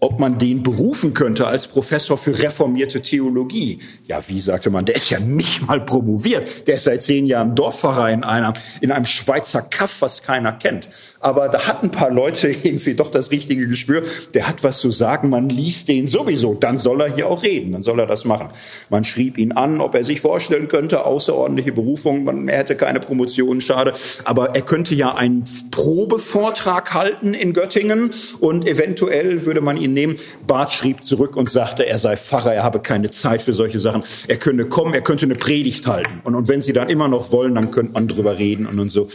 ob 0.00 0.18
man 0.18 0.38
den 0.38 0.62
berufen 0.62 1.12
könnte 1.12 1.46
als 1.46 1.66
Professor 1.66 2.16
für 2.16 2.38
reformierte 2.38 3.02
Theologie. 3.02 3.78
Ja, 4.06 4.22
wie 4.28 4.40
sagte 4.40 4.70
man, 4.70 4.86
der 4.86 4.96
ist 4.96 5.10
ja 5.10 5.20
nicht 5.20 5.66
mal 5.66 5.80
promoviert. 5.80 6.66
Der 6.66 6.76
ist 6.76 6.84
seit 6.84 7.02
zehn 7.02 7.26
Jahren 7.26 7.54
Dorfpfarrer 7.54 8.10
in 8.10 8.24
einem, 8.24 8.54
in 8.80 8.92
einem 8.92 9.04
Schweizer 9.04 9.60
Kaff, 9.60 10.00
was 10.00 10.22
keiner 10.22 10.52
kennt. 10.52 10.88
Aber 11.20 11.50
da 11.50 11.66
hatten 11.66 11.88
ein 11.88 11.90
paar 11.90 12.10
Leute 12.10 12.48
irgendwie 12.62 12.94
doch 12.94 13.10
das 13.10 13.30
richtige 13.30 13.68
Gespür. 13.68 14.02
Der 14.32 14.48
hat 14.48 14.64
was 14.64 14.78
zu 14.78 14.90
sagen, 14.90 15.28
man 15.28 15.50
liest 15.50 15.88
den 15.88 16.06
sowieso. 16.06 16.54
Dann 16.54 16.78
soll 16.78 17.02
er 17.02 17.14
hier 17.14 17.28
auch 17.28 17.42
reden, 17.42 17.72
dann 17.72 17.82
soll 17.82 18.00
er 18.00 18.06
das 18.06 18.24
machen. 18.24 18.48
Man 18.88 19.04
schrieb 19.04 19.36
ihn 19.36 19.52
an, 19.52 19.82
ob 19.82 19.94
er 19.94 20.04
sich 20.04 20.22
vorstellen 20.22 20.68
könnte, 20.68 21.04
außerordentliche 21.04 21.72
Berufung. 21.72 22.24
Man, 22.24 22.48
er 22.48 22.58
hätte 22.58 22.74
keine 22.74 23.00
Promotion, 23.00 23.60
schade. 23.60 23.92
Aber 24.24 24.54
er 24.54 24.62
könnte 24.62 24.94
ja 24.94 25.14
einen 25.14 25.44
Probevortrag 25.70 26.94
halten 26.94 27.34
in 27.34 27.52
Göttingen 27.52 28.10
und 28.38 28.66
eventuell 28.66 29.44
würde 29.44 29.60
man 29.60 29.76
ihn 29.76 29.89
ihn 29.90 29.94
nehmen. 29.94 30.16
Barth 30.46 30.72
schrieb 30.72 31.04
zurück 31.04 31.36
und 31.36 31.50
sagte, 31.50 31.86
er 31.86 31.98
sei 31.98 32.16
Pfarrer, 32.16 32.54
er 32.54 32.62
habe 32.62 32.80
keine 32.80 33.10
Zeit 33.10 33.42
für 33.42 33.54
solche 33.54 33.80
Sachen. 33.80 34.04
Er 34.28 34.36
könne 34.36 34.66
kommen, 34.66 34.94
er 34.94 35.02
könnte 35.02 35.26
eine 35.26 35.34
Predigt 35.34 35.86
halten. 35.86 36.20
Und, 36.24 36.34
und 36.34 36.48
wenn 36.48 36.60
sie 36.60 36.72
dann 36.72 36.88
immer 36.88 37.08
noch 37.08 37.32
wollen, 37.32 37.54
dann 37.54 37.70
könnte 37.70 37.92
man 37.92 38.08
drüber 38.08 38.38
reden 38.38 38.66
und, 38.66 38.78
und 38.78 38.88
so. 38.88 39.08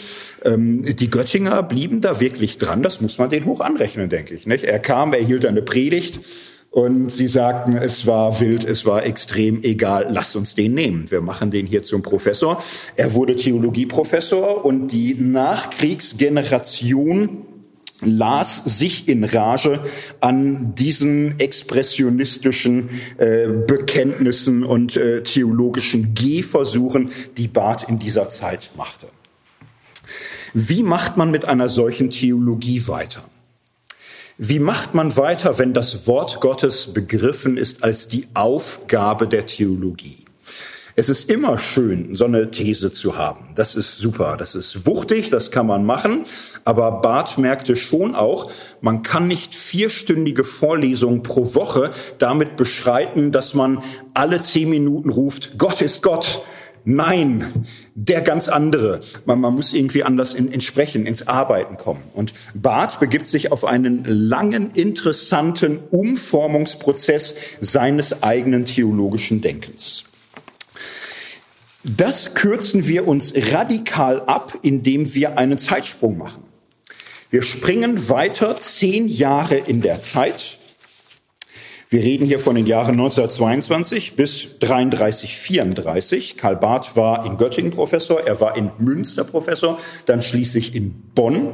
Ähm, 0.43 0.95
die 0.95 1.09
Göttinger 1.09 1.63
blieben 1.63 2.01
da 2.01 2.19
wirklich 2.19 2.57
dran. 2.57 2.83
Das 2.83 3.01
muss 3.01 3.17
man 3.17 3.29
den 3.29 3.45
hoch 3.45 3.61
anrechnen, 3.61 4.09
denke 4.09 4.35
ich. 4.35 4.45
Nicht? 4.45 4.63
Er 4.63 4.79
kam, 4.79 5.13
er 5.13 5.23
hielt 5.23 5.45
eine 5.45 5.61
Predigt. 5.61 6.19
Und 6.75 7.09
sie 7.09 7.29
sagten, 7.29 7.77
es 7.77 8.05
war 8.05 8.41
wild, 8.41 8.65
es 8.65 8.85
war 8.85 9.05
extrem 9.05 9.63
egal, 9.63 10.07
lass 10.09 10.35
uns 10.35 10.55
den 10.55 10.73
nehmen. 10.73 11.09
Wir 11.09 11.21
machen 11.21 11.49
den 11.49 11.65
hier 11.65 11.83
zum 11.83 12.01
Professor. 12.01 12.61
Er 12.97 13.13
wurde 13.13 13.37
Theologieprofessor 13.37 14.65
und 14.65 14.89
die 14.89 15.15
Nachkriegsgeneration 15.15 17.45
las 18.05 18.63
sich 18.65 19.07
in 19.07 19.23
Rage 19.23 19.81
an 20.21 20.75
diesen 20.75 21.39
expressionistischen 21.39 22.89
äh, 23.17 23.47
Bekenntnissen 23.47 24.63
und 24.63 24.95
äh, 24.95 25.23
theologischen 25.23 26.13
Gehversuchen, 26.13 27.11
die 27.37 27.47
Barth 27.47 27.87
in 27.87 27.99
dieser 27.99 28.29
Zeit 28.29 28.71
machte. 28.75 29.07
Wie 30.53 30.83
macht 30.83 31.17
man 31.17 31.31
mit 31.31 31.45
einer 31.45 31.69
solchen 31.69 32.09
Theologie 32.09 32.87
weiter? 32.87 33.23
Wie 34.37 34.59
macht 34.59 34.93
man 34.93 35.15
weiter, 35.15 35.57
wenn 35.57 35.73
das 35.73 36.07
Wort 36.07 36.41
Gottes 36.41 36.93
begriffen 36.93 37.55
ist 37.55 37.83
als 37.83 38.09
die 38.09 38.27
Aufgabe 38.33 39.27
der 39.27 39.45
Theologie? 39.45 40.24
Es 40.97 41.09
ist 41.09 41.29
immer 41.29 41.57
schön, 41.57 42.15
so 42.15 42.23
eine 42.23 42.51
These 42.51 42.89
zu 42.89 43.17
haben. 43.17 43.49
Das 43.55 43.75
ist 43.75 43.97
super, 43.97 44.37
das 44.37 44.55
ist 44.55 44.87
wuchtig, 44.87 45.29
das 45.29 45.51
kann 45.51 45.67
man 45.67 45.85
machen. 45.85 46.23
Aber 46.63 47.01
Barth 47.01 47.37
merkte 47.37 47.75
schon 47.75 48.15
auch, 48.15 48.49
man 48.79 49.03
kann 49.03 49.27
nicht 49.27 49.55
vierstündige 49.55 50.45
Vorlesungen 50.45 51.21
pro 51.21 51.53
Woche 51.53 51.91
damit 52.17 52.55
beschreiten, 52.55 53.33
dass 53.33 53.53
man 53.53 53.83
alle 54.13 54.39
zehn 54.39 54.69
Minuten 54.69 55.09
ruft, 55.09 55.57
Gott 55.57 55.81
ist 55.81 56.01
Gott. 56.01 56.41
Nein, 56.85 57.43
der 57.95 58.21
ganz 58.21 58.47
andere. 58.47 59.01
Man, 59.25 59.41
man 59.41 59.53
muss 59.53 59.73
irgendwie 59.73 60.03
anders 60.03 60.33
in, 60.33 60.49
in 60.49 60.61
Sprechen, 60.61 61.05
ins 61.05 61.27
Arbeiten 61.27 61.75
kommen. 61.75 62.03
Und 62.13 62.33
Barth 62.53 63.01
begibt 63.01 63.27
sich 63.27 63.51
auf 63.51 63.65
einen 63.65 64.05
langen, 64.05 64.71
interessanten 64.71 65.79
Umformungsprozess 65.91 67.35
seines 67.59 68.23
eigenen 68.23 68.63
theologischen 68.63 69.41
Denkens. 69.41 70.05
Das 71.85 72.33
kürzen 72.33 72.87
wir 72.87 73.07
uns 73.07 73.33
radikal 73.51 74.21
ab, 74.21 74.57
indem 74.63 75.13
wir 75.13 75.37
einen 75.37 75.59
Zeitsprung 75.59 76.17
machen. 76.17 76.43
Wir 77.29 77.43
springen 77.43 78.09
weiter 78.09 78.57
zehn 78.57 79.07
Jahre 79.07 79.55
in 79.55 79.81
der 79.81 79.99
Zeit. 79.99 80.57
Wir 81.89 82.01
reden 82.01 82.25
hier 82.25 82.39
von 82.39 82.55
den 82.55 82.65
Jahren 82.65 82.93
1922 82.93 84.15
bis 84.15 84.57
33, 84.59 85.37
34. 85.37 86.37
Karl 86.37 86.55
Barth 86.55 86.95
war 86.95 87.23
in 87.25 87.37
Göttingen 87.37 87.71
Professor, 87.71 88.19
er 88.25 88.41
war 88.41 88.57
in 88.57 88.71
Münster 88.79 89.23
Professor, 89.23 89.77
dann 90.07 90.23
schließlich 90.23 90.73
in 90.73 90.91
Bonn. 91.13 91.53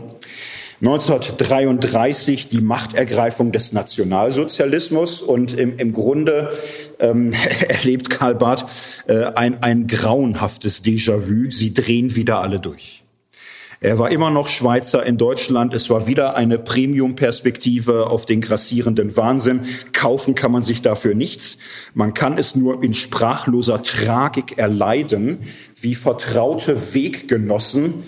1933 0.81 2.47
die 2.47 2.61
Machtergreifung 2.61 3.51
des 3.51 3.71
Nationalsozialismus 3.71 5.21
und 5.21 5.53
im, 5.53 5.77
im 5.77 5.93
Grunde 5.93 6.51
ähm, 6.99 7.33
erlebt 7.67 8.09
Karl 8.09 8.33
Barth 8.33 8.65
äh, 9.05 9.25
ein, 9.35 9.61
ein 9.61 9.85
grauenhaftes 9.85 10.83
Déjà-vu. 10.83 11.51
Sie 11.51 11.75
drehen 11.75 12.15
wieder 12.15 12.41
alle 12.41 12.59
durch. 12.59 13.03
Er 13.79 13.99
war 13.99 14.11
immer 14.11 14.31
noch 14.31 14.47
Schweizer 14.47 15.05
in 15.05 15.17
Deutschland. 15.17 15.75
Es 15.75 15.91
war 15.91 16.07
wieder 16.07 16.35
eine 16.35 16.57
Premium-Perspektive 16.57 18.07
auf 18.07 18.25
den 18.25 18.41
grassierenden 18.41 19.15
Wahnsinn. 19.15 19.61
Kaufen 19.93 20.33
kann 20.33 20.51
man 20.51 20.63
sich 20.63 20.81
dafür 20.81 21.13
nichts. 21.13 21.59
Man 21.93 22.15
kann 22.15 22.39
es 22.39 22.55
nur 22.55 22.83
in 22.83 22.95
sprachloser 22.95 23.83
Tragik 23.83 24.57
erleiden, 24.57 25.39
wie 25.79 25.93
vertraute 25.93 26.95
Weggenossen 26.95 28.03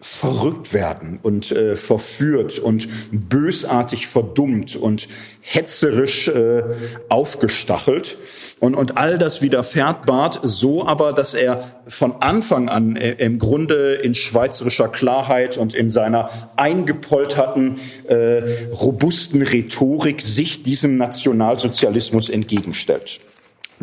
verrückt 0.00 0.72
werden 0.72 1.18
und 1.20 1.50
äh, 1.50 1.74
verführt 1.74 2.58
und 2.60 2.88
bösartig 3.10 4.06
verdummt 4.06 4.76
und 4.76 5.08
hetzerisch 5.40 6.28
äh, 6.28 6.62
aufgestachelt. 7.08 8.16
Und, 8.60 8.74
und 8.74 8.96
all 8.96 9.18
das 9.18 9.42
widerfährt 9.42 10.06
Barth 10.06 10.40
so 10.42 10.86
aber, 10.86 11.12
dass 11.12 11.34
er 11.34 11.72
von 11.86 12.22
Anfang 12.22 12.68
an 12.68 12.96
äh, 12.96 13.12
im 13.14 13.38
Grunde 13.38 13.94
in 13.94 14.14
schweizerischer 14.14 14.88
Klarheit 14.88 15.58
und 15.58 15.74
in 15.74 15.90
seiner 15.90 16.28
eingepolterten, 16.56 17.76
äh, 18.06 18.42
robusten 18.72 19.42
Rhetorik 19.42 20.22
sich 20.22 20.62
diesem 20.62 20.96
Nationalsozialismus 20.96 22.28
entgegenstellt 22.28 23.20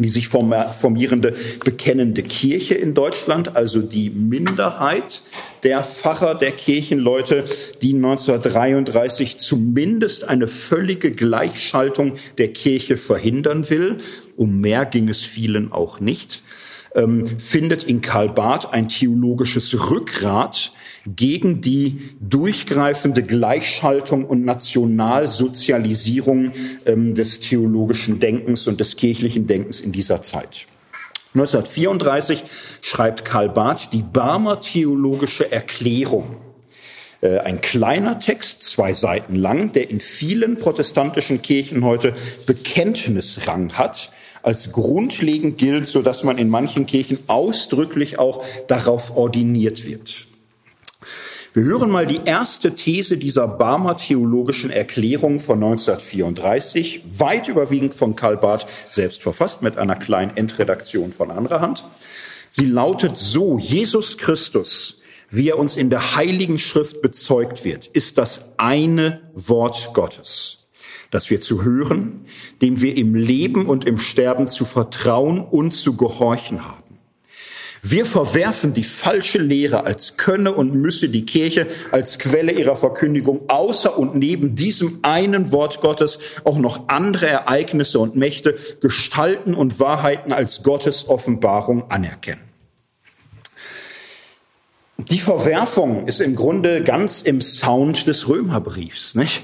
die 0.03 0.09
sich 0.09 0.27
formierende 0.27 1.33
bekennende 1.63 2.23
Kirche 2.23 2.75
in 2.75 2.93
Deutschland, 2.93 3.55
also 3.55 3.81
die 3.81 4.09
Minderheit 4.09 5.21
der 5.63 5.83
Pfarrer, 5.83 6.35
der 6.35 6.51
Kirchenleute, 6.51 7.43
die 7.81 7.93
1933 7.93 9.37
zumindest 9.37 10.25
eine 10.25 10.47
völlige 10.47 11.11
Gleichschaltung 11.11 12.13
der 12.37 12.49
Kirche 12.49 12.97
verhindern 12.97 13.69
will. 13.69 13.97
Um 14.35 14.59
mehr 14.59 14.85
ging 14.85 15.09
es 15.09 15.23
vielen 15.23 15.71
auch 15.71 15.99
nicht 15.99 16.43
ähm, 16.95 17.27
findet 17.39 17.83
in 17.83 18.01
Karl 18.01 18.29
Barth 18.29 18.73
ein 18.73 18.87
theologisches 18.87 19.91
Rückgrat 19.91 20.71
gegen 21.05 21.61
die 21.61 22.15
durchgreifende 22.19 23.21
Gleichschaltung 23.21 24.25
und 24.25 24.43
Nationalsozialisierung 24.45 26.53
ähm, 26.85 27.13
des 27.13 27.41
theologischen 27.41 28.19
Denkens 28.19 28.67
und 28.67 28.79
des 28.79 28.95
kirchlichen 28.95 29.45
Denkens 29.45 29.81
in 29.81 29.91
dieser 29.91 30.21
Zeit. 30.21 30.67
1934 31.35 32.43
schreibt 32.81 33.25
Karl 33.25 33.49
Barth 33.49 33.91
die 33.91 34.03
Barmer 34.03 34.61
theologische 34.61 35.51
Erklärung. 35.51 36.37
Äh, 37.19 37.39
ein 37.39 37.59
kleiner 37.59 38.19
Text, 38.19 38.63
zwei 38.63 38.93
Seiten 38.93 39.35
lang, 39.35 39.73
der 39.73 39.89
in 39.89 39.99
vielen 39.99 40.59
protestantischen 40.59 41.41
Kirchen 41.41 41.83
heute 41.83 42.13
Bekenntnisrang 42.45 43.73
hat, 43.73 44.11
als 44.45 44.71
grundlegend 44.71 45.57
gilt, 45.57 45.87
so 45.87 46.01
dass 46.01 46.23
man 46.23 46.37
in 46.37 46.49
manchen 46.49 46.85
Kirchen 46.85 47.17
ausdrücklich 47.27 48.19
auch 48.19 48.43
darauf 48.67 49.17
ordiniert 49.17 49.85
wird. 49.85 50.27
Wir 51.55 51.63
hören 51.63 51.89
mal 51.89 52.05
die 52.05 52.19
erste 52.25 52.75
These 52.75 53.17
dieser 53.17 53.47
Barmer 53.47 53.95
theologischen 53.95 54.71
Erklärung 54.71 55.39
von 55.39 55.63
1934, 55.63 57.03
weit 57.17 57.47
überwiegend 57.47 57.95
von 57.95 58.17
Karl 58.17 58.35
Barth 58.35 58.67
selbst 58.89 59.23
verfasst, 59.23 59.61
mit 59.61 59.77
einer 59.77 59.95
kleinen 59.95 60.35
Endredaktion 60.35 61.13
von 61.13 61.31
anderer 61.31 61.61
Hand. 61.61 61.85
Sie 62.49 62.65
lautet 62.65 63.15
so, 63.15 63.57
Jesus 63.57 64.17
Christus, 64.17 64.99
wie 65.29 65.49
er 65.49 65.57
uns 65.57 65.77
in 65.77 65.89
der 65.89 66.17
Heiligen 66.17 66.59
Schrift 66.59 67.01
bezeugt 67.01 67.63
wird, 67.63 67.87
ist 67.87 68.17
das 68.17 68.49
eine 68.57 69.21
Wort 69.33 69.91
Gottes, 69.93 70.64
das 71.15 71.29
wir 71.29 71.39
zu 71.39 71.63
hören, 71.63 72.25
dem 72.61 72.81
wir 72.81 72.97
im 72.97 73.15
Leben 73.15 73.67
und 73.67 73.85
im 73.85 73.97
Sterben 73.97 74.47
zu 74.47 74.65
vertrauen 74.65 75.39
und 75.39 75.71
zu 75.71 75.95
gehorchen 75.95 76.65
haben. 76.67 76.83
Wir 77.81 78.05
verwerfen 78.05 78.73
die 78.73 78.83
falsche 78.83 79.37
Lehre, 79.37 79.85
als 79.85 80.17
könne 80.17 80.51
und 80.51 80.75
müsse 80.75 81.07
die 81.07 81.25
Kirche 81.25 81.67
als 81.91 82.19
Quelle 82.19 82.51
ihrer 82.51 82.75
Verkündigung 82.75 83.47
außer 83.47 83.97
und 83.97 84.15
neben 84.15 84.55
diesem 84.55 84.99
einen 85.03 85.53
Wort 85.53 85.79
Gottes 85.79 86.19
auch 86.43 86.57
noch 86.57 86.89
andere 86.89 87.27
Ereignisse 87.27 87.99
und 87.99 88.17
Mächte, 88.17 88.55
Gestalten 88.81 89.53
und 89.53 89.79
Wahrheiten 89.79 90.33
als 90.33 90.63
Gottes 90.63 91.07
Offenbarung 91.07 91.89
anerkennen. 91.89 92.41
Die 94.97 95.19
Verwerfung 95.19 96.07
ist 96.07 96.19
im 96.19 96.35
Grunde 96.35 96.83
ganz 96.83 97.21
im 97.21 97.39
Sound 97.39 98.05
des 98.05 98.27
Römerbriefs. 98.27 99.15
Nicht? 99.15 99.43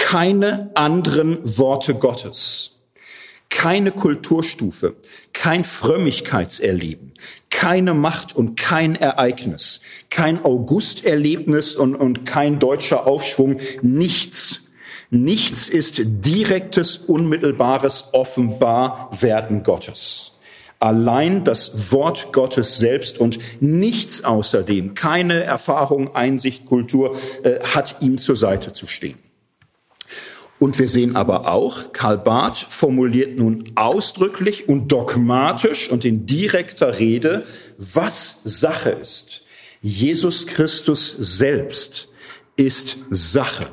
Keine 0.00 0.70
anderen 0.74 1.38
Worte 1.58 1.94
Gottes 1.94 2.80
keine 3.50 3.90
Kulturstufe, 3.90 4.94
kein 5.32 5.64
Frömmigkeitserleben, 5.64 7.12
keine 7.50 7.92
Macht 7.92 8.34
und 8.34 8.56
kein 8.56 8.94
Ereignis, 8.94 9.80
kein 10.08 10.42
Augusterlebnis 10.44 11.74
und, 11.74 11.94
und 11.96 12.24
kein 12.24 12.58
deutscher 12.58 13.06
Aufschwung, 13.06 13.58
nichts. 13.82 14.60
Nichts 15.12 15.68
ist 15.68 15.96
direktes, 15.98 16.96
unmittelbares 16.96 18.10
Offenbarwerden 18.12 19.64
Gottes. 19.64 20.32
Allein 20.78 21.42
das 21.42 21.92
Wort 21.92 22.32
Gottes 22.32 22.78
selbst 22.78 23.18
und 23.18 23.40
nichts 23.60 24.22
außerdem, 24.22 24.94
keine 24.94 25.42
Erfahrung, 25.42 26.14
Einsicht, 26.14 26.64
Kultur 26.64 27.16
äh, 27.42 27.58
hat 27.74 27.96
ihm 28.00 28.16
zur 28.18 28.36
Seite 28.36 28.72
zu 28.72 28.86
stehen. 28.86 29.18
Und 30.60 30.78
wir 30.78 30.88
sehen 30.88 31.16
aber 31.16 31.50
auch, 31.50 31.94
Karl 31.94 32.18
Barth 32.18 32.58
formuliert 32.58 33.38
nun 33.38 33.72
ausdrücklich 33.76 34.68
und 34.68 34.92
dogmatisch 34.92 35.90
und 35.90 36.04
in 36.04 36.26
direkter 36.26 36.98
Rede, 36.98 37.44
was 37.78 38.40
Sache 38.44 38.90
ist. 38.90 39.42
Jesus 39.80 40.46
Christus 40.46 41.16
selbst 41.18 42.08
ist 42.56 42.98
Sache. 43.10 43.68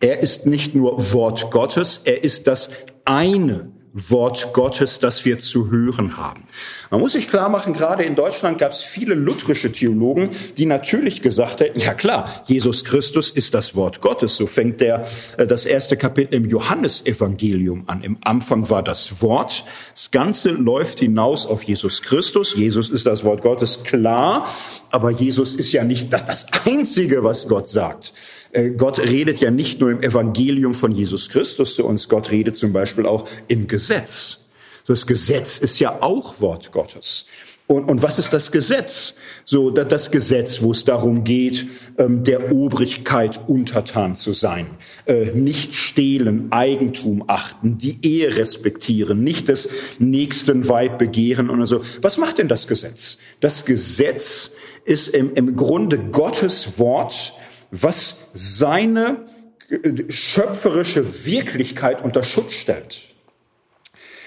Er 0.00 0.22
ist 0.22 0.46
nicht 0.46 0.74
nur 0.74 1.12
Wort 1.12 1.50
Gottes, 1.50 2.00
er 2.04 2.24
ist 2.24 2.46
das 2.46 2.70
eine 3.04 3.70
Wort 3.92 4.54
Gottes, 4.54 4.98
das 4.98 5.26
wir 5.26 5.36
zu 5.36 5.70
hören 5.70 6.16
haben. 6.16 6.44
Man 6.92 7.00
muss 7.00 7.12
sich 7.12 7.26
klar 7.26 7.48
machen, 7.48 7.72
gerade 7.72 8.02
in 8.02 8.16
Deutschland 8.16 8.58
gab 8.58 8.72
es 8.72 8.82
viele 8.82 9.14
lutherische 9.14 9.72
Theologen, 9.72 10.28
die 10.58 10.66
natürlich 10.66 11.22
gesagt 11.22 11.60
hätten, 11.60 11.80
ja 11.80 11.94
klar, 11.94 12.28
Jesus 12.44 12.84
Christus 12.84 13.30
ist 13.30 13.54
das 13.54 13.74
Wort 13.74 14.02
Gottes. 14.02 14.36
So 14.36 14.46
fängt 14.46 14.82
der, 14.82 15.06
äh, 15.38 15.46
das 15.46 15.64
erste 15.64 15.96
Kapitel 15.96 16.34
im 16.34 16.50
Johannesevangelium 16.50 17.84
an. 17.86 18.02
Im 18.02 18.18
Anfang 18.20 18.68
war 18.68 18.82
das 18.82 19.22
Wort. 19.22 19.64
Das 19.94 20.10
Ganze 20.10 20.50
läuft 20.50 20.98
hinaus 20.98 21.46
auf 21.46 21.62
Jesus 21.62 22.02
Christus. 22.02 22.54
Jesus 22.54 22.90
ist 22.90 23.06
das 23.06 23.24
Wort 23.24 23.40
Gottes, 23.40 23.84
klar. 23.84 24.46
Aber 24.90 25.10
Jesus 25.10 25.54
ist 25.54 25.72
ja 25.72 25.84
nicht 25.84 26.12
das, 26.12 26.26
das 26.26 26.46
Einzige, 26.66 27.24
was 27.24 27.48
Gott 27.48 27.68
sagt. 27.68 28.12
Äh, 28.50 28.72
Gott 28.72 28.98
redet 28.98 29.40
ja 29.40 29.50
nicht 29.50 29.80
nur 29.80 29.90
im 29.90 30.02
Evangelium 30.02 30.74
von 30.74 30.92
Jesus 30.92 31.30
Christus 31.30 31.74
zu 31.74 31.86
uns, 31.86 32.10
Gott 32.10 32.30
redet 32.30 32.54
zum 32.56 32.74
Beispiel 32.74 33.06
auch 33.06 33.24
im 33.48 33.66
Gesetz. 33.66 34.41
Das 34.86 35.06
Gesetz 35.06 35.58
ist 35.58 35.78
ja 35.78 36.02
auch 36.02 36.40
Wort 36.40 36.72
Gottes. 36.72 37.26
Und, 37.68 37.88
und 37.88 38.02
was 38.02 38.18
ist 38.18 38.32
das 38.32 38.50
Gesetz? 38.50 39.14
So, 39.44 39.70
das 39.70 40.10
Gesetz, 40.10 40.62
wo 40.62 40.72
es 40.72 40.84
darum 40.84 41.24
geht, 41.24 41.66
ähm, 41.98 42.22
der 42.22 42.52
Obrigkeit 42.52 43.40
untertan 43.48 44.14
zu 44.14 44.32
sein, 44.32 44.66
äh, 45.06 45.30
nicht 45.32 45.74
stehlen, 45.74 46.50
Eigentum 46.50 47.24
achten, 47.28 47.78
die 47.78 47.98
Ehe 48.02 48.36
respektieren, 48.36 49.24
nicht 49.24 49.48
des 49.48 49.68
nächsten 49.98 50.68
Weib 50.68 50.98
begehren 50.98 51.50
und 51.50 51.64
so. 51.66 51.80
Was 52.02 52.18
macht 52.18 52.38
denn 52.38 52.48
das 52.48 52.66
Gesetz? 52.66 53.18
Das 53.40 53.64
Gesetz 53.64 54.50
ist 54.84 55.08
im, 55.08 55.34
im 55.34 55.56
Grunde 55.56 55.98
Gottes 55.98 56.78
Wort, 56.78 57.32
was 57.70 58.16
seine 58.34 59.24
äh, 59.70 60.04
schöpferische 60.08 61.24
Wirklichkeit 61.24 62.02
unter 62.04 62.22
Schutz 62.22 62.52
stellt. 62.52 63.11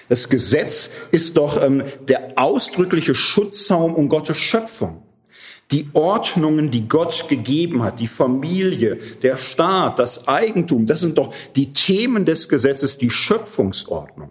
Das 0.10 0.30
Gesetz 0.30 0.90
ist 1.12 1.38
doch 1.38 1.62
ähm, 1.62 1.84
der 2.08 2.34
ausdrückliche 2.36 3.16
Schutzsaum 3.16 3.96
um 3.96 4.10
Gottes 4.10 4.38
Schöpfung. 4.38 5.02
Die 5.72 5.90
Ordnungen, 5.94 6.70
die 6.70 6.88
Gott 6.88 7.28
gegeben 7.28 7.82
hat, 7.82 8.00
die 8.00 8.08
Familie, 8.08 9.00
der 9.24 9.38
Staat, 9.38 9.98
das 9.98 10.28
Eigentum, 10.28 10.86
das 10.86 11.00
sind 11.00 11.18
doch 11.18 11.34
die 11.56 11.74
Themen 11.74 12.26
des 12.26 12.50
Gesetzes, 12.50 13.00
die 13.00 13.10
Schöpfungsordnung. 13.10 14.30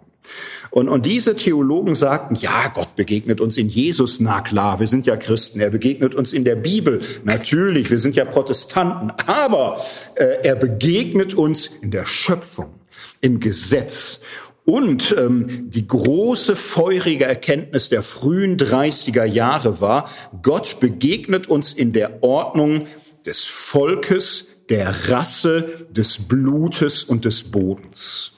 Und, 0.71 0.89
und 0.89 1.05
diese 1.05 1.35
Theologen 1.35 1.95
sagten, 1.95 2.35
ja, 2.35 2.67
Gott 2.73 2.95
begegnet 2.95 3.39
uns 3.39 3.57
in 3.57 3.69
Jesus, 3.69 4.19
na 4.19 4.41
klar, 4.41 4.79
wir 4.79 4.87
sind 4.87 5.05
ja 5.05 5.15
Christen, 5.15 5.59
er 5.59 5.69
begegnet 5.69 6.15
uns 6.15 6.33
in 6.33 6.43
der 6.43 6.55
Bibel, 6.55 7.01
natürlich, 7.23 7.89
wir 7.91 7.99
sind 7.99 8.15
ja 8.15 8.25
Protestanten, 8.25 9.11
aber 9.25 9.79
äh, 10.15 10.43
er 10.43 10.55
begegnet 10.55 11.33
uns 11.33 11.67
in 11.81 11.91
der 11.91 12.05
Schöpfung, 12.05 12.73
im 13.21 13.39
Gesetz. 13.39 14.19
Und 14.65 15.15
ähm, 15.17 15.69
die 15.69 15.87
große 15.87 16.55
feurige 16.55 17.25
Erkenntnis 17.25 17.89
der 17.89 18.01
frühen 18.01 18.57
30er 18.57 19.23
Jahre 19.23 19.79
war, 19.79 20.09
Gott 20.41 20.79
begegnet 20.79 21.47
uns 21.47 21.71
in 21.71 21.93
der 21.93 22.23
Ordnung 22.23 22.85
des 23.25 23.43
Volkes, 23.43 24.47
der 24.69 25.09
Rasse, 25.09 25.87
des 25.91 26.17
Blutes 26.27 27.03
und 27.03 27.25
des 27.25 27.43
Bodens. 27.43 28.34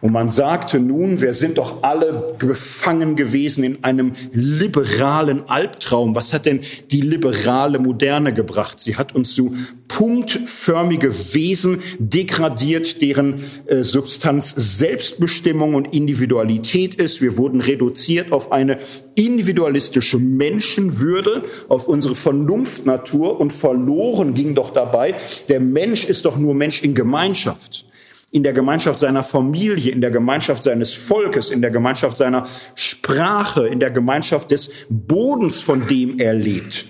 Und 0.00 0.12
man 0.12 0.30
sagte 0.30 0.80
nun, 0.80 1.20
wir 1.20 1.34
sind 1.34 1.58
doch 1.58 1.82
alle 1.82 2.34
gefangen 2.38 3.16
gewesen 3.16 3.64
in 3.64 3.84
einem 3.84 4.12
liberalen 4.32 5.48
Albtraum. 5.48 6.14
Was 6.14 6.32
hat 6.32 6.46
denn 6.46 6.60
die 6.90 7.02
liberale 7.02 7.78
Moderne 7.78 8.32
gebracht? 8.32 8.80
Sie 8.80 8.96
hat 8.96 9.14
uns 9.14 9.34
zu 9.34 9.54
punktförmige 9.88 11.12
Wesen 11.34 11.82
degradiert, 11.98 13.02
deren 13.02 13.42
äh, 13.66 13.82
Substanz 13.82 14.54
Selbstbestimmung 14.56 15.74
und 15.74 15.92
Individualität 15.92 16.94
ist. 16.94 17.20
Wir 17.20 17.36
wurden 17.36 17.60
reduziert 17.60 18.32
auf 18.32 18.52
eine 18.52 18.78
individualistische 19.16 20.18
Menschenwürde, 20.18 21.42
auf 21.68 21.88
unsere 21.88 22.14
Vernunftnatur 22.14 23.38
und 23.38 23.52
verloren 23.52 24.32
ging 24.32 24.54
doch 24.54 24.72
dabei, 24.72 25.14
der 25.48 25.60
Mensch 25.60 26.04
ist 26.04 26.24
doch 26.24 26.38
nur 26.38 26.54
Mensch 26.54 26.82
in 26.82 26.94
Gemeinschaft 26.94 27.84
in 28.30 28.42
der 28.42 28.52
Gemeinschaft 28.52 28.98
seiner 28.98 29.24
Familie, 29.24 29.92
in 29.92 30.00
der 30.00 30.10
Gemeinschaft 30.10 30.62
seines 30.62 30.94
Volkes, 30.94 31.50
in 31.50 31.62
der 31.62 31.70
Gemeinschaft 31.70 32.16
seiner 32.16 32.46
Sprache, 32.74 33.66
in 33.66 33.80
der 33.80 33.90
Gemeinschaft 33.90 34.50
des 34.50 34.70
Bodens, 34.88 35.60
von 35.60 35.86
dem 35.88 36.18
er 36.18 36.34
lebt. 36.34 36.86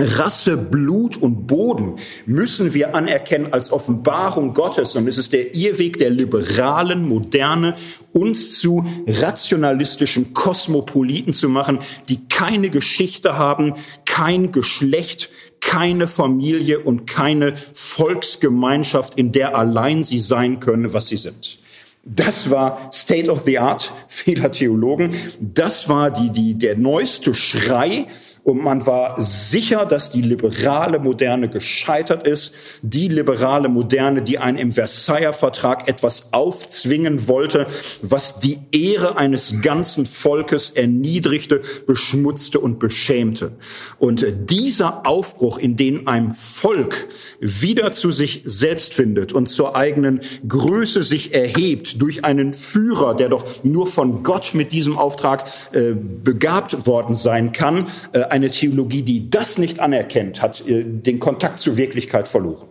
Rasse, 0.00 0.56
Blut 0.56 1.16
und 1.16 1.46
Boden 1.46 1.96
müssen 2.24 2.72
wir 2.72 2.94
anerkennen 2.94 3.52
als 3.52 3.70
Offenbarung 3.70 4.54
Gottes. 4.54 4.96
Und 4.96 5.06
es 5.08 5.18
ist 5.18 5.32
der 5.32 5.54
Irrweg 5.54 5.98
der 5.98 6.10
liberalen 6.10 7.06
Moderne, 7.06 7.74
uns 8.12 8.58
zu 8.58 8.86
rationalistischen 9.06 10.32
Kosmopoliten 10.32 11.32
zu 11.32 11.48
machen, 11.48 11.80
die 12.08 12.26
keine 12.28 12.70
Geschichte 12.70 13.36
haben, 13.36 13.74
kein 14.06 14.52
Geschlecht, 14.52 15.28
keine 15.60 16.08
Familie 16.08 16.80
und 16.80 17.06
keine 17.06 17.54
Volksgemeinschaft, 17.56 19.16
in 19.16 19.32
der 19.32 19.56
allein 19.56 20.04
sie 20.04 20.20
sein 20.20 20.60
können, 20.60 20.92
was 20.92 21.08
sie 21.08 21.16
sind. 21.16 21.58
Das 22.02 22.50
war 22.50 22.90
State 22.92 23.30
of 23.30 23.42
the 23.42 23.58
Art 23.58 23.92
vieler 24.08 24.50
Theologen. 24.50 25.10
Das 25.38 25.88
war 25.88 26.10
die, 26.10 26.30
die, 26.30 26.54
der 26.54 26.78
neueste 26.78 27.34
Schrei 27.34 28.06
und 28.42 28.62
man 28.62 28.86
war 28.86 29.20
sicher, 29.20 29.84
dass 29.84 30.10
die 30.10 30.22
liberale 30.22 30.98
Moderne 30.98 31.48
gescheitert 31.48 32.26
ist. 32.26 32.54
Die 32.82 33.08
liberale 33.08 33.68
Moderne, 33.68 34.22
die 34.22 34.38
einen 34.38 34.56
im 34.56 34.72
Versailler 34.72 35.32
Vertrag 35.32 35.88
etwas 35.88 36.32
aufzwingen 36.32 37.28
wollte, 37.28 37.66
was 38.02 38.40
die 38.40 38.58
Ehre 38.72 39.18
eines 39.18 39.60
ganzen 39.60 40.06
Volkes 40.06 40.70
erniedrigte, 40.70 41.60
beschmutzte 41.86 42.60
und 42.60 42.78
beschämte. 42.78 43.52
Und 43.98 44.26
dieser 44.48 45.06
Aufbruch, 45.06 45.58
in 45.58 45.76
den 45.76 46.06
ein 46.06 46.32
Volk 46.34 47.08
wieder 47.40 47.92
zu 47.92 48.10
sich 48.10 48.42
selbst 48.44 48.94
findet 48.94 49.32
und 49.32 49.48
zur 49.48 49.76
eigenen 49.76 50.22
Größe 50.48 51.02
sich 51.02 51.34
erhebt 51.34 52.00
durch 52.00 52.24
einen 52.24 52.54
Führer, 52.54 53.14
der 53.14 53.28
doch 53.28 53.64
nur 53.64 53.86
von 53.86 54.22
Gott 54.22 54.54
mit 54.54 54.72
diesem 54.72 54.96
Auftrag 54.96 55.44
äh, 55.72 55.92
begabt 55.92 56.86
worden 56.86 57.14
sein 57.14 57.52
kann, 57.52 57.86
äh, 58.12 58.29
eine 58.30 58.50
Theologie, 58.50 59.02
die 59.02 59.30
das 59.30 59.58
nicht 59.58 59.80
anerkennt, 59.80 60.42
hat 60.42 60.66
äh, 60.66 60.84
den 60.84 61.20
Kontakt 61.20 61.58
zur 61.58 61.76
Wirklichkeit 61.76 62.28
verloren. 62.28 62.68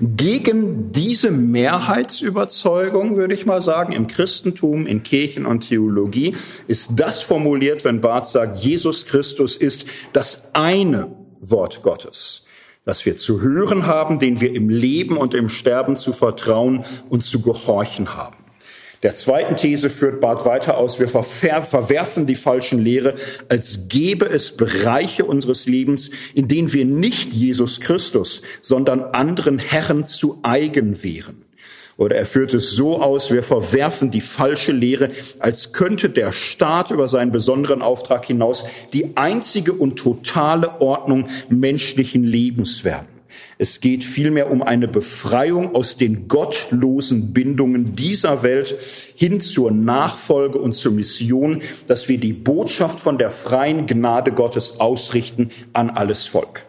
Gegen 0.00 0.90
diese 0.90 1.30
Mehrheitsüberzeugung, 1.30 3.16
würde 3.16 3.34
ich 3.34 3.46
mal 3.46 3.62
sagen, 3.62 3.92
im 3.92 4.06
Christentum, 4.06 4.86
in 4.86 5.02
Kirchen 5.02 5.46
und 5.46 5.68
Theologie, 5.68 6.34
ist 6.66 6.92
das 6.96 7.20
formuliert, 7.20 7.84
wenn 7.84 8.00
Barth 8.00 8.26
sagt, 8.26 8.58
Jesus 8.60 9.06
Christus 9.06 9.56
ist 9.56 9.86
das 10.12 10.54
eine 10.54 11.14
Wort 11.40 11.82
Gottes, 11.82 12.44
das 12.84 13.04
wir 13.06 13.16
zu 13.16 13.40
hören 13.42 13.86
haben, 13.86 14.18
den 14.18 14.40
wir 14.40 14.54
im 14.54 14.70
Leben 14.70 15.16
und 15.16 15.34
im 15.34 15.48
Sterben 15.48 15.94
zu 15.94 16.12
vertrauen 16.12 16.84
und 17.08 17.22
zu 17.22 17.40
gehorchen 17.40 18.16
haben. 18.16 18.41
Der 19.02 19.14
zweiten 19.14 19.56
These 19.56 19.90
führt 19.90 20.20
Barth 20.20 20.44
weiter 20.44 20.78
aus, 20.78 21.00
wir 21.00 21.08
verwerfen 21.08 22.26
die 22.26 22.36
falschen 22.36 22.78
Lehre, 22.78 23.14
als 23.48 23.88
gäbe 23.88 24.26
es 24.26 24.56
Bereiche 24.56 25.24
unseres 25.24 25.66
Lebens, 25.66 26.10
in 26.34 26.46
denen 26.46 26.72
wir 26.72 26.84
nicht 26.84 27.32
Jesus 27.32 27.80
Christus, 27.80 28.42
sondern 28.60 29.02
anderen 29.02 29.58
Herren 29.58 30.04
zu 30.04 30.38
eigen 30.44 31.02
wären. 31.02 31.44
Oder 31.96 32.16
er 32.16 32.26
führt 32.26 32.54
es 32.54 32.70
so 32.70 33.02
aus, 33.02 33.32
wir 33.32 33.42
verwerfen 33.42 34.12
die 34.12 34.20
falsche 34.20 34.72
Lehre, 34.72 35.10
als 35.40 35.72
könnte 35.72 36.08
der 36.08 36.32
Staat 36.32 36.92
über 36.92 37.08
seinen 37.08 37.32
besonderen 37.32 37.82
Auftrag 37.82 38.24
hinaus 38.26 38.64
die 38.92 39.16
einzige 39.16 39.72
und 39.72 39.98
totale 39.98 40.80
Ordnung 40.80 41.26
menschlichen 41.48 42.22
Lebens 42.22 42.84
werden. 42.84 43.11
Es 43.58 43.80
geht 43.80 44.04
vielmehr 44.04 44.50
um 44.50 44.62
eine 44.62 44.88
Befreiung 44.88 45.74
aus 45.74 45.96
den 45.96 46.28
gottlosen 46.28 47.32
Bindungen 47.32 47.94
dieser 47.94 48.42
Welt 48.42 48.74
hin 49.14 49.40
zur 49.40 49.70
Nachfolge 49.70 50.58
und 50.58 50.72
zur 50.72 50.92
Mission, 50.92 51.62
dass 51.86 52.08
wir 52.08 52.18
die 52.18 52.32
Botschaft 52.32 53.00
von 53.00 53.18
der 53.18 53.30
freien 53.30 53.86
Gnade 53.86 54.32
Gottes 54.32 54.80
ausrichten 54.80 55.50
an 55.72 55.90
alles 55.90 56.26
Volk. 56.26 56.66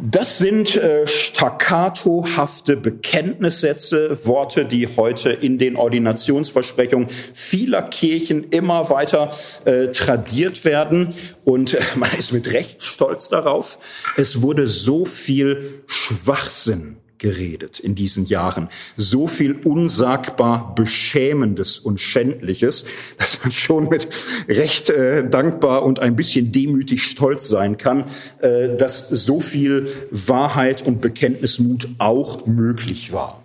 Das 0.00 0.38
sind 0.38 0.76
äh, 0.76 1.08
staccatohafte 1.08 2.76
Bekenntnissätze, 2.76 4.24
Worte, 4.26 4.64
die 4.64 4.86
heute 4.96 5.30
in 5.30 5.58
den 5.58 5.74
Ordinationsversprechungen 5.74 7.08
vieler 7.08 7.82
Kirchen 7.82 8.44
immer 8.44 8.90
weiter 8.90 9.30
äh, 9.64 9.88
tradiert 9.88 10.64
werden. 10.64 11.08
Und 11.44 11.74
äh, 11.74 11.80
man 11.96 12.12
ist 12.16 12.32
mit 12.32 12.52
Recht 12.52 12.84
stolz 12.84 13.28
darauf. 13.28 13.78
Es 14.16 14.40
wurde 14.40 14.68
so 14.68 15.04
viel 15.04 15.82
Schwachsinn 15.88 16.97
geredet 17.18 17.80
in 17.80 17.94
diesen 17.94 18.26
Jahren. 18.26 18.68
So 18.96 19.26
viel 19.26 19.52
unsagbar 19.64 20.74
Beschämendes 20.74 21.78
und 21.78 22.00
Schändliches, 22.00 22.84
dass 23.18 23.42
man 23.42 23.52
schon 23.52 23.88
mit 23.88 24.08
recht 24.48 24.90
äh, 24.90 25.28
dankbar 25.28 25.84
und 25.84 26.00
ein 26.00 26.16
bisschen 26.16 26.52
demütig 26.52 27.02
stolz 27.02 27.48
sein 27.48 27.76
kann, 27.78 28.04
äh, 28.40 28.76
dass 28.76 29.08
so 29.08 29.40
viel 29.40 29.88
Wahrheit 30.10 30.86
und 30.86 31.00
Bekenntnismut 31.00 31.88
auch 31.98 32.46
möglich 32.46 33.12
war. 33.12 33.42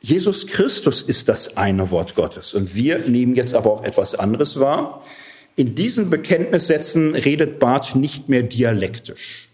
Jesus 0.00 0.48
Christus 0.48 1.00
ist 1.00 1.28
das 1.28 1.56
eine 1.56 1.92
Wort 1.92 2.16
Gottes 2.16 2.54
und 2.54 2.74
wir 2.74 2.98
nehmen 2.98 3.36
jetzt 3.36 3.54
aber 3.54 3.72
auch 3.72 3.84
etwas 3.84 4.16
anderes 4.16 4.58
wahr. 4.58 5.02
In 5.54 5.74
diesen 5.74 6.10
Bekenntnissätzen 6.10 7.14
redet 7.14 7.58
Barth 7.58 7.94
nicht 7.94 8.28
mehr 8.28 8.42
dialektisch. 8.42 9.51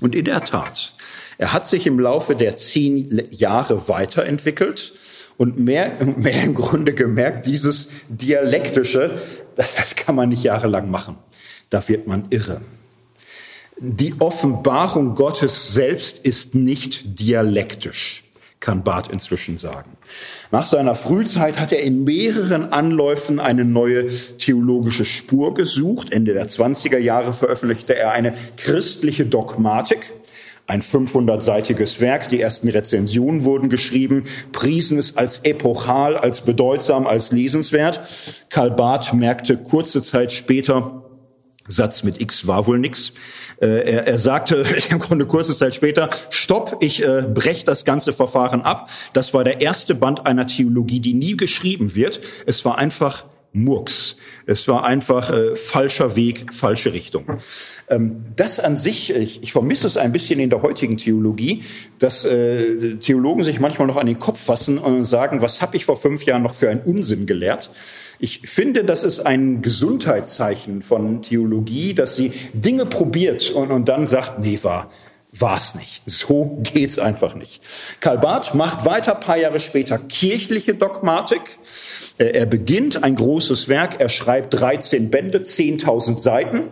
Und 0.00 0.14
in 0.14 0.24
der 0.24 0.44
Tat, 0.44 0.94
er 1.38 1.52
hat 1.52 1.66
sich 1.66 1.86
im 1.86 1.98
Laufe 2.00 2.34
der 2.34 2.56
zehn 2.56 3.26
Jahre 3.30 3.88
weiterentwickelt 3.88 4.92
und 5.36 5.58
mehr, 5.58 5.92
mehr 6.16 6.44
im 6.44 6.54
Grunde 6.54 6.94
gemerkt, 6.94 7.46
dieses 7.46 7.88
Dialektische, 8.08 9.20
das 9.56 9.96
kann 9.96 10.14
man 10.14 10.28
nicht 10.28 10.42
jahrelang 10.42 10.90
machen. 10.90 11.16
Da 11.70 11.86
wird 11.88 12.06
man 12.06 12.26
irre. 12.30 12.60
Die 13.78 14.14
Offenbarung 14.18 15.14
Gottes 15.14 15.72
selbst 15.72 16.18
ist 16.18 16.54
nicht 16.54 17.18
dialektisch, 17.18 18.24
kann 18.60 18.84
Barth 18.84 19.08
inzwischen 19.08 19.56
sagen. 19.56 19.96
Nach 20.50 20.66
seiner 20.66 20.94
Frühzeit 20.94 21.58
hat 21.58 21.72
er 21.72 21.80
in 21.80 22.04
mehreren 22.04 22.72
Anläufen 22.72 23.40
eine 23.40 23.64
neue 23.64 24.06
theologische 24.36 25.06
Spur 25.06 25.54
gesucht. 25.54 26.12
Ende 26.12 26.34
der 26.34 26.46
20er 26.46 26.98
Jahre 26.98 27.32
veröffentlichte 27.32 27.96
er 27.96 28.12
eine 28.12 28.34
christliche 28.56 29.24
Dogmatik 29.24 30.12
ein 30.70 30.82
500-seitiges 30.82 32.00
Werk, 32.00 32.28
die 32.28 32.40
ersten 32.40 32.68
Rezensionen 32.68 33.44
wurden 33.44 33.68
geschrieben, 33.68 34.22
priesen 34.52 34.98
es 34.98 35.16
als 35.16 35.40
epochal, 35.44 36.16
als 36.16 36.42
bedeutsam, 36.42 37.08
als 37.08 37.32
lesenswert. 37.32 38.00
Karl 38.50 38.70
Barth 38.70 39.12
merkte 39.12 39.56
kurze 39.56 40.00
Zeit 40.00 40.30
später, 40.32 40.99
Satz 41.66 42.02
mit 42.02 42.20
X 42.20 42.46
war 42.46 42.66
wohl 42.66 42.78
nix. 42.78 43.12
Äh, 43.60 43.90
er, 43.90 44.06
er 44.06 44.18
sagte 44.18 44.64
im 44.90 44.98
Grunde 44.98 45.26
kurze 45.26 45.54
Zeit 45.54 45.74
später, 45.74 46.10
stopp, 46.30 46.78
ich 46.80 47.02
äh, 47.02 47.22
brech 47.22 47.64
das 47.64 47.84
ganze 47.84 48.12
Verfahren 48.12 48.62
ab. 48.62 48.90
Das 49.12 49.34
war 49.34 49.44
der 49.44 49.60
erste 49.60 49.94
Band 49.94 50.26
einer 50.26 50.46
Theologie, 50.46 51.00
die 51.00 51.14
nie 51.14 51.36
geschrieben 51.36 51.94
wird. 51.94 52.20
Es 52.46 52.64
war 52.64 52.78
einfach 52.78 53.24
Murks. 53.52 54.16
Es 54.46 54.68
war 54.68 54.84
einfach 54.84 55.30
äh, 55.30 55.56
falscher 55.56 56.14
Weg, 56.14 56.52
falsche 56.52 56.92
Richtung. 56.92 57.24
Ähm, 57.88 58.24
das 58.36 58.60
an 58.60 58.76
sich, 58.76 59.10
ich, 59.10 59.42
ich 59.42 59.52
vermisse 59.52 59.86
es 59.88 59.96
ein 59.96 60.12
bisschen 60.12 60.38
in 60.38 60.50
der 60.50 60.62
heutigen 60.62 60.96
Theologie, 60.96 61.64
dass 61.98 62.24
äh, 62.24 62.96
Theologen 62.96 63.42
sich 63.42 63.58
manchmal 63.58 63.88
noch 63.88 63.96
an 63.96 64.06
den 64.06 64.20
Kopf 64.20 64.40
fassen 64.40 64.78
und 64.78 65.04
sagen, 65.04 65.42
was 65.42 65.62
habe 65.62 65.76
ich 65.76 65.84
vor 65.84 65.96
fünf 65.96 66.24
Jahren 66.24 66.42
noch 66.42 66.54
für 66.54 66.70
einen 66.70 66.80
Unsinn 66.82 67.26
gelehrt? 67.26 67.70
Ich 68.22 68.42
finde, 68.44 68.84
das 68.84 69.02
ist 69.02 69.20
ein 69.20 69.62
Gesundheitszeichen 69.62 70.82
von 70.82 71.22
Theologie, 71.22 71.94
dass 71.94 72.16
sie 72.16 72.32
Dinge 72.52 72.84
probiert 72.84 73.50
und, 73.50 73.70
und 73.70 73.88
dann 73.88 74.04
sagt, 74.04 74.38
nee, 74.40 74.58
war 74.62 74.90
war's 75.32 75.74
nicht. 75.74 76.02
So 76.06 76.58
geht's 76.62 76.98
einfach 76.98 77.34
nicht. 77.34 77.62
Karl 78.00 78.18
Barth 78.18 78.54
macht 78.54 78.84
weiter, 78.84 79.14
paar 79.14 79.38
Jahre 79.38 79.60
später, 79.60 79.98
kirchliche 79.98 80.74
Dogmatik. 80.74 81.58
Er 82.18 82.44
beginnt 82.44 83.02
ein 83.02 83.14
großes 83.14 83.68
Werk, 83.68 83.98
er 83.98 84.10
schreibt 84.10 84.52
13 84.52 85.10
Bände, 85.10 85.38
10.000 85.38 86.18
Seiten. 86.18 86.64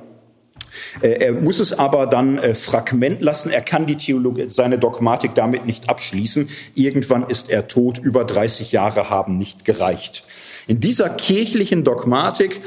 Er 1.01 1.33
muss 1.33 1.61
es 1.61 1.73
aber 1.73 2.07
dann 2.07 2.39
äh, 2.39 2.55
Fragment 2.55 3.23
lassen. 3.23 3.51
Er 3.51 3.63
kann 3.63 3.87
die 3.87 3.97
Theologie, 3.97 4.49
seine 4.49 4.79
Dogmatik 4.79 5.35
damit 5.35 5.65
nicht 5.65 5.89
abschließen. 5.89 6.49
Irgendwann 6.75 7.27
ist 7.27 7.51
er 7.51 7.69
tot. 7.69 7.99
Über 7.99 8.25
30 8.25 8.71
Jahre 8.73 9.09
haben 9.09 9.39
nicht 9.39 9.65
gereicht. 9.65 10.25
In 10.69 10.81
dieser 10.81 11.09
kirchlichen 11.09 11.83
Dogmatik, 11.83 12.61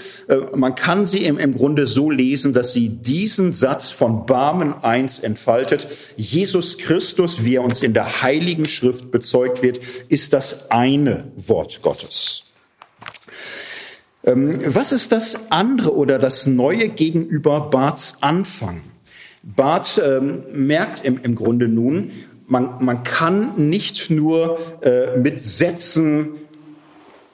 man 0.55 0.73
kann 0.73 1.05
sie 1.05 1.23
im, 1.23 1.53
Grunde 1.53 1.85
so 1.85 2.09
lesen, 2.09 2.51
dass 2.51 2.73
sie 2.73 2.89
diesen 2.89 3.53
Satz 3.53 3.91
von 3.91 4.25
Barmen 4.25 4.73
1 4.73 5.19
entfaltet. 5.19 5.87
Jesus 6.17 6.79
Christus, 6.79 7.45
wie 7.45 7.57
er 7.57 7.63
uns 7.63 7.83
in 7.83 7.93
der 7.93 8.23
Heiligen 8.23 8.65
Schrift 8.65 9.11
bezeugt 9.11 9.61
wird, 9.61 9.79
ist 10.09 10.33
das 10.33 10.71
eine 10.71 11.31
Wort 11.35 11.83
Gottes. 11.83 12.45
Ähm, 14.23 14.59
was 14.65 14.91
ist 14.91 15.11
das 15.11 15.37
andere 15.51 15.95
oder 15.95 16.17
das 16.17 16.47
Neue 16.47 16.89
gegenüber 16.89 17.69
Barths 17.69 18.17
Anfang? 18.21 18.81
Barth 19.43 20.01
ähm, 20.03 20.43
merkt 20.51 21.05
im, 21.05 21.19
im 21.21 21.35
Grunde 21.35 21.67
nun, 21.67 22.11
man, 22.47 22.83
man 22.83 23.03
kann 23.03 23.69
nicht 23.69 24.09
nur 24.09 24.59
äh, 24.81 25.17
mit 25.17 25.41
Sätzen 25.41 26.40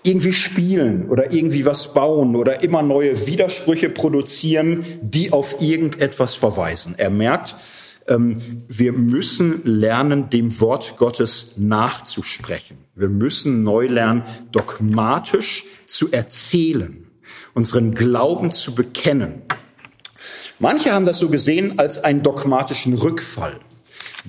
irgendwie 0.07 0.33
spielen 0.33 1.09
oder 1.09 1.31
irgendwie 1.33 1.65
was 1.65 1.93
bauen 1.93 2.35
oder 2.35 2.63
immer 2.63 2.81
neue 2.81 3.27
Widersprüche 3.27 3.89
produzieren, 3.89 4.85
die 5.01 5.33
auf 5.33 5.61
irgendetwas 5.61 6.35
verweisen. 6.35 6.95
Er 6.97 7.09
merkt, 7.09 7.55
ähm, 8.07 8.63
wir 8.67 8.93
müssen 8.93 9.61
lernen, 9.65 10.29
dem 10.29 10.59
Wort 10.61 10.95
Gottes 10.97 11.51
nachzusprechen. 11.57 12.77
Wir 12.95 13.09
müssen 13.09 13.63
neu 13.63 13.87
lernen, 13.87 14.23
dogmatisch 14.51 15.65
zu 15.85 16.11
erzählen, 16.11 17.05
unseren 17.53 17.93
Glauben 17.93 18.51
zu 18.51 18.73
bekennen. 18.73 19.41
Manche 20.59 20.93
haben 20.93 21.05
das 21.05 21.19
so 21.19 21.29
gesehen 21.29 21.77
als 21.77 22.03
einen 22.03 22.23
dogmatischen 22.23 22.93
Rückfall. 22.93 23.59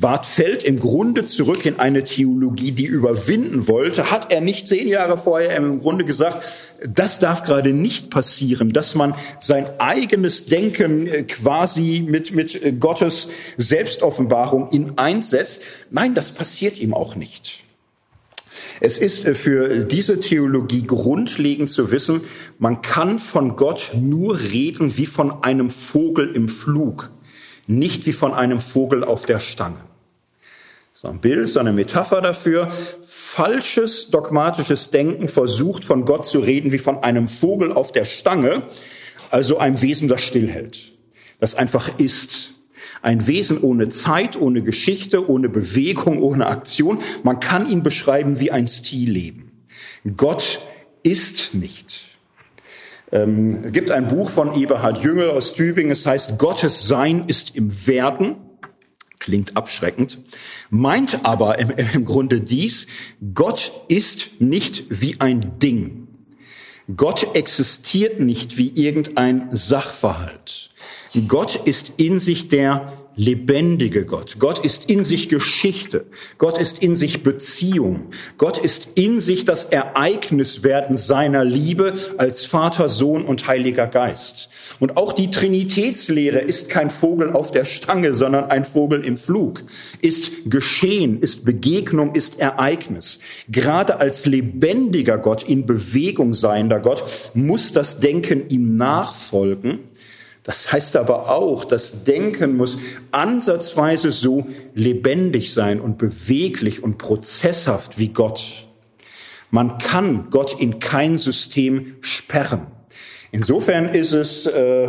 Barth 0.01 0.27
fällt 0.27 0.63
im 0.63 0.79
Grunde 0.79 1.27
zurück 1.27 1.67
in 1.67 1.79
eine 1.79 2.05
Theologie, 2.05 2.73
die 2.73 2.85
überwinden 2.85 3.69
wollte. 3.69 4.11
Hat 4.11 4.33
er 4.33 4.41
nicht 4.41 4.69
zehn 4.69 4.89
Jahre 4.89 5.19
vorher 5.19 5.57
im 5.57 5.81
Grunde 5.81 6.05
gesagt, 6.05 6.45
das 6.87 7.19
darf 7.19 7.43
gerade 7.43 7.73
nicht 7.73 8.11
passieren, 8.11 8.73
dass 8.73 8.95
man 8.95 9.15
sein 9.41 9.67
eigenes 9.79 10.47
Denken 10.47 11.07
äh, 11.07 11.23
quasi 11.25 12.05
mit, 12.07 12.33
mit 12.33 12.81
Gottes 12.81 13.29
Selbstoffenbarung 13.57 14.71
in 14.71 14.99
einsetzt. 14.99 15.61
Nein, 15.91 16.15
das 16.15 16.33
passiert 16.33 16.79
ihm 16.79 16.95
auch 16.95 17.17
nicht. 17.17 17.65
Es 18.81 18.99
ist 18.99 19.25
äh, 19.25 19.35
für 19.35 19.85
diese 19.85 20.21
Theologie 20.21 20.87
grundlegend 20.87 21.71
zu 21.71 21.91
wissen, 21.91 22.23
man 22.59 22.83
kann 22.83 23.19
von 23.19 23.57
Gott 23.57 23.91
nur 23.95 24.39
reden 24.39 24.97
wie 24.97 25.07
von 25.07 25.43
einem 25.43 25.71
Vogel 25.71 26.31
im 26.35 26.49
Flug, 26.49 27.11
nicht 27.67 28.07
wie 28.07 28.13
von 28.13 28.35
einem 28.35 28.61
Vogel 28.61 29.05
auf 29.05 29.27
der 29.27 29.41
Stange. 29.41 29.88
So 31.01 31.07
ein 31.07 31.21
Bild, 31.21 31.49
so 31.49 31.61
eine 31.61 31.73
Metapher 31.73 32.21
dafür. 32.21 32.71
Falsches 33.05 34.11
dogmatisches 34.11 34.91
Denken 34.91 35.29
versucht 35.29 35.85
von 35.85 36.05
Gott 36.05 36.27
zu 36.27 36.41
reden 36.41 36.73
wie 36.73 36.79
von 36.79 37.05
einem 37.05 37.29
Vogel 37.29 37.73
auf 37.73 37.93
der 37.93 38.05
Stange, 38.05 38.65
also 39.31 39.59
einem 39.59 39.81
Wesen, 39.81 40.09
das 40.09 40.23
stillhält, 40.23 40.95
das 41.39 41.55
einfach 41.55 42.01
ist. 42.01 42.51
Ein 43.01 43.29
Wesen 43.29 43.61
ohne 43.61 43.87
Zeit, 43.91 44.37
ohne 44.41 44.61
Geschichte, 44.63 45.31
ohne 45.31 45.49
Bewegung, 45.49 46.21
ohne 46.21 46.49
Aktion. 46.49 46.99
Man 47.23 47.39
kann 47.39 47.69
ihn 47.69 47.85
beschreiben 47.85 48.41
wie 48.41 48.51
ein 48.51 48.67
Stilleben. 48.67 49.53
Gott 50.17 50.59
ist 51.05 51.55
nicht. 51.55 52.19
Ähm, 53.13 53.61
es 53.63 53.71
gibt 53.71 53.93
ein 53.93 54.09
Buch 54.09 54.29
von 54.29 54.53
Eberhard 54.61 55.05
Jüngel 55.05 55.31
aus 55.31 55.55
Tübingen, 55.55 55.93
es 55.93 56.07
heißt 56.07 56.39
Gottes 56.39 56.89
Sein 56.89 57.23
ist 57.29 57.55
im 57.55 57.87
Werden. 57.87 58.48
Klingt 59.29 59.59
abschreckend, 59.59 60.17
meint 60.71 61.27
aber 61.27 61.59
im, 61.59 61.69
im 61.95 62.07
Grunde 62.07 62.41
dies, 62.41 62.87
Gott 63.35 63.73
ist 63.87 64.41
nicht 64.41 64.85
wie 64.89 65.21
ein 65.21 65.59
Ding. 65.59 66.09
Gott 66.97 67.37
existiert 67.37 68.21
nicht 68.21 68.57
wie 68.57 68.71
irgendein 68.71 69.51
Sachverhalt. 69.51 70.71
Gott 71.27 71.57
ist 71.57 71.93
in 71.99 72.21
sich 72.21 72.49
der 72.49 72.98
lebendige 73.19 74.07
Gott. 74.07 74.37
Gott 74.39 74.65
ist 74.65 74.89
in 74.89 75.03
sich 75.03 75.29
Geschichte. 75.29 76.07
Gott 76.39 76.57
ist 76.57 76.83
in 76.83 76.95
sich 76.95 77.25
Beziehung. 77.25 78.13
Gott 78.39 78.59
ist 78.59 78.91
in 78.95 79.21
sich 79.21 79.45
das 79.45 79.65
Ereigniswerden 79.65 80.97
seiner 80.97 81.45
Liebe 81.45 81.95
als 82.17 82.45
Vater, 82.45 82.89
Sohn 82.89 83.25
und 83.25 83.49
Heiliger 83.49 83.89
Geist. 83.89 84.49
Und 84.79 84.97
auch 84.97 85.13
die 85.13 85.31
Trinitätslehre 85.31 86.39
ist 86.39 86.71
kein 86.71 86.91
Vogel 86.91 87.33
auf 87.33 87.51
der 87.51 87.65
Stange, 87.65 88.15
sondern 88.15 88.45
ein 88.45 88.63
Vogel 88.63 89.05
im 89.05 89.17
Flug. 89.17 89.65
Ist 90.01 90.31
Geschehen, 90.47 91.21
ist 91.21 91.45
Begegnung, 91.45 92.15
ist 92.15 92.39
Ereignis. 92.39 93.19
Gerade 93.49 93.99
als 93.99 94.27
lebendiger 94.27 95.19
Gott, 95.19 95.43
in 95.43 95.67
Bewegung 95.67 96.35
seiender 96.35 96.79
Gott, 96.79 97.03
muss 97.35 97.73
das 97.73 97.99
Denken 97.99 98.49
ihm 98.49 98.77
nachfolgen 98.77 99.81
das 100.49 100.73
heißt 100.73 100.97
aber 100.97 101.29
auch, 101.29 101.67
das 101.67 102.05
Denken 102.05 102.57
muss 102.57 102.79
ansatzweise 103.13 104.11
so 104.11 104.47
lebendig 104.75 105.53
sein 105.53 105.79
und 105.79 105.99
beweglich 105.99 106.83
und 106.83 106.97
prozesshaft 106.97 107.99
wie 107.99 108.09
Gott. 108.09 108.67
Man 109.51 109.77
kann 109.77 110.31
Gott 110.31 110.59
in 110.59 110.79
kein 110.79 111.19
System 111.19 111.97
sperren. 112.01 112.67
Insofern 113.31 113.91
ist 113.91 114.13
es 114.13 114.47
äh, 114.47 114.89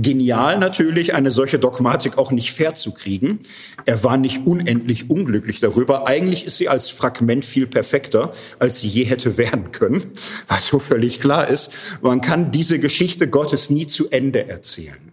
Genial 0.00 0.58
natürlich, 0.58 1.14
eine 1.14 1.32
solche 1.32 1.58
Dogmatik 1.58 2.18
auch 2.18 2.30
nicht 2.30 2.52
fair 2.52 2.74
zu 2.74 2.92
kriegen. 2.92 3.40
Er 3.84 4.04
war 4.04 4.16
nicht 4.16 4.46
unendlich 4.46 5.10
unglücklich 5.10 5.58
darüber. 5.58 6.06
Eigentlich 6.06 6.44
ist 6.46 6.56
sie 6.56 6.68
als 6.68 6.88
Fragment 6.88 7.44
viel 7.44 7.66
perfekter, 7.66 8.32
als 8.60 8.78
sie 8.78 8.86
je 8.86 9.04
hätte 9.04 9.36
werden 9.36 9.72
können, 9.72 10.04
weil 10.48 10.60
so 10.60 10.78
völlig 10.78 11.20
klar 11.20 11.48
ist, 11.48 11.72
man 12.00 12.20
kann 12.20 12.52
diese 12.52 12.78
Geschichte 12.78 13.28
Gottes 13.28 13.70
nie 13.70 13.88
zu 13.88 14.08
Ende 14.10 14.48
erzählen. 14.48 15.12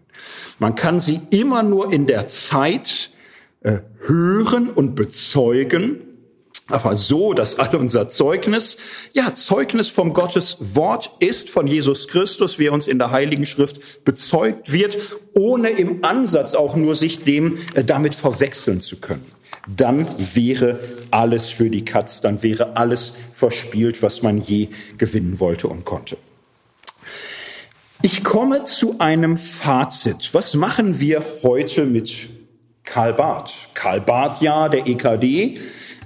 Man 0.60 0.76
kann 0.76 1.00
sie 1.00 1.20
immer 1.32 1.64
nur 1.64 1.92
in 1.92 2.06
der 2.06 2.28
Zeit 2.28 3.10
äh, 3.62 3.80
hören 4.06 4.70
und 4.70 4.94
bezeugen, 4.94 6.02
aber 6.68 6.96
so, 6.96 7.34
dass 7.34 7.60
all 7.60 7.76
unser 7.76 8.10
Zeugnis, 8.10 8.78
ja, 9.14 9.34
Zeugnis 9.36 9.88
vom 9.88 10.14
Gottes 10.14 10.58
Wort 10.60 11.12
ist, 11.20 11.52
von 11.52 11.68
Jesus 11.68 12.08
Christus, 12.08 12.58
wie 12.58 12.68
er 12.68 12.74
uns 12.74 12.88
in 12.88 12.98
der 12.98 13.12
Heiligen 13.12 13.46
Schrift 13.46 14.04
bezeugt 14.04 14.72
wird, 14.72 14.98
ohne 15.38 15.70
im 15.70 16.04
Ansatz 16.04 16.56
auch 16.56 16.76
nur 16.76 16.96
sich 16.96 17.24
dem 17.24 17.58
äh, 17.76 17.84
damit 17.84 18.16
verwechseln 18.16 18.82
zu 18.82 18.98
können. 18.98 19.26
Dann 19.68 20.08
wäre 20.18 20.80
alles 21.12 21.50
für 21.50 21.70
die 21.70 21.86
Katz, 21.86 22.22
dann 22.22 22.42
wäre 22.42 22.78
alles 22.78 23.14
verspielt, 23.32 24.02
was 24.02 24.24
man 24.24 24.40
je 24.40 24.70
gewinnen 24.98 25.40
wollte 25.40 25.68
und 25.68 25.86
konnte. 25.86 26.18
Ich 28.02 28.24
komme 28.24 28.64
zu 28.66 29.00
einem 29.00 29.38
Fazit. 29.38 30.34
Was 30.34 30.54
machen 30.54 31.00
wir 31.00 31.24
heute 31.44 31.86
mit 31.86 32.30
Karl 32.84 33.14
Barth? 33.14 33.70
Karl 33.74 34.02
Barth, 34.02 34.42
ja, 34.42 34.70
der 34.70 34.88
EKD, 34.88 35.58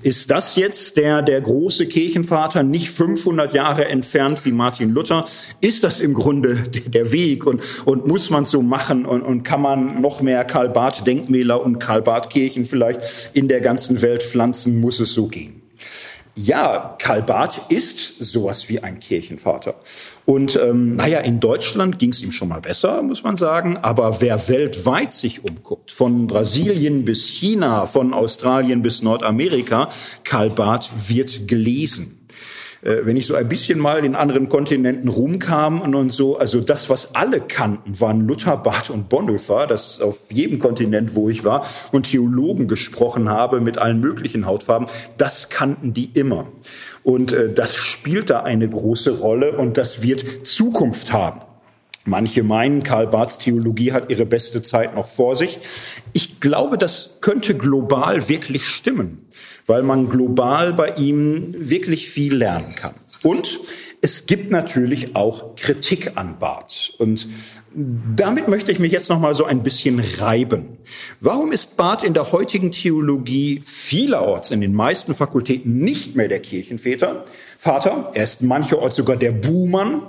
ist 0.01 0.31
das 0.31 0.55
jetzt 0.55 0.97
der, 0.97 1.21
der 1.21 1.41
große 1.41 1.87
Kirchenvater 1.87 2.63
nicht 2.63 2.89
500 2.89 3.53
Jahre 3.53 3.85
entfernt 3.85 4.45
wie 4.45 4.51
Martin 4.51 4.89
Luther? 4.89 5.25
Ist 5.61 5.83
das 5.83 5.99
im 5.99 6.13
Grunde 6.13 6.55
der 6.87 7.11
Weg 7.11 7.45
und, 7.45 7.61
und 7.85 8.07
muss 8.07 8.29
man 8.29 8.45
so 8.45 8.61
machen 8.61 9.05
und, 9.05 9.21
und 9.21 9.43
kann 9.43 9.61
man 9.61 10.01
noch 10.01 10.21
mehr 10.21 10.43
Karl 10.43 10.69
Barth 10.69 11.05
Denkmäler 11.05 11.61
und 11.63 11.79
Karl 11.79 12.01
Barth 12.01 12.29
Kirchen 12.29 12.65
vielleicht 12.65 13.29
in 13.33 13.47
der 13.47 13.61
ganzen 13.61 14.01
Welt 14.01 14.23
pflanzen? 14.23 14.79
Muss 14.79 14.99
es 14.99 15.13
so 15.13 15.27
gehen? 15.27 15.58
Ja, 16.41 16.95
Karl 16.99 17.21
Barth 17.21 17.63
ist 17.67 18.13
sowas 18.17 18.69
wie 18.69 18.79
ein 18.79 19.01
Kirchenvater. 19.01 19.75
Und 20.23 20.55
ähm, 20.55 20.95
naja, 20.95 21.19
in 21.19 21.41
Deutschland 21.41 21.99
ging 21.99 22.11
es 22.11 22.21
ihm 22.21 22.31
schon 22.31 22.47
mal 22.47 22.61
besser, 22.61 23.01
muss 23.01 23.25
man 23.25 23.35
sagen. 23.35 23.75
Aber 23.75 24.21
wer 24.21 24.47
weltweit 24.47 25.13
sich 25.13 25.43
umguckt, 25.43 25.91
von 25.91 26.27
Brasilien 26.27 27.03
bis 27.03 27.27
China, 27.27 27.87
von 27.87 28.13
Australien 28.13 28.81
bis 28.81 29.01
Nordamerika, 29.01 29.89
Karl 30.23 30.49
Barth 30.49 30.89
wird 31.09 31.49
gelesen. 31.49 32.18
Äh, 32.81 33.05
wenn 33.05 33.17
ich 33.17 33.27
so 33.27 33.35
ein 33.35 33.47
bisschen 33.47 33.79
mal 33.79 34.03
in 34.05 34.15
anderen 34.15 34.49
Kontinenten 34.49 35.09
rumkam 35.09 35.81
und 35.81 36.11
so, 36.11 36.37
also 36.37 36.61
das, 36.61 36.89
was 36.89 37.15
alle 37.15 37.41
kannten, 37.41 37.99
waren 37.99 38.21
Luther, 38.27 38.57
Barth 38.57 38.89
und 38.89 39.09
Bonhoeffer, 39.09 39.67
das 39.67 39.99
auf 40.01 40.19
jedem 40.31 40.59
Kontinent, 40.59 41.15
wo 41.15 41.29
ich 41.29 41.43
war, 41.43 41.65
und 41.91 42.09
Theologen 42.09 42.67
gesprochen 42.67 43.29
habe 43.29 43.59
mit 43.61 43.77
allen 43.77 43.99
möglichen 43.99 44.45
Hautfarben, 44.45 44.87
das 45.17 45.49
kannten 45.49 45.93
die 45.93 46.11
immer. 46.13 46.47
Und 47.03 47.31
äh, 47.31 47.51
das 47.53 47.75
spielt 47.75 48.29
da 48.29 48.41
eine 48.41 48.69
große 48.69 49.19
Rolle 49.19 49.57
und 49.57 49.77
das 49.77 50.01
wird 50.01 50.47
Zukunft 50.47 51.11
haben. 51.11 51.41
Manche 52.05 52.43
meinen, 52.43 52.81
Karl 52.83 53.07
Barths 53.07 53.37
Theologie 53.37 53.91
hat 53.91 54.09
ihre 54.09 54.25
beste 54.25 54.61
Zeit 54.61 54.95
noch 54.95 55.07
vor 55.07 55.35
sich. 55.35 55.59
Ich 56.13 56.39
glaube, 56.39 56.77
das 56.77 57.17
könnte 57.21 57.55
global 57.55 58.29
wirklich 58.29 58.65
stimmen 58.65 59.28
weil 59.65 59.83
man 59.83 60.09
global 60.09 60.73
bei 60.73 60.93
ihm 60.95 61.53
wirklich 61.57 62.09
viel 62.09 62.35
lernen 62.35 62.75
kann. 62.75 62.95
Und 63.23 63.59
es 64.01 64.25
gibt 64.25 64.49
natürlich 64.49 65.15
auch 65.15 65.55
Kritik 65.55 66.13
an 66.15 66.39
Barth. 66.39 66.93
Und 66.97 67.27
damit 68.15 68.47
möchte 68.47 68.71
ich 68.71 68.79
mich 68.79 68.91
jetzt 68.91 69.09
noch 69.09 69.19
mal 69.19 69.35
so 69.35 69.43
ein 69.43 69.61
bisschen 69.61 70.01
reiben. 70.19 70.77
Warum 71.19 71.51
ist 71.51 71.75
Barth 71.75 72.03
in 72.03 72.13
der 72.13 72.31
heutigen 72.31 72.71
Theologie 72.71 73.61
vielerorts 73.65 74.51
in 74.51 74.61
den 74.61 74.73
meisten 74.73 75.13
Fakultäten 75.13 75.79
nicht 75.79 76.15
mehr 76.15 76.29
der 76.29 76.39
Kirchenväter? 76.39 77.25
Vater, 77.57 78.11
er 78.13 78.23
ist 78.23 78.41
mancherorts 78.41 78.95
sogar 78.95 79.17
der 79.17 79.33
Buhmann. 79.33 80.01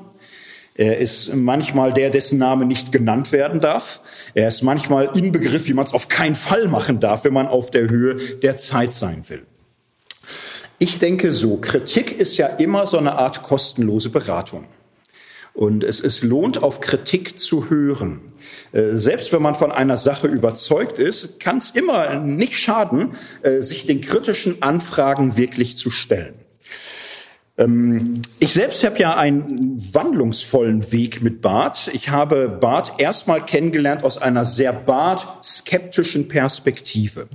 Er 0.81 0.97
ist 0.97 1.35
manchmal 1.35 1.93
der, 1.93 2.09
dessen 2.09 2.39
Name 2.39 2.65
nicht 2.65 2.91
genannt 2.91 3.33
werden 3.33 3.61
darf. 3.61 4.01
Er 4.33 4.49
ist 4.49 4.63
manchmal 4.63 5.11
im 5.15 5.31
Begriff, 5.31 5.69
wie 5.69 5.75
man 5.75 5.85
es 5.85 5.93
auf 5.93 6.09
keinen 6.09 6.35
Fall 6.35 6.69
machen 6.69 7.01
darf, 7.01 7.25
wenn 7.25 7.35
man 7.35 7.49
auf 7.49 7.71
der 7.71 7.91
Höhe 7.91 8.15
der 8.15 8.57
Zeit 8.57 8.95
sein 8.95 9.25
will. 9.29 9.43
Ich 10.79 10.99
denke 10.99 11.35
so, 11.35 11.59
Kritik 11.59 12.19
ist 12.19 12.39
ja 12.39 12.47
immer 12.47 12.87
so 12.87 12.97
eine 12.97 13.13
Art 13.13 13.43
kostenlose 13.43 14.09
Beratung. 14.09 14.65
Und 15.53 15.85
es, 15.85 16.01
es 16.01 16.23
lohnt, 16.23 16.63
auf 16.63 16.81
Kritik 16.81 17.39
zu 17.39 17.69
hören. 17.69 18.23
Äh, 18.73 18.93
selbst 18.93 19.35
wenn 19.35 19.43
man 19.43 19.57
von 19.57 19.73
einer 19.73 19.99
Sache 19.99 20.29
überzeugt 20.29 20.99
ist, 20.99 21.39
kann 21.41 21.59
es 21.59 21.69
immer 21.73 22.21
nicht 22.21 22.55
schaden, 22.55 23.11
äh, 23.43 23.61
sich 23.61 23.85
den 23.85 24.01
kritischen 24.01 24.63
Anfragen 24.63 25.37
wirklich 25.37 25.77
zu 25.77 25.91
stellen. 25.91 26.40
Ähm, 27.59 28.23
ich 28.39 28.53
selbst 28.55 28.85
habe 28.85 28.99
ja 28.99 29.17
einen 29.17 29.77
wandlungsvollen 29.95 30.93
Weg 30.93 31.23
mit 31.23 31.43
Barth. 31.43 31.91
Ich 31.93 32.09
habe 32.09 32.49
Barth 32.49 32.95
erstmal 32.99 33.45
kennengelernt 33.45 34.05
aus 34.05 34.19
einer 34.19 34.45
sehr 34.45 34.73
Barth-skeptischen 34.73 36.29
Perspektive. 36.29 37.29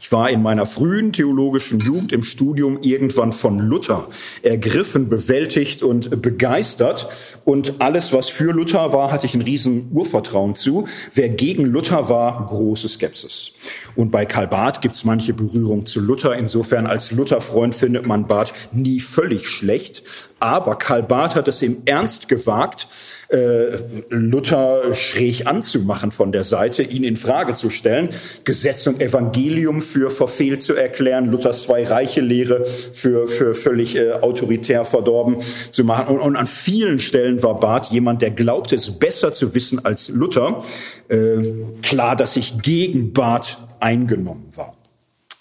Ich 0.00 0.12
war 0.12 0.30
in 0.30 0.42
meiner 0.42 0.66
frühen 0.66 1.12
theologischen 1.12 1.80
Jugend 1.80 2.12
im 2.12 2.22
Studium 2.22 2.78
irgendwann 2.82 3.32
von 3.32 3.58
Luther 3.58 4.08
ergriffen, 4.42 5.08
bewältigt 5.08 5.82
und 5.82 6.22
begeistert. 6.22 7.08
Und 7.44 7.80
alles, 7.80 8.12
was 8.12 8.28
für 8.28 8.52
Luther 8.52 8.92
war, 8.92 9.10
hatte 9.10 9.26
ich 9.26 9.34
ein 9.34 9.42
riesen 9.42 9.90
Urvertrauen 9.92 10.54
zu. 10.54 10.86
Wer 11.14 11.28
gegen 11.28 11.64
Luther 11.64 12.08
war, 12.08 12.46
große 12.46 12.88
Skepsis. 12.88 13.52
Und 13.96 14.10
bei 14.10 14.26
Karl 14.26 14.48
Barth 14.48 14.80
gibt 14.80 14.94
es 14.94 15.04
manche 15.04 15.34
Berührung 15.34 15.86
zu 15.86 16.00
Luther. 16.00 16.36
Insofern 16.36 16.86
als 16.86 17.12
Luther-Freund 17.12 17.74
findet 17.74 18.06
man 18.06 18.26
Barth 18.26 18.54
nie 18.72 19.00
völlig 19.00 19.48
schlecht. 19.48 20.02
Aber 20.40 20.76
Karl 20.76 21.02
Barth 21.02 21.34
hat 21.34 21.48
es 21.48 21.62
im 21.62 21.82
Ernst 21.84 22.28
gewagt, 22.28 22.86
äh, 23.28 23.78
Luther 24.08 24.94
schräg 24.94 25.46
anzumachen 25.46 26.12
von 26.12 26.32
der 26.32 26.44
Seite, 26.44 26.82
ihn 26.82 27.04
in 27.04 27.16
Frage 27.16 27.54
zu 27.54 27.70
stellen, 27.70 28.10
Gesetz 28.44 28.86
und 28.86 29.02
Evangelium 29.02 29.82
für 29.82 30.10
verfehlt 30.10 30.62
zu 30.62 30.74
erklären, 30.74 31.26
Luthers 31.26 31.64
Zwei-Reiche-Lehre 31.64 32.64
für, 32.64 33.26
für 33.26 33.54
völlig 33.54 33.96
äh, 33.96 34.12
autoritär 34.12 34.84
verdorben 34.84 35.38
zu 35.70 35.84
machen. 35.84 36.14
Und, 36.14 36.20
und, 36.20 36.36
an 36.36 36.46
vielen 36.46 37.00
Stellen 37.00 37.42
war 37.42 37.58
Barth 37.58 37.90
jemand, 37.90 38.22
der 38.22 38.30
glaubte, 38.30 38.76
es 38.76 38.98
besser 38.98 39.32
zu 39.32 39.54
wissen 39.54 39.84
als 39.84 40.08
Luther. 40.08 40.62
Äh, 41.08 41.42
klar, 41.82 42.14
dass 42.14 42.36
ich 42.36 42.62
gegen 42.62 43.12
Barth 43.12 43.58
eingenommen 43.80 44.48
war. 44.54 44.77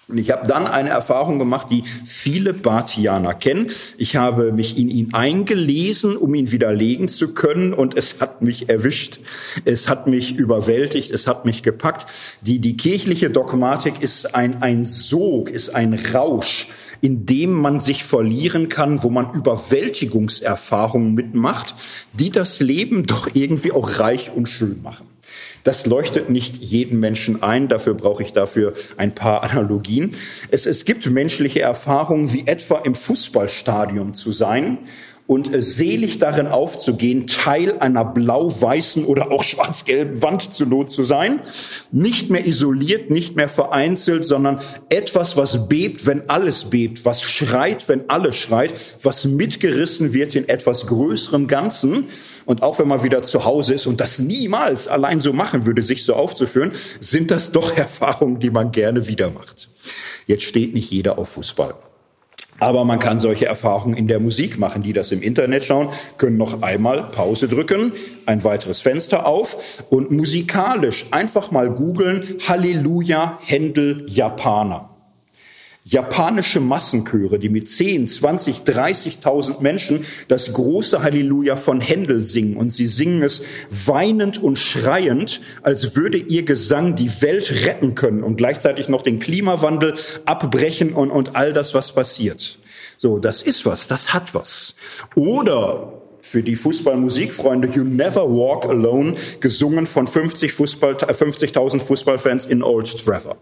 Und 0.10 0.20
ich 0.20 0.32
habe 0.32 0.47
dann 0.47 0.68
eine 0.68 0.89
Erfahrung 0.89 1.38
gemacht, 1.38 1.68
die 1.70 1.84
viele 2.05 2.53
Barthianer 2.53 3.34
kennen. 3.34 3.68
Ich 3.97 4.16
habe 4.16 4.53
mich 4.53 4.78
in 4.78 4.88
ihn 4.88 5.14
eingelesen, 5.14 6.16
um 6.16 6.34
ihn 6.34 6.49
widerlegen 6.49 7.10
zu 7.10 7.34
können, 7.34 7.74
und 7.74 7.97
es 7.97 8.22
hat 8.22 8.41
mich 8.41 8.70
erwischt. 8.70 9.20
Es 9.66 9.89
hat 9.89 10.08
mich 10.08 10.34
überwältigt, 10.34 11.12
es 11.12 11.28
hat 11.28 11.43
mich 11.43 11.62
gepackt. 11.62 12.05
Die, 12.41 12.60
die 12.60 12.78
kirchliche 12.78 13.30
Dogmatik 13.30 14.01
ist 14.01 14.34
ein, 14.34 14.62
ein 14.62 14.86
Sog, 14.86 15.49
ist 15.49 15.76
ein 15.76 15.93
Rausch, 15.93 16.70
in 17.01 17.26
dem 17.26 17.51
man 17.51 17.82
sich 17.82 18.05
verlieren 18.05 18.70
kann, 18.70 19.03
wo 19.03 19.10
man 19.10 19.34
Überwältigungserfahrungen 19.34 21.16
mitmacht, 21.16 21.76
die 22.14 22.30
das 22.30 22.62
Leben 22.62 23.03
doch 23.03 23.28
irgendwie 23.34 23.74
auch 23.74 23.99
reich 23.99 24.32
und 24.34 24.47
schön 24.47 24.82
machen. 24.82 25.05
Das 25.68 25.86
leuchtet 25.86 26.30
nicht 26.30 26.63
jeden 26.63 27.01
Menschen 27.01 27.43
ein. 27.43 27.68
Dafür 27.68 27.93
brauche 27.93 28.24
ich 28.24 28.32
dafür 28.32 28.72
ein 28.95 29.13
paar 29.13 29.43
Analogien. 29.43 30.11
Es, 30.49 30.65
es 30.65 30.86
gibt 30.86 31.09
menschliche 31.09 31.59
Erfahrungen, 31.59 32.32
wie 32.32 32.47
etwa 32.47 32.78
im 32.86 32.95
Fußballstadion 32.95 34.13
zu 34.13 34.32
sein 34.32 34.78
und 35.28 35.49
selig 35.53 36.19
darin 36.19 36.47
aufzugehen, 36.47 37.28
Teil 37.28 37.78
einer 37.80 38.05
blau-weißen 38.05 39.03
oder 39.03 39.30
auch 39.30 39.43
schwarz-gelben 39.43 40.21
Wand 40.21 40.53
zu 40.53 40.65
Not 40.65 40.89
zu 40.89 41.03
sein. 41.03 41.41
Nicht 41.91 42.30
mehr 42.30 42.47
isoliert, 42.47 43.11
nicht 43.11 43.36
mehr 43.36 43.49
vereinzelt, 43.49 44.23
sondern 44.23 44.61
etwas, 44.89 45.36
was 45.36 45.67
bebt, 45.67 46.05
wenn 46.05 46.30
alles 46.30 46.69
bebt, 46.69 47.03
was 47.03 47.21
schreit, 47.21 47.89
wenn 47.89 48.09
alles 48.09 48.38
schreit, 48.38 48.73
was 49.03 49.25
mitgerissen 49.25 50.13
wird 50.13 50.34
in 50.34 50.47
etwas 50.47 50.88
größerem 50.88 51.47
Ganzen. 51.47 52.05
Und 52.45 52.63
auch 52.63 52.80
wenn 52.80 52.88
man 52.88 53.03
wieder 53.03 53.21
zu 53.21 53.43
Hause 53.43 53.73
ist 53.73 53.86
und 53.86 53.99
das 53.99 54.19
niemals 54.19 54.88
allein 54.88 55.19
so 55.19 55.34
machen 55.34 55.65
würde, 55.65 55.82
sich 55.82 56.05
so 56.05 56.15
aufzuführen, 56.15 56.71
sind 57.01 57.32
das 57.32 57.51
doch 57.51 57.75
Erfahrungen, 57.78 58.39
die 58.39 58.49
man 58.49 58.71
gerne 58.71 59.09
wieder 59.09 59.30
macht. 59.30 59.69
Jetzt 60.25 60.43
steht 60.43 60.73
nicht 60.73 60.89
jeder 60.89 61.17
auf 61.17 61.30
Fußball. 61.30 61.75
Aber 62.60 62.86
man 62.86 62.99
kann 62.99 63.20
solche 63.20 63.45
Erfahrungen 63.45 63.95
in 63.95 64.08
der 64.08 64.20
Musik 64.20 64.58
machen. 64.58 64.82
Die 64.82 64.93
das 64.93 65.12
im 65.12 65.22
Internet 65.22 65.64
schauen, 65.64 65.89
können 66.18 66.38
noch 66.38 66.62
einmal 66.64 67.03
Pause 67.03 67.47
drücken, 67.47 67.91
ein 68.26 68.43
weiteres 68.43 68.82
Fenster 68.82 69.26
auf 69.26 69.84
und 69.89 70.12
musikalisch 70.12 71.05
einfach 71.12 71.51
mal 71.51 71.70
googeln 71.70 72.24
Halleluja 72.47 73.38
Händel 73.43 74.05
Japaner 74.08 74.97
japanische 75.90 76.60
Massenchöre, 76.60 77.40
die 77.40 77.50
mit 77.50 77.70
10, 77.70 78.08
20, 78.08 78.60
30.000 78.60 79.62
Menschen 79.62 80.06
das 80.28 80.54
große 80.54 81.02
Halleluja 81.02 81.56
von 81.56 81.82
Händel 81.82 82.22
singen. 82.22 82.58
Und 82.58 82.72
sie 82.72 82.88
singen 82.88 83.24
es 83.24 83.44
weinend 83.70 84.42
und 84.42 84.58
schreiend, 84.58 85.42
als 85.62 85.96
würde 85.96 86.18
ihr 86.18 86.44
Gesang 86.44 86.96
die 86.96 87.22
Welt 87.22 87.66
retten 87.66 87.96
können 87.96 88.24
und 88.24 88.38
gleichzeitig 88.38 88.90
noch 88.90 89.02
den 89.02 89.20
Klimawandel 89.20 89.94
abbrechen 90.26 90.94
und, 90.94 91.12
und 91.12 91.36
all 91.36 91.54
das, 91.54 91.74
was 91.74 91.94
passiert. 91.94 92.60
So, 92.98 93.20
das 93.20 93.42
ist 93.42 93.66
was, 93.66 93.88
das 93.88 94.14
hat 94.14 94.34
was. 94.34 94.76
Oder 95.16 95.94
für 96.22 96.44
die 96.44 96.56
Fußballmusikfreunde 96.56 97.70
You 97.70 97.86
Never 97.86 98.24
Walk 98.24 98.66
Alone, 98.66 99.16
gesungen 99.40 99.86
von 99.86 100.08
50 100.08 100.52
Fußball, 100.52 100.96
50.000 100.96 101.80
Fußballfans 101.80 102.46
in 102.46 102.62
Old 102.62 103.06
Trafford. 103.06 103.38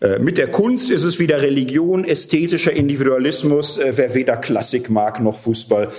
Äh, 0.00 0.18
mit 0.18 0.38
der 0.38 0.50
Kunst 0.50 0.90
ist 0.90 1.04
es 1.04 1.18
wieder 1.18 1.40
Religion, 1.42 2.04
ästhetischer 2.04 2.72
Individualismus. 2.72 3.78
Äh, 3.78 3.92
wer 3.96 4.14
weder 4.14 4.36
Klassik 4.36 4.90
mag 4.90 5.20
noch 5.22 5.38
Fußball, 5.38 5.90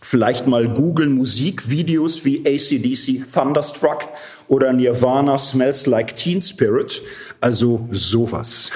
vielleicht 0.00 0.46
mal 0.46 0.68
googeln 0.68 1.12
Musikvideos 1.12 2.24
wie 2.24 2.40
ACDC 2.46 3.24
Thunderstruck 3.32 4.08
oder 4.46 4.72
Nirvana 4.72 5.38
Smells 5.38 5.86
Like 5.86 6.14
Teen 6.14 6.40
Spirit. 6.40 7.02
Also 7.40 7.88
sowas. 7.90 8.70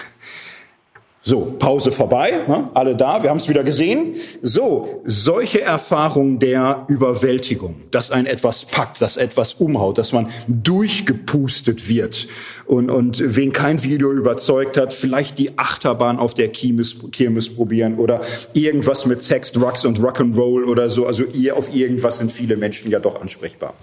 So, 1.22 1.54
Pause 1.58 1.92
vorbei, 1.92 2.40
ne? 2.48 2.70
alle 2.72 2.96
da, 2.96 3.22
wir 3.22 3.28
haben 3.28 3.36
es 3.36 3.46
wieder 3.46 3.62
gesehen. 3.62 4.14
So, 4.40 5.02
solche 5.04 5.60
Erfahrungen 5.60 6.38
der 6.38 6.86
Überwältigung, 6.88 7.76
dass 7.90 8.10
ein 8.10 8.24
etwas 8.24 8.64
packt, 8.64 9.02
dass 9.02 9.18
etwas 9.18 9.52
umhaut, 9.52 9.98
dass 9.98 10.12
man 10.12 10.30
durchgepustet 10.48 11.90
wird 11.90 12.26
und, 12.64 12.88
und 12.88 13.22
wen 13.36 13.52
kein 13.52 13.82
Video 13.82 14.10
überzeugt 14.12 14.78
hat, 14.78 14.94
vielleicht 14.94 15.36
die 15.36 15.58
Achterbahn 15.58 16.18
auf 16.18 16.32
der 16.32 16.48
Kirmes, 16.48 16.96
Kirmes 17.12 17.54
probieren 17.54 17.98
oder 17.98 18.22
irgendwas 18.54 19.04
mit 19.04 19.20
Sex, 19.20 19.52
Drugs 19.52 19.84
und 19.84 20.00
Rock'n'Roll 20.00 20.64
oder 20.64 20.88
so. 20.88 21.04
Also 21.04 21.24
ihr 21.24 21.54
auf 21.54 21.74
irgendwas 21.74 22.16
sind 22.16 22.32
viele 22.32 22.56
Menschen 22.56 22.90
ja 22.90 22.98
doch 22.98 23.20
ansprechbar. 23.20 23.74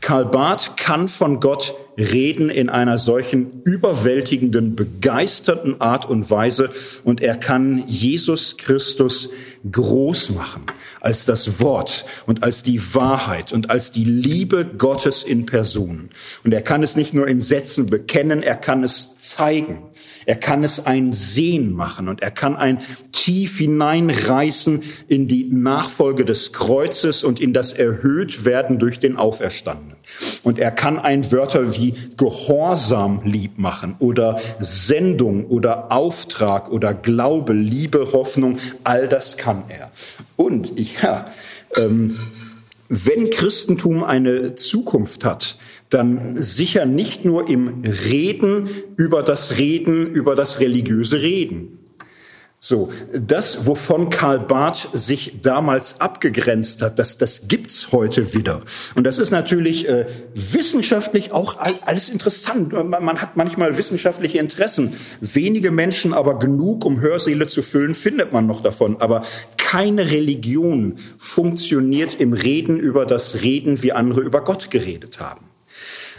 Karl 0.00 0.26
Barth 0.26 0.76
kann 0.76 1.08
von 1.08 1.40
Gott 1.40 1.74
reden 1.96 2.50
in 2.50 2.68
einer 2.68 2.98
solchen 2.98 3.62
überwältigenden, 3.64 4.76
begeisterten 4.76 5.80
Art 5.80 6.06
und 6.06 6.30
Weise. 6.30 6.70
Und 7.04 7.20
er 7.20 7.36
kann 7.36 7.84
Jesus 7.86 8.56
Christus 8.56 9.30
groß 9.72 10.30
machen 10.30 10.66
als 11.00 11.24
das 11.24 11.60
Wort 11.60 12.04
und 12.26 12.42
als 12.42 12.62
die 12.62 12.94
Wahrheit 12.94 13.52
und 13.52 13.70
als 13.70 13.92
die 13.92 14.04
Liebe 14.04 14.64
Gottes 14.64 15.22
in 15.22 15.46
Person. 15.46 16.10
Und 16.44 16.52
er 16.52 16.62
kann 16.62 16.82
es 16.82 16.96
nicht 16.96 17.14
nur 17.14 17.28
in 17.28 17.40
Sätzen 17.40 17.86
bekennen, 17.86 18.42
er 18.42 18.56
kann 18.56 18.84
es 18.84 19.16
zeigen. 19.16 19.82
Er 20.26 20.36
kann 20.36 20.62
es 20.62 20.84
ein 20.86 21.12
Sehen 21.12 21.72
machen 21.72 22.08
und 22.08 22.20
er 22.20 22.30
kann 22.30 22.56
ein 22.56 22.80
tief 23.12 23.58
hineinreißen 23.58 24.82
in 25.08 25.28
die 25.28 25.48
Nachfolge 25.50 26.24
des 26.24 26.52
Kreuzes 26.52 27.24
und 27.24 27.40
in 27.40 27.52
das 27.52 27.72
Erhöhtwerden 27.72 28.78
durch 28.78 28.98
den 28.98 29.16
Auferstandenen. 29.16 29.96
Und 30.42 30.58
er 30.58 30.70
kann 30.70 30.98
ein 30.98 31.30
Wörter 31.32 31.76
wie 31.76 31.94
Gehorsam 32.16 33.22
lieb 33.24 33.58
machen 33.58 33.96
oder 33.98 34.38
Sendung 34.58 35.46
oder 35.46 35.90
Auftrag 35.90 36.70
oder 36.70 36.94
Glaube, 36.94 37.52
Liebe, 37.52 38.12
Hoffnung, 38.12 38.58
all 38.84 39.08
das 39.08 39.36
kann 39.36 39.55
er. 39.68 39.90
Und 40.36 40.72
ja, 41.02 41.26
ähm, 41.76 42.18
wenn 42.88 43.30
Christentum 43.30 44.04
eine 44.04 44.54
Zukunft 44.54 45.24
hat, 45.24 45.58
dann 45.90 46.40
sicher 46.40 46.84
nicht 46.86 47.24
nur 47.24 47.48
im 47.48 47.82
Reden 47.82 48.68
über 48.96 49.22
das 49.22 49.56
Reden, 49.56 50.06
über 50.06 50.34
das 50.34 50.60
religiöse 50.60 51.22
Reden. 51.22 51.75
So, 52.58 52.88
das, 53.12 53.66
wovon 53.66 54.08
Karl 54.08 54.40
Barth 54.40 54.88
sich 54.92 55.40
damals 55.42 56.00
abgegrenzt 56.00 56.80
hat, 56.80 56.98
das, 56.98 57.18
das 57.18 57.48
gibt's 57.48 57.92
heute 57.92 58.34
wieder. 58.34 58.62
Und 58.94 59.04
das 59.04 59.18
ist 59.18 59.30
natürlich 59.30 59.86
äh, 59.86 60.06
wissenschaftlich 60.34 61.32
auch 61.32 61.58
alles 61.84 62.08
interessant. 62.08 62.72
Man, 62.72 62.88
man 62.88 63.20
hat 63.20 63.36
manchmal 63.36 63.76
wissenschaftliche 63.76 64.38
Interessen. 64.38 64.94
Wenige 65.20 65.70
Menschen, 65.70 66.14
aber 66.14 66.38
genug, 66.38 66.86
um 66.86 67.00
Hörsäle 67.00 67.46
zu 67.46 67.60
füllen, 67.60 67.94
findet 67.94 68.32
man 68.32 68.46
noch 68.46 68.62
davon. 68.62 68.96
Aber 69.00 69.22
keine 69.58 70.10
Religion 70.10 70.96
funktioniert 71.18 72.14
im 72.14 72.32
Reden 72.32 72.80
über 72.80 73.04
das 73.04 73.42
Reden, 73.42 73.82
wie 73.82 73.92
andere 73.92 74.22
über 74.22 74.42
Gott 74.42 74.70
geredet 74.70 75.20
haben. 75.20 75.44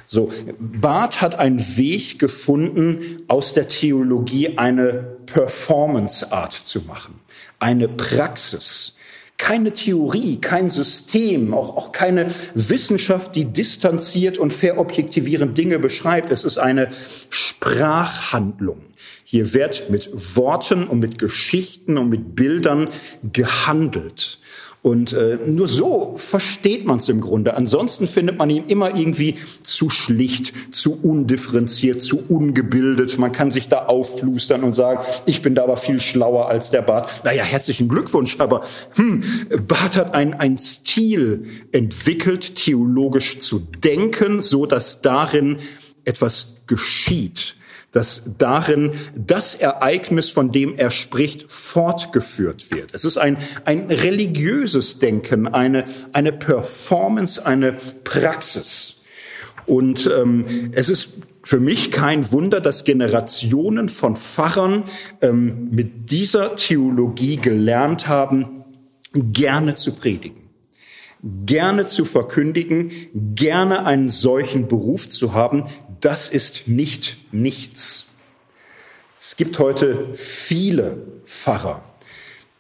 So, 0.08 0.32
Barth 0.58 1.22
hat 1.22 1.38
einen 1.38 1.60
Weg 1.78 2.18
gefunden, 2.18 3.24
aus 3.28 3.54
der 3.54 3.68
Theologie 3.68 4.58
eine 4.58 5.18
Performance-Art 5.26 6.54
zu 6.54 6.82
machen, 6.82 7.20
eine 7.60 7.90
Praxis. 7.90 8.94
Keine 9.38 9.72
Theorie, 9.72 10.38
kein 10.42 10.72
System, 10.72 11.54
auch, 11.54 11.78
auch 11.78 11.92
keine 11.92 12.28
Wissenschaft, 12.56 13.36
die 13.36 13.46
distanziert 13.46 14.40
und 14.40 14.52
verobjektivierend 14.52 15.56
Dinge 15.56 15.78
beschreibt. 15.78 16.32
Es 16.32 16.44
ist 16.44 16.58
eine 16.58 16.90
Sprachhandlung. 17.30 18.84
Hier 19.24 19.54
wird 19.54 19.92
mit 19.92 20.10
Worten 20.36 20.88
und 20.88 21.00
mit 21.00 21.20
Geschichten 21.20 22.00
und 22.00 22.10
mit 22.10 22.34
Bildern 22.34 22.90
gehandelt. 23.32 24.40
Und 24.88 25.12
äh, 25.12 25.38
nur 25.46 25.68
so 25.68 26.14
versteht 26.16 26.86
man 26.86 26.96
es 26.96 27.10
im 27.10 27.20
Grunde. 27.20 27.58
Ansonsten 27.58 28.08
findet 28.08 28.38
man 28.38 28.50
ihn 28.50 28.64
immer 28.68 28.96
irgendwie 28.96 29.36
zu 29.62 29.90
schlicht, 29.90 30.54
zu 30.74 30.98
undifferenziert, 31.04 32.00
zu 32.00 32.24
ungebildet. 32.30 33.18
Man 33.18 33.34
kann 33.34 33.52
sich 33.52 33.68
da 33.68 33.88
aufflustern 33.88 34.64
und 34.64 34.72
sagen, 34.72 35.02
ich 35.26 35.42
bin 35.42 35.56
da 35.56 35.64
aber 35.64 35.76
viel 35.76 36.00
schlauer 36.00 36.48
als 36.48 36.70
der 36.70 36.84
Barth. 36.84 37.26
Naja, 37.26 37.44
herzlichen 37.44 37.90
Glückwunsch, 37.90 38.40
aber 38.40 38.62
hm, 38.96 39.24
Barth 39.68 39.98
hat 39.98 40.14
ein, 40.14 40.34
ein 40.34 40.58
Stil 40.58 41.48
entwickelt, 41.74 42.56
theologisch 42.56 43.40
zu 43.40 43.60
denken, 43.84 44.42
so 44.42 44.66
dass 44.66 45.02
darin 45.02 45.58
etwas 46.06 46.56
geschieht 46.66 47.57
dass 47.98 48.22
darin 48.38 48.92
das 49.16 49.56
Ereignis, 49.56 50.30
von 50.30 50.52
dem 50.52 50.76
er 50.78 50.92
spricht, 50.92 51.52
fortgeführt 51.52 52.70
wird. 52.70 52.94
Es 52.94 53.04
ist 53.06 53.18
ein, 53.18 53.38
ein 53.66 53.88
religiöses 53.90 55.00
Denken, 55.00 55.48
eine, 55.48 55.86
eine 56.14 56.32
Performance, 56.32 57.44
eine 57.44 57.74
Praxis. 58.04 58.98
Und 59.66 60.08
ähm, 60.16 60.72
es 60.74 60.90
ist 60.90 61.10
für 61.42 61.60
mich 61.60 61.90
kein 61.90 62.32
Wunder, 62.32 62.62
dass 62.62 62.84
Generationen 62.84 63.90
von 63.90 64.16
Pfarrern 64.16 64.84
ähm, 65.22 65.70
mit 65.72 66.12
dieser 66.12 66.56
Theologie 66.56 67.38
gelernt 67.38 68.08
haben, 68.08 68.64
gerne 69.14 69.74
zu 69.74 69.94
predigen 69.94 70.48
gerne 71.46 71.88
zu 71.88 72.06
verkündigen, 72.06 72.92
gerne 73.36 73.86
einen 73.86 74.08
solchen 74.08 74.68
Beruf 74.68 75.10
zu 75.10 75.34
haben, 75.34 75.66
das 76.00 76.30
ist 76.30 76.68
nicht 76.68 77.18
nichts. 77.32 78.06
Es 79.20 79.36
gibt 79.36 79.58
heute 79.60 80.14
viele 80.14 80.98
Pfarrer, 81.26 81.84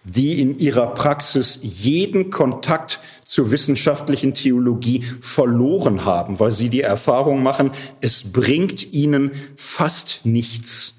die 0.03 0.41
in 0.41 0.57
ihrer 0.57 0.87
Praxis 0.87 1.59
jeden 1.61 2.31
Kontakt 2.31 2.99
zur 3.23 3.51
wissenschaftlichen 3.51 4.33
Theologie 4.33 5.03
verloren 5.21 6.05
haben, 6.05 6.39
weil 6.39 6.51
sie 6.51 6.69
die 6.69 6.81
Erfahrung 6.81 7.43
machen, 7.43 7.71
es 8.01 8.31
bringt 8.31 8.93
ihnen 8.93 9.31
fast 9.55 10.21
nichts. 10.23 10.96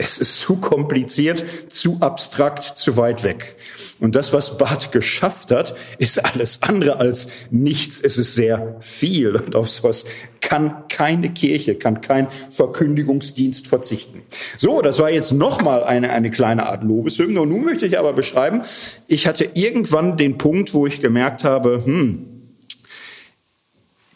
Es 0.00 0.16
ist 0.18 0.38
zu 0.38 0.54
kompliziert, 0.58 1.44
zu 1.66 1.96
abstrakt, 1.98 2.76
zu 2.76 2.96
weit 2.96 3.24
weg. 3.24 3.56
Und 3.98 4.14
das, 4.14 4.32
was 4.32 4.56
Barth 4.56 4.92
geschafft 4.92 5.50
hat, 5.50 5.74
ist 5.98 6.24
alles 6.24 6.62
andere 6.62 7.00
als 7.00 7.26
nichts. 7.50 8.00
Es 8.00 8.16
ist 8.16 8.36
sehr 8.36 8.76
viel. 8.78 9.34
Und 9.34 9.56
auf 9.56 9.68
sowas 9.68 10.04
kann 10.40 10.86
keine 10.88 11.30
Kirche, 11.30 11.74
kann 11.74 12.00
kein 12.00 12.28
Verkündigungsdienst 12.30 13.66
verzichten. 13.66 14.22
So, 14.56 14.82
das 14.82 15.00
war 15.00 15.10
jetzt 15.10 15.32
nochmal 15.32 15.82
eine, 15.82 16.10
eine 16.10 16.30
kleine 16.30 16.66
Art 16.66 16.84
Lobeshymne. 16.84 17.40
Und 17.40 17.48
nun 17.48 17.64
möchte 17.64 17.84
ich 17.84 17.98
aber 17.98 18.12
beschreiben, 18.12 18.62
ich 19.08 19.26
hatte 19.26 19.50
irgendwann 19.54 20.16
den 20.16 20.38
Punkt, 20.38 20.74
wo 20.74 20.86
ich 20.86 21.00
gemerkt 21.00 21.42
habe, 21.42 21.82
hm, 21.84 22.24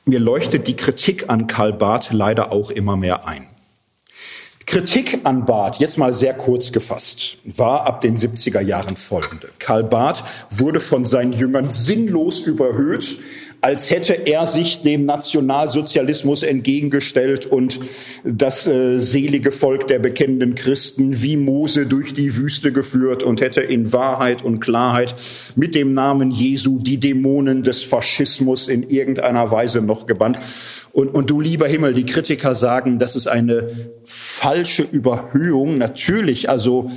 mir 0.05 0.21
leuchtet 0.21 0.69
die 0.69 0.77
Kritik 0.77 1.29
an 1.29 1.49
Karl 1.49 1.73
Barth 1.73 2.13
leider 2.13 2.53
auch 2.53 2.71
immer 2.71 2.97
mehr 2.97 3.27
ein. 3.27 3.49
Kritik 4.67 5.21
an 5.25 5.45
Barth, 5.45 5.77
jetzt 5.77 5.99
mal 5.99 6.15
sehr 6.15 6.35
kurz 6.35 6.73
gefasst, 6.73 7.39
war 7.45 7.87
ab 7.87 8.01
den 8.01 8.17
70er 8.17 8.61
Jahren 8.61 8.97
folgende. 8.97 9.49
Karl 9.59 9.85
Barth 9.85 10.25
wurde 10.51 10.81
von 10.81 11.05
seinen 11.05 11.33
Jüngern 11.33 11.71
sinnlos 11.71 12.41
überhöht, 12.41 13.19
als 13.63 13.93
hätte 13.93 14.15
er 14.27 14.47
sich 14.47 14.83
dem 14.83 15.07
Nationalsozialismus 15.07 16.43
entgegengestellt 16.43 17.47
und 17.47 17.79
das 18.25 18.67
äh, 18.67 18.99
selige 18.99 19.53
Volk 19.53 19.87
der 19.87 20.01
bekennenden 20.01 20.57
Christen 20.57 21.23
wie 21.23 21.37
Mose 21.37 21.87
durch 21.87 22.13
die 22.13 22.35
Wüste 22.37 22.73
geführt 22.73 23.23
und 23.23 23.41
hätte 23.41 23.61
in 23.61 23.93
Wahrheit 23.93 24.43
und 24.43 24.59
Klarheit 24.59 25.15
mit 25.55 25.77
dem 25.77 25.95
Namen 25.95 26.33
Jesu 26.33 26.81
die 26.81 26.99
Dämonen 26.99 27.63
des 27.63 27.85
Faschismus 27.85 28.67
in 28.67 28.83
irgendeiner 28.83 29.53
Weise 29.53 29.81
noch 29.81 30.07
gebannt. 30.07 30.41
Und, 30.91 31.15
und 31.15 31.31
du 31.31 31.41
lieber 31.41 31.69
Himmel, 31.69 31.95
die 31.95 32.05
Kritiker 32.05 32.57
sagen, 32.57 32.99
das 32.99 33.15
ist 33.15 33.29
eine 33.29 33.91
falsche 34.43 34.83
Überhöhung. 34.83 35.79
Natürlich, 35.79 36.51
also 36.51 36.91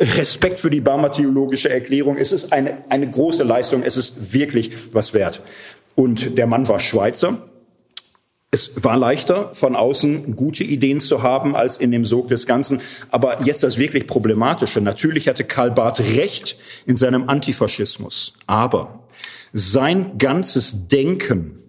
Respekt 0.00 0.58
für 0.58 0.70
die 0.70 0.80
Barmer 0.80 1.12
theologische 1.12 1.70
Erklärung. 1.70 2.16
Es 2.16 2.32
ist 2.32 2.52
eine, 2.52 2.78
eine 2.90 3.08
große 3.08 3.44
Leistung. 3.44 3.82
Es 3.84 3.96
ist 3.96 4.32
wirklich 4.32 4.72
was 4.92 5.14
wert. 5.14 5.42
Und 5.94 6.36
der 6.38 6.48
Mann 6.48 6.66
war 6.66 6.80
Schweizer. 6.80 7.38
Es 8.50 8.82
war 8.82 8.96
leichter, 8.96 9.50
von 9.54 9.76
außen 9.76 10.34
gute 10.34 10.64
Ideen 10.64 11.00
zu 11.00 11.22
haben, 11.22 11.54
als 11.54 11.76
in 11.76 11.92
dem 11.92 12.04
Sog 12.04 12.28
des 12.28 12.46
Ganzen. 12.46 12.80
Aber 13.10 13.44
jetzt 13.44 13.62
das 13.62 13.78
wirklich 13.78 14.08
Problematische. 14.08 14.80
Natürlich 14.80 15.28
hatte 15.28 15.44
Karl 15.44 15.70
Barth 15.70 16.00
recht 16.00 16.56
in 16.84 16.96
seinem 16.96 17.28
Antifaschismus. 17.28 18.34
Aber 18.46 19.04
sein 19.52 20.18
ganzes 20.18 20.88
Denken 20.88 21.62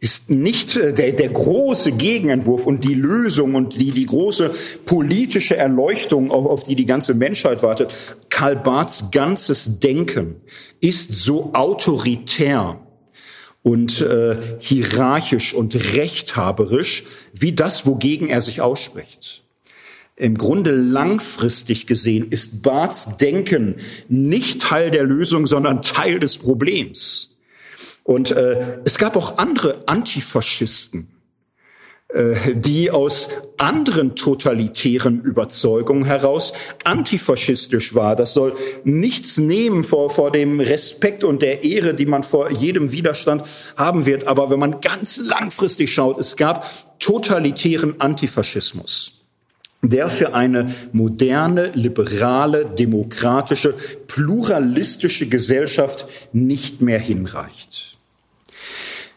ist 0.00 0.30
nicht 0.30 0.76
äh, 0.76 0.92
der, 0.92 1.12
der 1.12 1.28
große 1.28 1.92
Gegenentwurf 1.92 2.66
und 2.66 2.84
die 2.84 2.94
Lösung 2.94 3.54
und 3.54 3.80
die, 3.80 3.92
die 3.92 4.06
große 4.06 4.52
politische 4.84 5.56
Erleuchtung, 5.56 6.30
auf, 6.30 6.46
auf 6.46 6.64
die 6.64 6.76
die 6.76 6.86
ganze 6.86 7.14
Menschheit 7.14 7.62
wartet. 7.62 7.94
Karl 8.28 8.56
Barths 8.56 9.10
ganzes 9.10 9.78
Denken 9.80 10.36
ist 10.80 11.12
so 11.14 11.52
autoritär, 11.54 12.80
und 13.66 14.00
äh, 14.00 14.36
hierarchisch 14.60 15.52
und 15.52 15.74
rechthaberisch 15.96 17.02
wie 17.32 17.50
das, 17.50 17.84
wogegen 17.84 18.28
er 18.28 18.40
sich 18.40 18.60
ausspricht. 18.60 19.42
Im 20.14 20.38
Grunde 20.38 20.70
langfristig 20.70 21.88
gesehen 21.88 22.30
ist 22.30 22.62
Barths 22.62 23.16
Denken 23.16 23.74
nicht 24.08 24.62
Teil 24.62 24.92
der 24.92 25.02
Lösung, 25.02 25.48
sondern 25.48 25.82
Teil 25.82 26.20
des 26.20 26.38
Problems. 26.38 27.35
Und 28.06 28.30
äh, 28.30 28.78
es 28.84 28.98
gab 28.98 29.16
auch 29.16 29.36
andere 29.36 29.82
Antifaschisten, 29.86 31.08
äh, 32.08 32.54
die 32.54 32.92
aus 32.92 33.30
anderen 33.58 34.14
totalitären 34.14 35.22
Überzeugungen 35.22 36.04
heraus 36.04 36.52
antifaschistisch 36.84 37.96
war. 37.96 38.14
Das 38.14 38.32
soll 38.32 38.54
nichts 38.84 39.38
nehmen 39.38 39.82
vor, 39.82 40.10
vor 40.10 40.30
dem 40.30 40.60
Respekt 40.60 41.24
und 41.24 41.42
der 41.42 41.64
Ehre, 41.64 41.94
die 41.94 42.06
man 42.06 42.22
vor 42.22 42.52
jedem 42.52 42.92
Widerstand 42.92 43.42
haben 43.76 44.06
wird. 44.06 44.28
Aber 44.28 44.50
wenn 44.50 44.60
man 44.60 44.80
ganz 44.80 45.16
langfristig 45.16 45.92
schaut, 45.92 46.20
es 46.20 46.36
gab 46.36 46.64
totalitären 47.00 48.00
Antifaschismus 48.00 49.12
der 49.82 50.08
für 50.08 50.34
eine 50.34 50.74
moderne, 50.90 51.70
liberale, 51.74 52.64
demokratische, 52.64 53.74
pluralistische 54.08 55.28
Gesellschaft 55.28 56.06
nicht 56.32 56.80
mehr 56.80 56.98
hinreicht. 56.98 57.95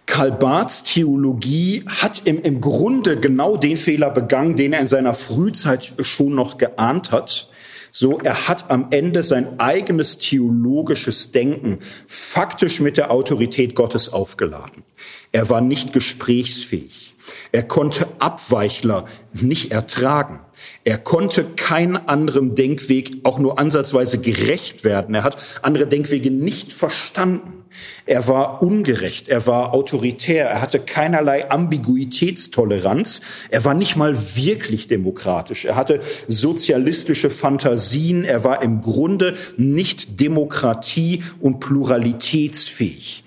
Karl 0.09 0.31
Barths 0.31 0.83
Theologie 0.83 1.83
hat 1.85 2.23
im, 2.25 2.41
im 2.41 2.61
Grunde 2.61 3.17
genau 3.17 3.57
den 3.57 3.77
Fehler 3.77 4.09
begangen, 4.09 4.55
den 4.55 4.73
er 4.73 4.79
in 4.79 4.87
seiner 4.87 5.13
Frühzeit 5.13 5.93
schon 6.01 6.33
noch 6.33 6.57
geahnt 6.57 7.11
hat. 7.11 7.47
So, 7.91 8.17
er 8.17 8.47
hat 8.47 8.71
am 8.71 8.87
Ende 8.89 9.21
sein 9.21 9.59
eigenes 9.59 10.17
theologisches 10.17 11.31
Denken 11.31 11.77
faktisch 12.07 12.79
mit 12.79 12.97
der 12.97 13.11
Autorität 13.11 13.75
Gottes 13.75 14.11
aufgeladen. 14.11 14.83
Er 15.31 15.49
war 15.51 15.61
nicht 15.61 15.93
gesprächsfähig. 15.93 17.15
Er 17.51 17.63
konnte 17.63 18.07
Abweichler 18.17 19.05
nicht 19.33 19.71
ertragen. 19.71 20.39
Er 20.83 20.97
konnte 20.97 21.43
kein 21.55 21.95
anderem 22.07 22.55
Denkweg 22.55 23.17
auch 23.23 23.37
nur 23.37 23.59
ansatzweise 23.59 24.17
gerecht 24.17 24.83
werden. 24.83 25.13
Er 25.13 25.23
hat 25.23 25.37
andere 25.61 25.85
Denkwege 25.85 26.31
nicht 26.31 26.73
verstanden. 26.73 27.58
Er 28.05 28.27
war 28.27 28.61
ungerecht, 28.61 29.27
er 29.27 29.45
war 29.47 29.73
autoritär, 29.73 30.49
er 30.49 30.61
hatte 30.61 30.79
keinerlei 30.79 31.49
Ambiguitätstoleranz, 31.49 33.21
er 33.49 33.65
war 33.65 33.73
nicht 33.73 33.95
mal 33.95 34.17
wirklich 34.35 34.87
demokratisch, 34.87 35.65
er 35.65 35.75
hatte 35.75 35.99
sozialistische 36.27 37.29
Fantasien, 37.29 38.23
er 38.23 38.43
war 38.43 38.61
im 38.61 38.81
Grunde 38.81 39.35
nicht 39.57 40.19
demokratie- 40.19 41.23
und 41.39 41.59
pluralitätsfähig. 41.59 43.23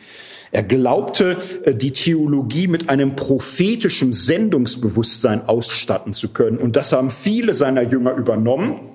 Er 0.52 0.62
glaubte, 0.62 1.38
äh, 1.64 1.74
die 1.74 1.92
Theologie 1.92 2.68
mit 2.68 2.90
einem 2.90 3.16
prophetischen 3.16 4.12
Sendungsbewusstsein 4.12 5.48
ausstatten 5.48 6.12
zu 6.12 6.28
können. 6.28 6.58
Und 6.58 6.76
das 6.76 6.92
haben 6.92 7.10
viele 7.10 7.54
seiner 7.54 7.82
Jünger 7.82 8.14
übernommen. 8.14 8.91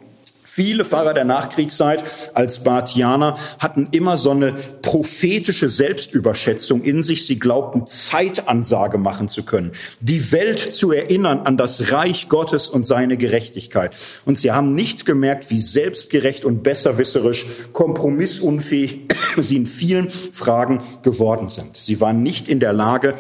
Viele 0.57 0.85
Pfarrer 0.85 1.13
der 1.13 1.23
Nachkriegszeit 1.23 2.03
als 2.34 2.63
Barthianer 2.63 3.38
hatten 3.59 3.89
immer 3.91 4.17
so 4.17 4.31
eine 4.31 4.53
prophetische 4.81 5.69
Selbstüberschätzung 5.69 6.81
in 6.81 7.03
sich. 7.03 7.27
Sie 7.27 7.38
glaubten, 7.38 7.85
Zeitansage 7.85 8.97
machen 8.97 9.27
zu 9.27 9.43
können, 9.43 9.73
die 10.01 10.31
Welt 10.31 10.57
zu 10.57 10.91
erinnern 10.91 11.41
an 11.41 11.57
das 11.57 11.91
Reich 11.91 12.27
Gottes 12.27 12.69
und 12.69 12.88
seine 12.88 13.17
Gerechtigkeit. 13.17 13.95
Und 14.25 14.35
sie 14.35 14.51
haben 14.51 14.73
nicht 14.73 15.05
gemerkt, 15.05 15.51
wie 15.51 15.61
selbstgerecht 15.61 16.43
und 16.43 16.63
besserwisserisch, 16.63 17.45
kompromissunfähig 17.71 19.01
sie 19.38 19.57
in 19.57 19.67
vielen 19.67 20.09
Fragen 20.09 20.81
geworden 21.03 21.49
sind. 21.49 21.77
Sie 21.77 22.01
waren 22.01 22.23
nicht 22.23 22.47
in 22.47 22.59
der 22.59 22.73
Lage, 22.73 23.13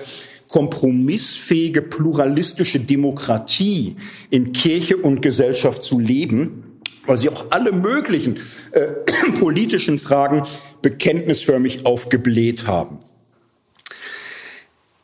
kompromissfähige, 0.47 1.83
pluralistische 1.83 2.79
Demokratie 2.79 3.95
in 4.31 4.53
Kirche 4.53 4.97
und 4.97 5.21
Gesellschaft 5.21 5.83
zu 5.83 5.99
leben 5.99 6.63
weil 7.05 7.17
sie 7.17 7.29
auch 7.29 7.47
alle 7.51 7.71
möglichen 7.71 8.37
äh, 8.71 8.87
politischen 9.39 9.97
Fragen 9.97 10.43
bekenntnisförmig 10.81 11.85
aufgebläht 11.85 12.67
haben. 12.67 12.99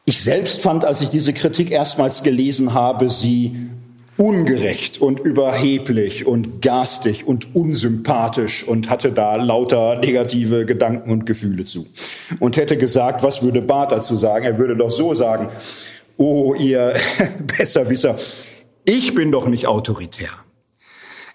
Ich 0.06 0.22
selbst 0.22 0.62
fand, 0.62 0.84
als 0.84 1.02
ich 1.02 1.10
diese 1.10 1.34
Kritik 1.34 1.72
erstmals 1.72 2.24
gelesen 2.24 2.74
habe, 2.74 3.10
sie 3.10 3.70
ungerecht 4.18 5.02
und 5.02 5.20
überheblich 5.20 6.26
und 6.26 6.62
garstig 6.62 7.26
und 7.26 7.56
unsympathisch 7.56 8.68
und 8.68 8.90
hatte 8.90 9.12
da 9.12 9.38
lauter 9.38 9.96
negative 9.96 10.66
Gedanken 10.66 11.10
und 11.10 11.26
Gefühle 11.26 11.64
zu. 11.64 11.88
Und 12.40 12.58
hätte 12.58 12.78
gesagt, 12.78 13.24
was 13.24 13.42
würde 13.42 13.62
Barth 13.62 13.92
dazu 13.92 14.18
sagen? 14.18 14.46
Er 14.46 14.58
würde 14.58 14.76
doch 14.76 14.92
so 14.92 15.14
sagen, 15.14 15.50
oh 16.18 16.54
ihr 16.54 16.94
Besserwisser, 17.58 18.18
ich 18.86 19.16
bin 19.16 19.32
doch 19.32 19.48
nicht 19.48 19.68
autoritär. 19.68 20.30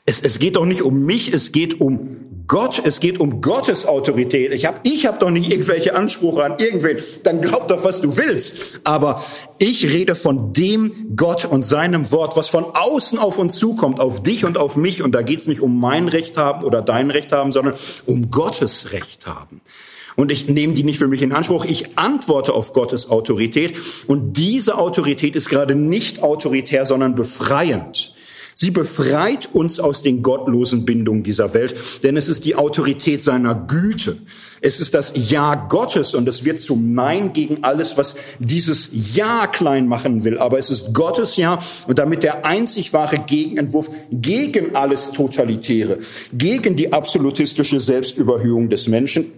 Es, 0.08 0.22
es 0.22 0.38
geht 0.38 0.56
doch 0.56 0.64
nicht 0.64 0.80
um 0.80 1.04
mich, 1.04 1.34
es 1.34 1.52
geht 1.52 1.82
um 1.82 2.16
Gott, 2.46 2.80
es 2.82 2.98
geht 2.98 3.20
um 3.20 3.42
Gottes 3.42 3.84
Autorität. 3.84 4.54
Ich 4.54 4.64
habe 4.64 4.80
ich 4.84 5.04
hab 5.04 5.20
doch 5.20 5.28
nicht 5.28 5.50
irgendwelche 5.50 5.94
Ansprüche 5.94 6.44
an 6.44 6.54
irgendwen. 6.56 6.96
Dann 7.24 7.42
glaub 7.42 7.68
doch, 7.68 7.84
was 7.84 8.00
du 8.00 8.16
willst. 8.16 8.80
Aber 8.84 9.22
ich 9.58 9.86
rede 9.86 10.14
von 10.14 10.54
dem 10.54 11.14
Gott 11.14 11.44
und 11.44 11.60
seinem 11.62 12.10
Wort, 12.10 12.38
was 12.38 12.48
von 12.48 12.64
außen 12.64 13.18
auf 13.18 13.38
uns 13.38 13.58
zukommt, 13.58 14.00
auf 14.00 14.22
dich 14.22 14.46
und 14.46 14.56
auf 14.56 14.76
mich. 14.76 15.02
Und 15.02 15.12
da 15.12 15.20
geht's 15.20 15.46
nicht 15.46 15.60
um 15.60 15.78
mein 15.78 16.08
Recht 16.08 16.38
haben 16.38 16.64
oder 16.64 16.80
dein 16.80 17.10
Recht 17.10 17.30
haben, 17.30 17.52
sondern 17.52 17.74
um 18.06 18.30
Gottes 18.30 18.92
Recht 18.92 19.26
haben. 19.26 19.60
Und 20.16 20.32
ich 20.32 20.48
nehme 20.48 20.72
die 20.72 20.84
nicht 20.84 20.98
für 20.98 21.08
mich 21.08 21.20
in 21.20 21.32
Anspruch. 21.32 21.66
Ich 21.66 21.98
antworte 21.98 22.54
auf 22.54 22.72
Gottes 22.72 23.10
Autorität. 23.10 23.74
Und 24.06 24.38
diese 24.38 24.78
Autorität 24.78 25.36
ist 25.36 25.50
gerade 25.50 25.74
nicht 25.74 26.22
autoritär, 26.22 26.86
sondern 26.86 27.14
befreiend. 27.14 28.14
Sie 28.60 28.72
befreit 28.72 29.48
uns 29.52 29.78
aus 29.78 30.02
den 30.02 30.20
gottlosen 30.20 30.84
Bindungen 30.84 31.22
dieser 31.22 31.54
Welt, 31.54 31.76
denn 32.02 32.16
es 32.16 32.28
ist 32.28 32.44
die 32.44 32.56
Autorität 32.56 33.22
seiner 33.22 33.54
Güte. 33.54 34.16
Es 34.60 34.80
ist 34.80 34.94
das 34.94 35.12
Ja 35.14 35.54
Gottes 35.54 36.12
und 36.12 36.28
es 36.28 36.44
wird 36.44 36.58
zum 36.58 36.92
Nein 36.92 37.32
gegen 37.32 37.62
alles, 37.62 37.96
was 37.96 38.16
dieses 38.40 38.90
Ja 38.92 39.46
klein 39.46 39.86
machen 39.86 40.24
will. 40.24 40.38
Aber 40.38 40.58
es 40.58 40.70
ist 40.70 40.92
Gottes 40.92 41.36
Ja 41.36 41.60
und 41.86 42.00
damit 42.00 42.24
der 42.24 42.44
einzig 42.46 42.92
wahre 42.92 43.18
Gegenentwurf 43.18 43.90
gegen 44.10 44.74
alles 44.74 45.12
Totalitäre, 45.12 46.00
gegen 46.32 46.74
die 46.74 46.92
absolutistische 46.92 47.78
Selbstüberhöhung 47.78 48.70
des 48.70 48.88
Menschen 48.88 49.30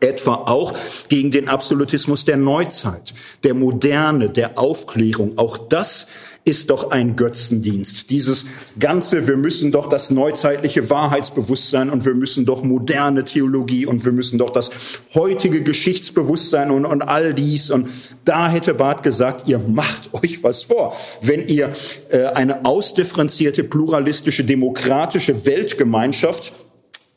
etwa 0.00 0.34
auch 0.46 0.72
gegen 1.08 1.30
den 1.30 1.48
Absolutismus 1.48 2.24
der 2.24 2.36
Neuzeit, 2.36 3.14
der 3.44 3.54
Moderne, 3.54 4.30
der 4.30 4.58
Aufklärung. 4.58 5.36
Auch 5.36 5.58
das 5.58 6.06
ist 6.44 6.70
doch 6.70 6.90
ein 6.90 7.16
Götzendienst. 7.16 8.08
Dieses 8.08 8.46
ganze, 8.78 9.26
wir 9.26 9.36
müssen 9.36 9.72
doch 9.72 9.88
das 9.88 10.10
neuzeitliche 10.10 10.88
Wahrheitsbewusstsein 10.88 11.90
und 11.90 12.06
wir 12.06 12.14
müssen 12.14 12.46
doch 12.46 12.62
moderne 12.62 13.24
Theologie 13.24 13.84
und 13.86 14.04
wir 14.04 14.12
müssen 14.12 14.38
doch 14.38 14.50
das 14.50 14.70
heutige 15.14 15.62
Geschichtsbewusstsein 15.62 16.70
und, 16.70 16.86
und 16.86 17.02
all 17.02 17.34
dies. 17.34 17.70
Und 17.70 17.88
da 18.24 18.48
hätte 18.48 18.72
Barth 18.72 19.02
gesagt, 19.02 19.48
ihr 19.48 19.58
macht 19.58 20.14
euch 20.14 20.42
was 20.42 20.62
vor. 20.62 20.96
Wenn 21.20 21.46
ihr 21.46 21.72
äh, 22.08 22.24
eine 22.26 22.64
ausdifferenzierte, 22.64 23.62
pluralistische, 23.62 24.44
demokratische 24.44 25.44
Weltgemeinschaft 25.44 26.52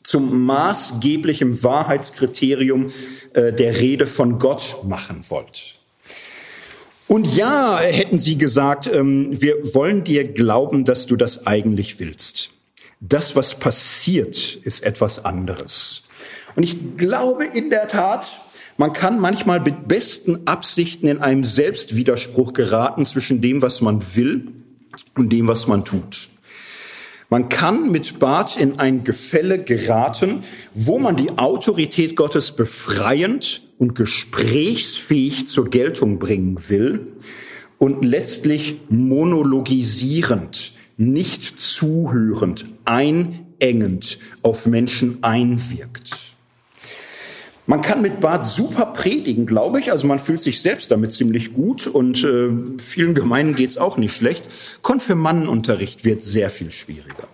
zum 0.02 0.42
maßgeblichen 0.42 1.62
Wahrheitskriterium 1.62 2.92
äh, 3.32 3.54
der 3.54 3.80
Rede 3.80 4.06
von 4.06 4.38
Gott 4.38 4.76
machen 4.84 5.24
wollt. 5.28 5.78
Und 7.06 7.34
ja, 7.36 7.78
hätten 7.78 8.18
sie 8.18 8.38
gesagt, 8.38 8.86
ähm, 8.86 9.28
wir 9.30 9.74
wollen 9.74 10.04
dir 10.04 10.24
glauben, 10.24 10.84
dass 10.84 11.06
du 11.06 11.16
das 11.16 11.46
eigentlich 11.46 12.00
willst. 12.00 12.50
Das, 13.00 13.36
was 13.36 13.56
passiert, 13.56 14.58
ist 14.62 14.82
etwas 14.82 15.24
anderes. 15.24 16.04
Und 16.56 16.62
ich 16.62 16.96
glaube 16.96 17.44
in 17.44 17.68
der 17.68 17.88
Tat, 17.88 18.40
man 18.76 18.92
kann 18.92 19.20
manchmal 19.20 19.60
mit 19.60 19.86
besten 19.86 20.46
Absichten 20.46 21.06
in 21.06 21.20
einem 21.20 21.44
Selbstwiderspruch 21.44 22.54
geraten 22.54 23.04
zwischen 23.04 23.40
dem, 23.40 23.62
was 23.62 23.80
man 23.80 24.16
will 24.16 24.48
und 25.16 25.32
dem, 25.32 25.46
was 25.46 25.66
man 25.66 25.84
tut. 25.84 26.28
Man 27.28 27.48
kann 27.48 27.90
mit 27.90 28.18
Barth 28.18 28.56
in 28.56 28.78
ein 28.78 29.04
Gefälle 29.04 29.62
geraten, 29.62 30.44
wo 30.72 30.98
man 30.98 31.16
die 31.16 31.36
Autorität 31.36 32.16
Gottes 32.16 32.52
befreiend 32.52 33.62
und 33.78 33.94
gesprächsfähig 33.94 35.46
zur 35.46 35.70
Geltung 35.70 36.18
bringen 36.18 36.58
will 36.68 37.08
und 37.78 38.04
letztlich 38.04 38.78
monologisierend, 38.88 40.72
nicht 40.96 41.58
zuhörend, 41.58 42.66
einengend 42.84 44.18
auf 44.42 44.66
Menschen 44.66 45.22
einwirkt. 45.22 46.34
Man 47.66 47.80
kann 47.80 48.02
mit 48.02 48.20
Bart 48.20 48.44
super 48.44 48.86
predigen, 48.86 49.46
glaube 49.46 49.80
ich. 49.80 49.90
Also 49.90 50.06
man 50.06 50.18
fühlt 50.18 50.40
sich 50.40 50.60
selbst 50.60 50.90
damit 50.90 51.12
ziemlich 51.12 51.52
gut 51.52 51.86
und 51.86 52.22
äh, 52.22 52.50
vielen 52.78 53.14
Gemeinden 53.14 53.54
geht's 53.54 53.78
auch 53.78 53.96
nicht 53.96 54.14
schlecht. 54.14 54.48
Konfirmandenunterricht 54.82 56.04
wird 56.04 56.20
sehr 56.20 56.50
viel 56.50 56.70
schwieriger. 56.72 57.26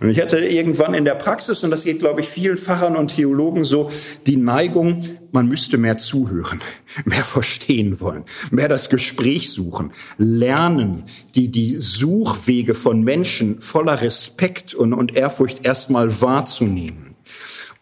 Und 0.00 0.10
ich 0.10 0.20
hatte 0.20 0.38
irgendwann 0.38 0.94
in 0.94 1.04
der 1.04 1.14
Praxis, 1.14 1.64
und 1.64 1.70
das 1.70 1.84
geht, 1.84 2.00
glaube 2.00 2.20
ich, 2.20 2.28
vielen 2.28 2.58
Pfarrern 2.58 2.96
und 2.96 3.14
Theologen 3.14 3.64
so, 3.64 3.90
die 4.26 4.36
Neigung, 4.36 5.02
man 5.32 5.48
müsste 5.48 5.78
mehr 5.78 5.98
zuhören, 5.98 6.60
mehr 7.04 7.24
verstehen 7.24 8.00
wollen, 8.00 8.24
mehr 8.50 8.68
das 8.68 8.90
Gespräch 8.90 9.50
suchen, 9.52 9.92
lernen, 10.18 11.04
die, 11.34 11.48
die 11.48 11.76
Suchwege 11.76 12.74
von 12.74 13.02
Menschen 13.02 13.60
voller 13.60 14.00
Respekt 14.02 14.74
und, 14.74 14.92
und 14.92 15.14
Ehrfurcht 15.14 15.64
erstmal 15.64 16.20
wahrzunehmen. 16.20 17.16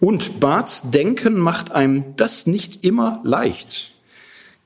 Und 0.01 0.41
Barths 0.41 0.91
Denken 0.91 1.39
macht 1.39 1.73
einem 1.73 2.17
das 2.17 2.47
nicht 2.47 2.85
immer 2.85 3.21
leicht, 3.25 3.95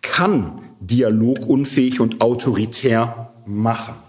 kann 0.03 0.63
dialogunfähig 0.81 2.01
und 2.01 2.21
autoritär 2.21 3.33
machen. 3.47 4.08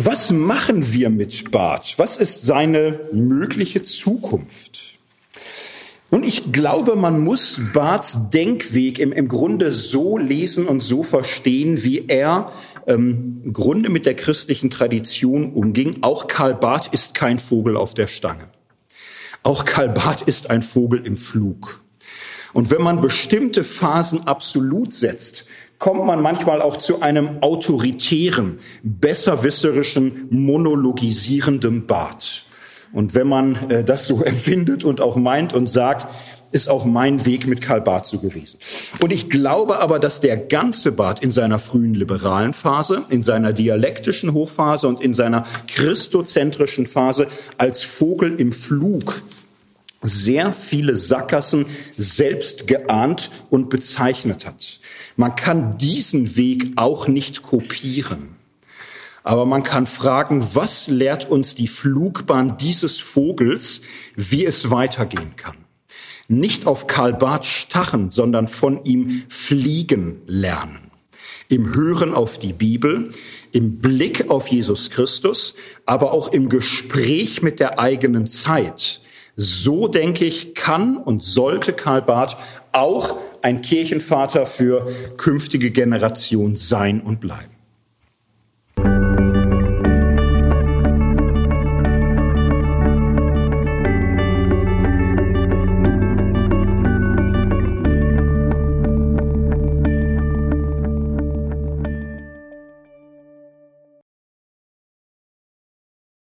Was 0.00 0.30
machen 0.30 0.92
wir 0.92 1.10
mit 1.10 1.50
Barth? 1.50 1.94
Was 1.96 2.18
ist 2.18 2.44
seine 2.44 3.00
mögliche 3.10 3.82
Zukunft? 3.82 4.96
Und 6.08 6.24
ich 6.24 6.52
glaube, 6.52 6.94
man 6.94 7.18
muss 7.18 7.60
Barths 7.74 8.30
Denkweg 8.30 9.00
im, 9.00 9.10
im 9.10 9.26
Grunde 9.26 9.72
so 9.72 10.16
lesen 10.16 10.68
und 10.68 10.78
so 10.78 11.02
verstehen, 11.02 11.82
wie 11.82 12.06
er 12.06 12.52
ähm, 12.86 13.40
im 13.42 13.52
Grunde 13.52 13.90
mit 13.90 14.06
der 14.06 14.14
christlichen 14.14 14.70
Tradition 14.70 15.52
umging. 15.52 15.96
Auch 16.02 16.28
Karl 16.28 16.54
Barth 16.54 16.94
ist 16.94 17.14
kein 17.14 17.40
Vogel 17.40 17.76
auf 17.76 17.92
der 17.92 18.06
Stange. 18.06 18.46
Auch 19.42 19.64
Karl 19.64 19.88
Barth 19.88 20.22
ist 20.22 20.48
ein 20.48 20.62
Vogel 20.62 21.04
im 21.04 21.16
Flug. 21.16 21.80
Und 22.52 22.70
wenn 22.70 22.82
man 22.82 23.00
bestimmte 23.00 23.64
Phasen 23.64 24.28
absolut 24.28 24.92
setzt, 24.92 25.44
kommt 25.78 26.04
man 26.04 26.20
manchmal 26.20 26.60
auch 26.60 26.76
zu 26.76 27.02
einem 27.02 27.42
autoritären, 27.42 28.56
besserwisserischen, 28.82 30.26
monologisierenden 30.30 31.86
Bart. 31.86 32.46
Und 32.92 33.14
wenn 33.14 33.28
man 33.28 33.70
äh, 33.70 33.84
das 33.84 34.06
so 34.06 34.22
empfindet 34.24 34.84
und 34.84 35.00
auch 35.00 35.16
meint 35.16 35.52
und 35.52 35.68
sagt, 35.68 36.06
ist 36.50 36.70
auch 36.70 36.86
mein 36.86 37.26
Weg 37.26 37.46
mit 37.46 37.60
Karl 37.60 37.82
Barth 37.82 38.06
so 38.06 38.18
gewesen. 38.20 38.58
Und 39.02 39.12
ich 39.12 39.28
glaube 39.28 39.80
aber, 39.80 39.98
dass 39.98 40.20
der 40.20 40.38
ganze 40.38 40.92
Barth 40.92 41.22
in 41.22 41.30
seiner 41.30 41.58
frühen 41.58 41.94
liberalen 41.94 42.54
Phase, 42.54 43.04
in 43.10 43.22
seiner 43.22 43.52
dialektischen 43.52 44.32
Hochphase 44.32 44.88
und 44.88 45.02
in 45.02 45.12
seiner 45.12 45.44
christozentrischen 45.66 46.86
Phase 46.86 47.26
als 47.58 47.82
Vogel 47.82 48.40
im 48.40 48.52
Flug 48.52 49.22
sehr 50.00 50.52
viele 50.52 50.96
Sackgassen 50.96 51.66
selbst 51.96 52.66
geahnt 52.66 53.30
und 53.50 53.68
bezeichnet 53.68 54.46
hat. 54.46 54.80
Man 55.16 55.34
kann 55.34 55.78
diesen 55.78 56.36
Weg 56.36 56.72
auch 56.76 57.08
nicht 57.08 57.42
kopieren. 57.42 58.36
Aber 59.24 59.44
man 59.44 59.62
kann 59.62 59.86
fragen, 59.86 60.46
was 60.54 60.88
lehrt 60.88 61.28
uns 61.28 61.54
die 61.54 61.68
Flugbahn 61.68 62.56
dieses 62.56 62.98
Vogels, 62.98 63.82
wie 64.14 64.46
es 64.46 64.70
weitergehen 64.70 65.36
kann? 65.36 65.56
Nicht 66.28 66.66
auf 66.66 66.86
Karl 66.86 67.14
Barth 67.14 67.44
stachen, 67.44 68.08
sondern 68.08 68.48
von 68.48 68.84
ihm 68.84 69.24
fliegen 69.28 70.22
lernen. 70.26 70.90
Im 71.48 71.74
Hören 71.74 72.14
auf 72.14 72.38
die 72.38 72.52
Bibel, 72.52 73.10
im 73.52 73.78
Blick 73.78 74.30
auf 74.30 74.48
Jesus 74.48 74.90
Christus, 74.90 75.54
aber 75.86 76.12
auch 76.12 76.28
im 76.28 76.48
Gespräch 76.48 77.42
mit 77.42 77.60
der 77.60 77.78
eigenen 77.78 78.26
Zeit 78.26 79.00
so 79.40 79.86
denke 79.86 80.24
ich, 80.24 80.56
kann 80.56 80.96
und 80.96 81.22
sollte 81.22 81.72
Karl 81.72 82.02
Barth 82.02 82.36
auch 82.72 83.16
ein 83.40 83.62
Kirchenvater 83.62 84.46
für 84.46 84.84
künftige 85.16 85.70
Generationen 85.70 86.56
sein 86.56 87.00
und 87.00 87.20
bleiben. 87.20 87.57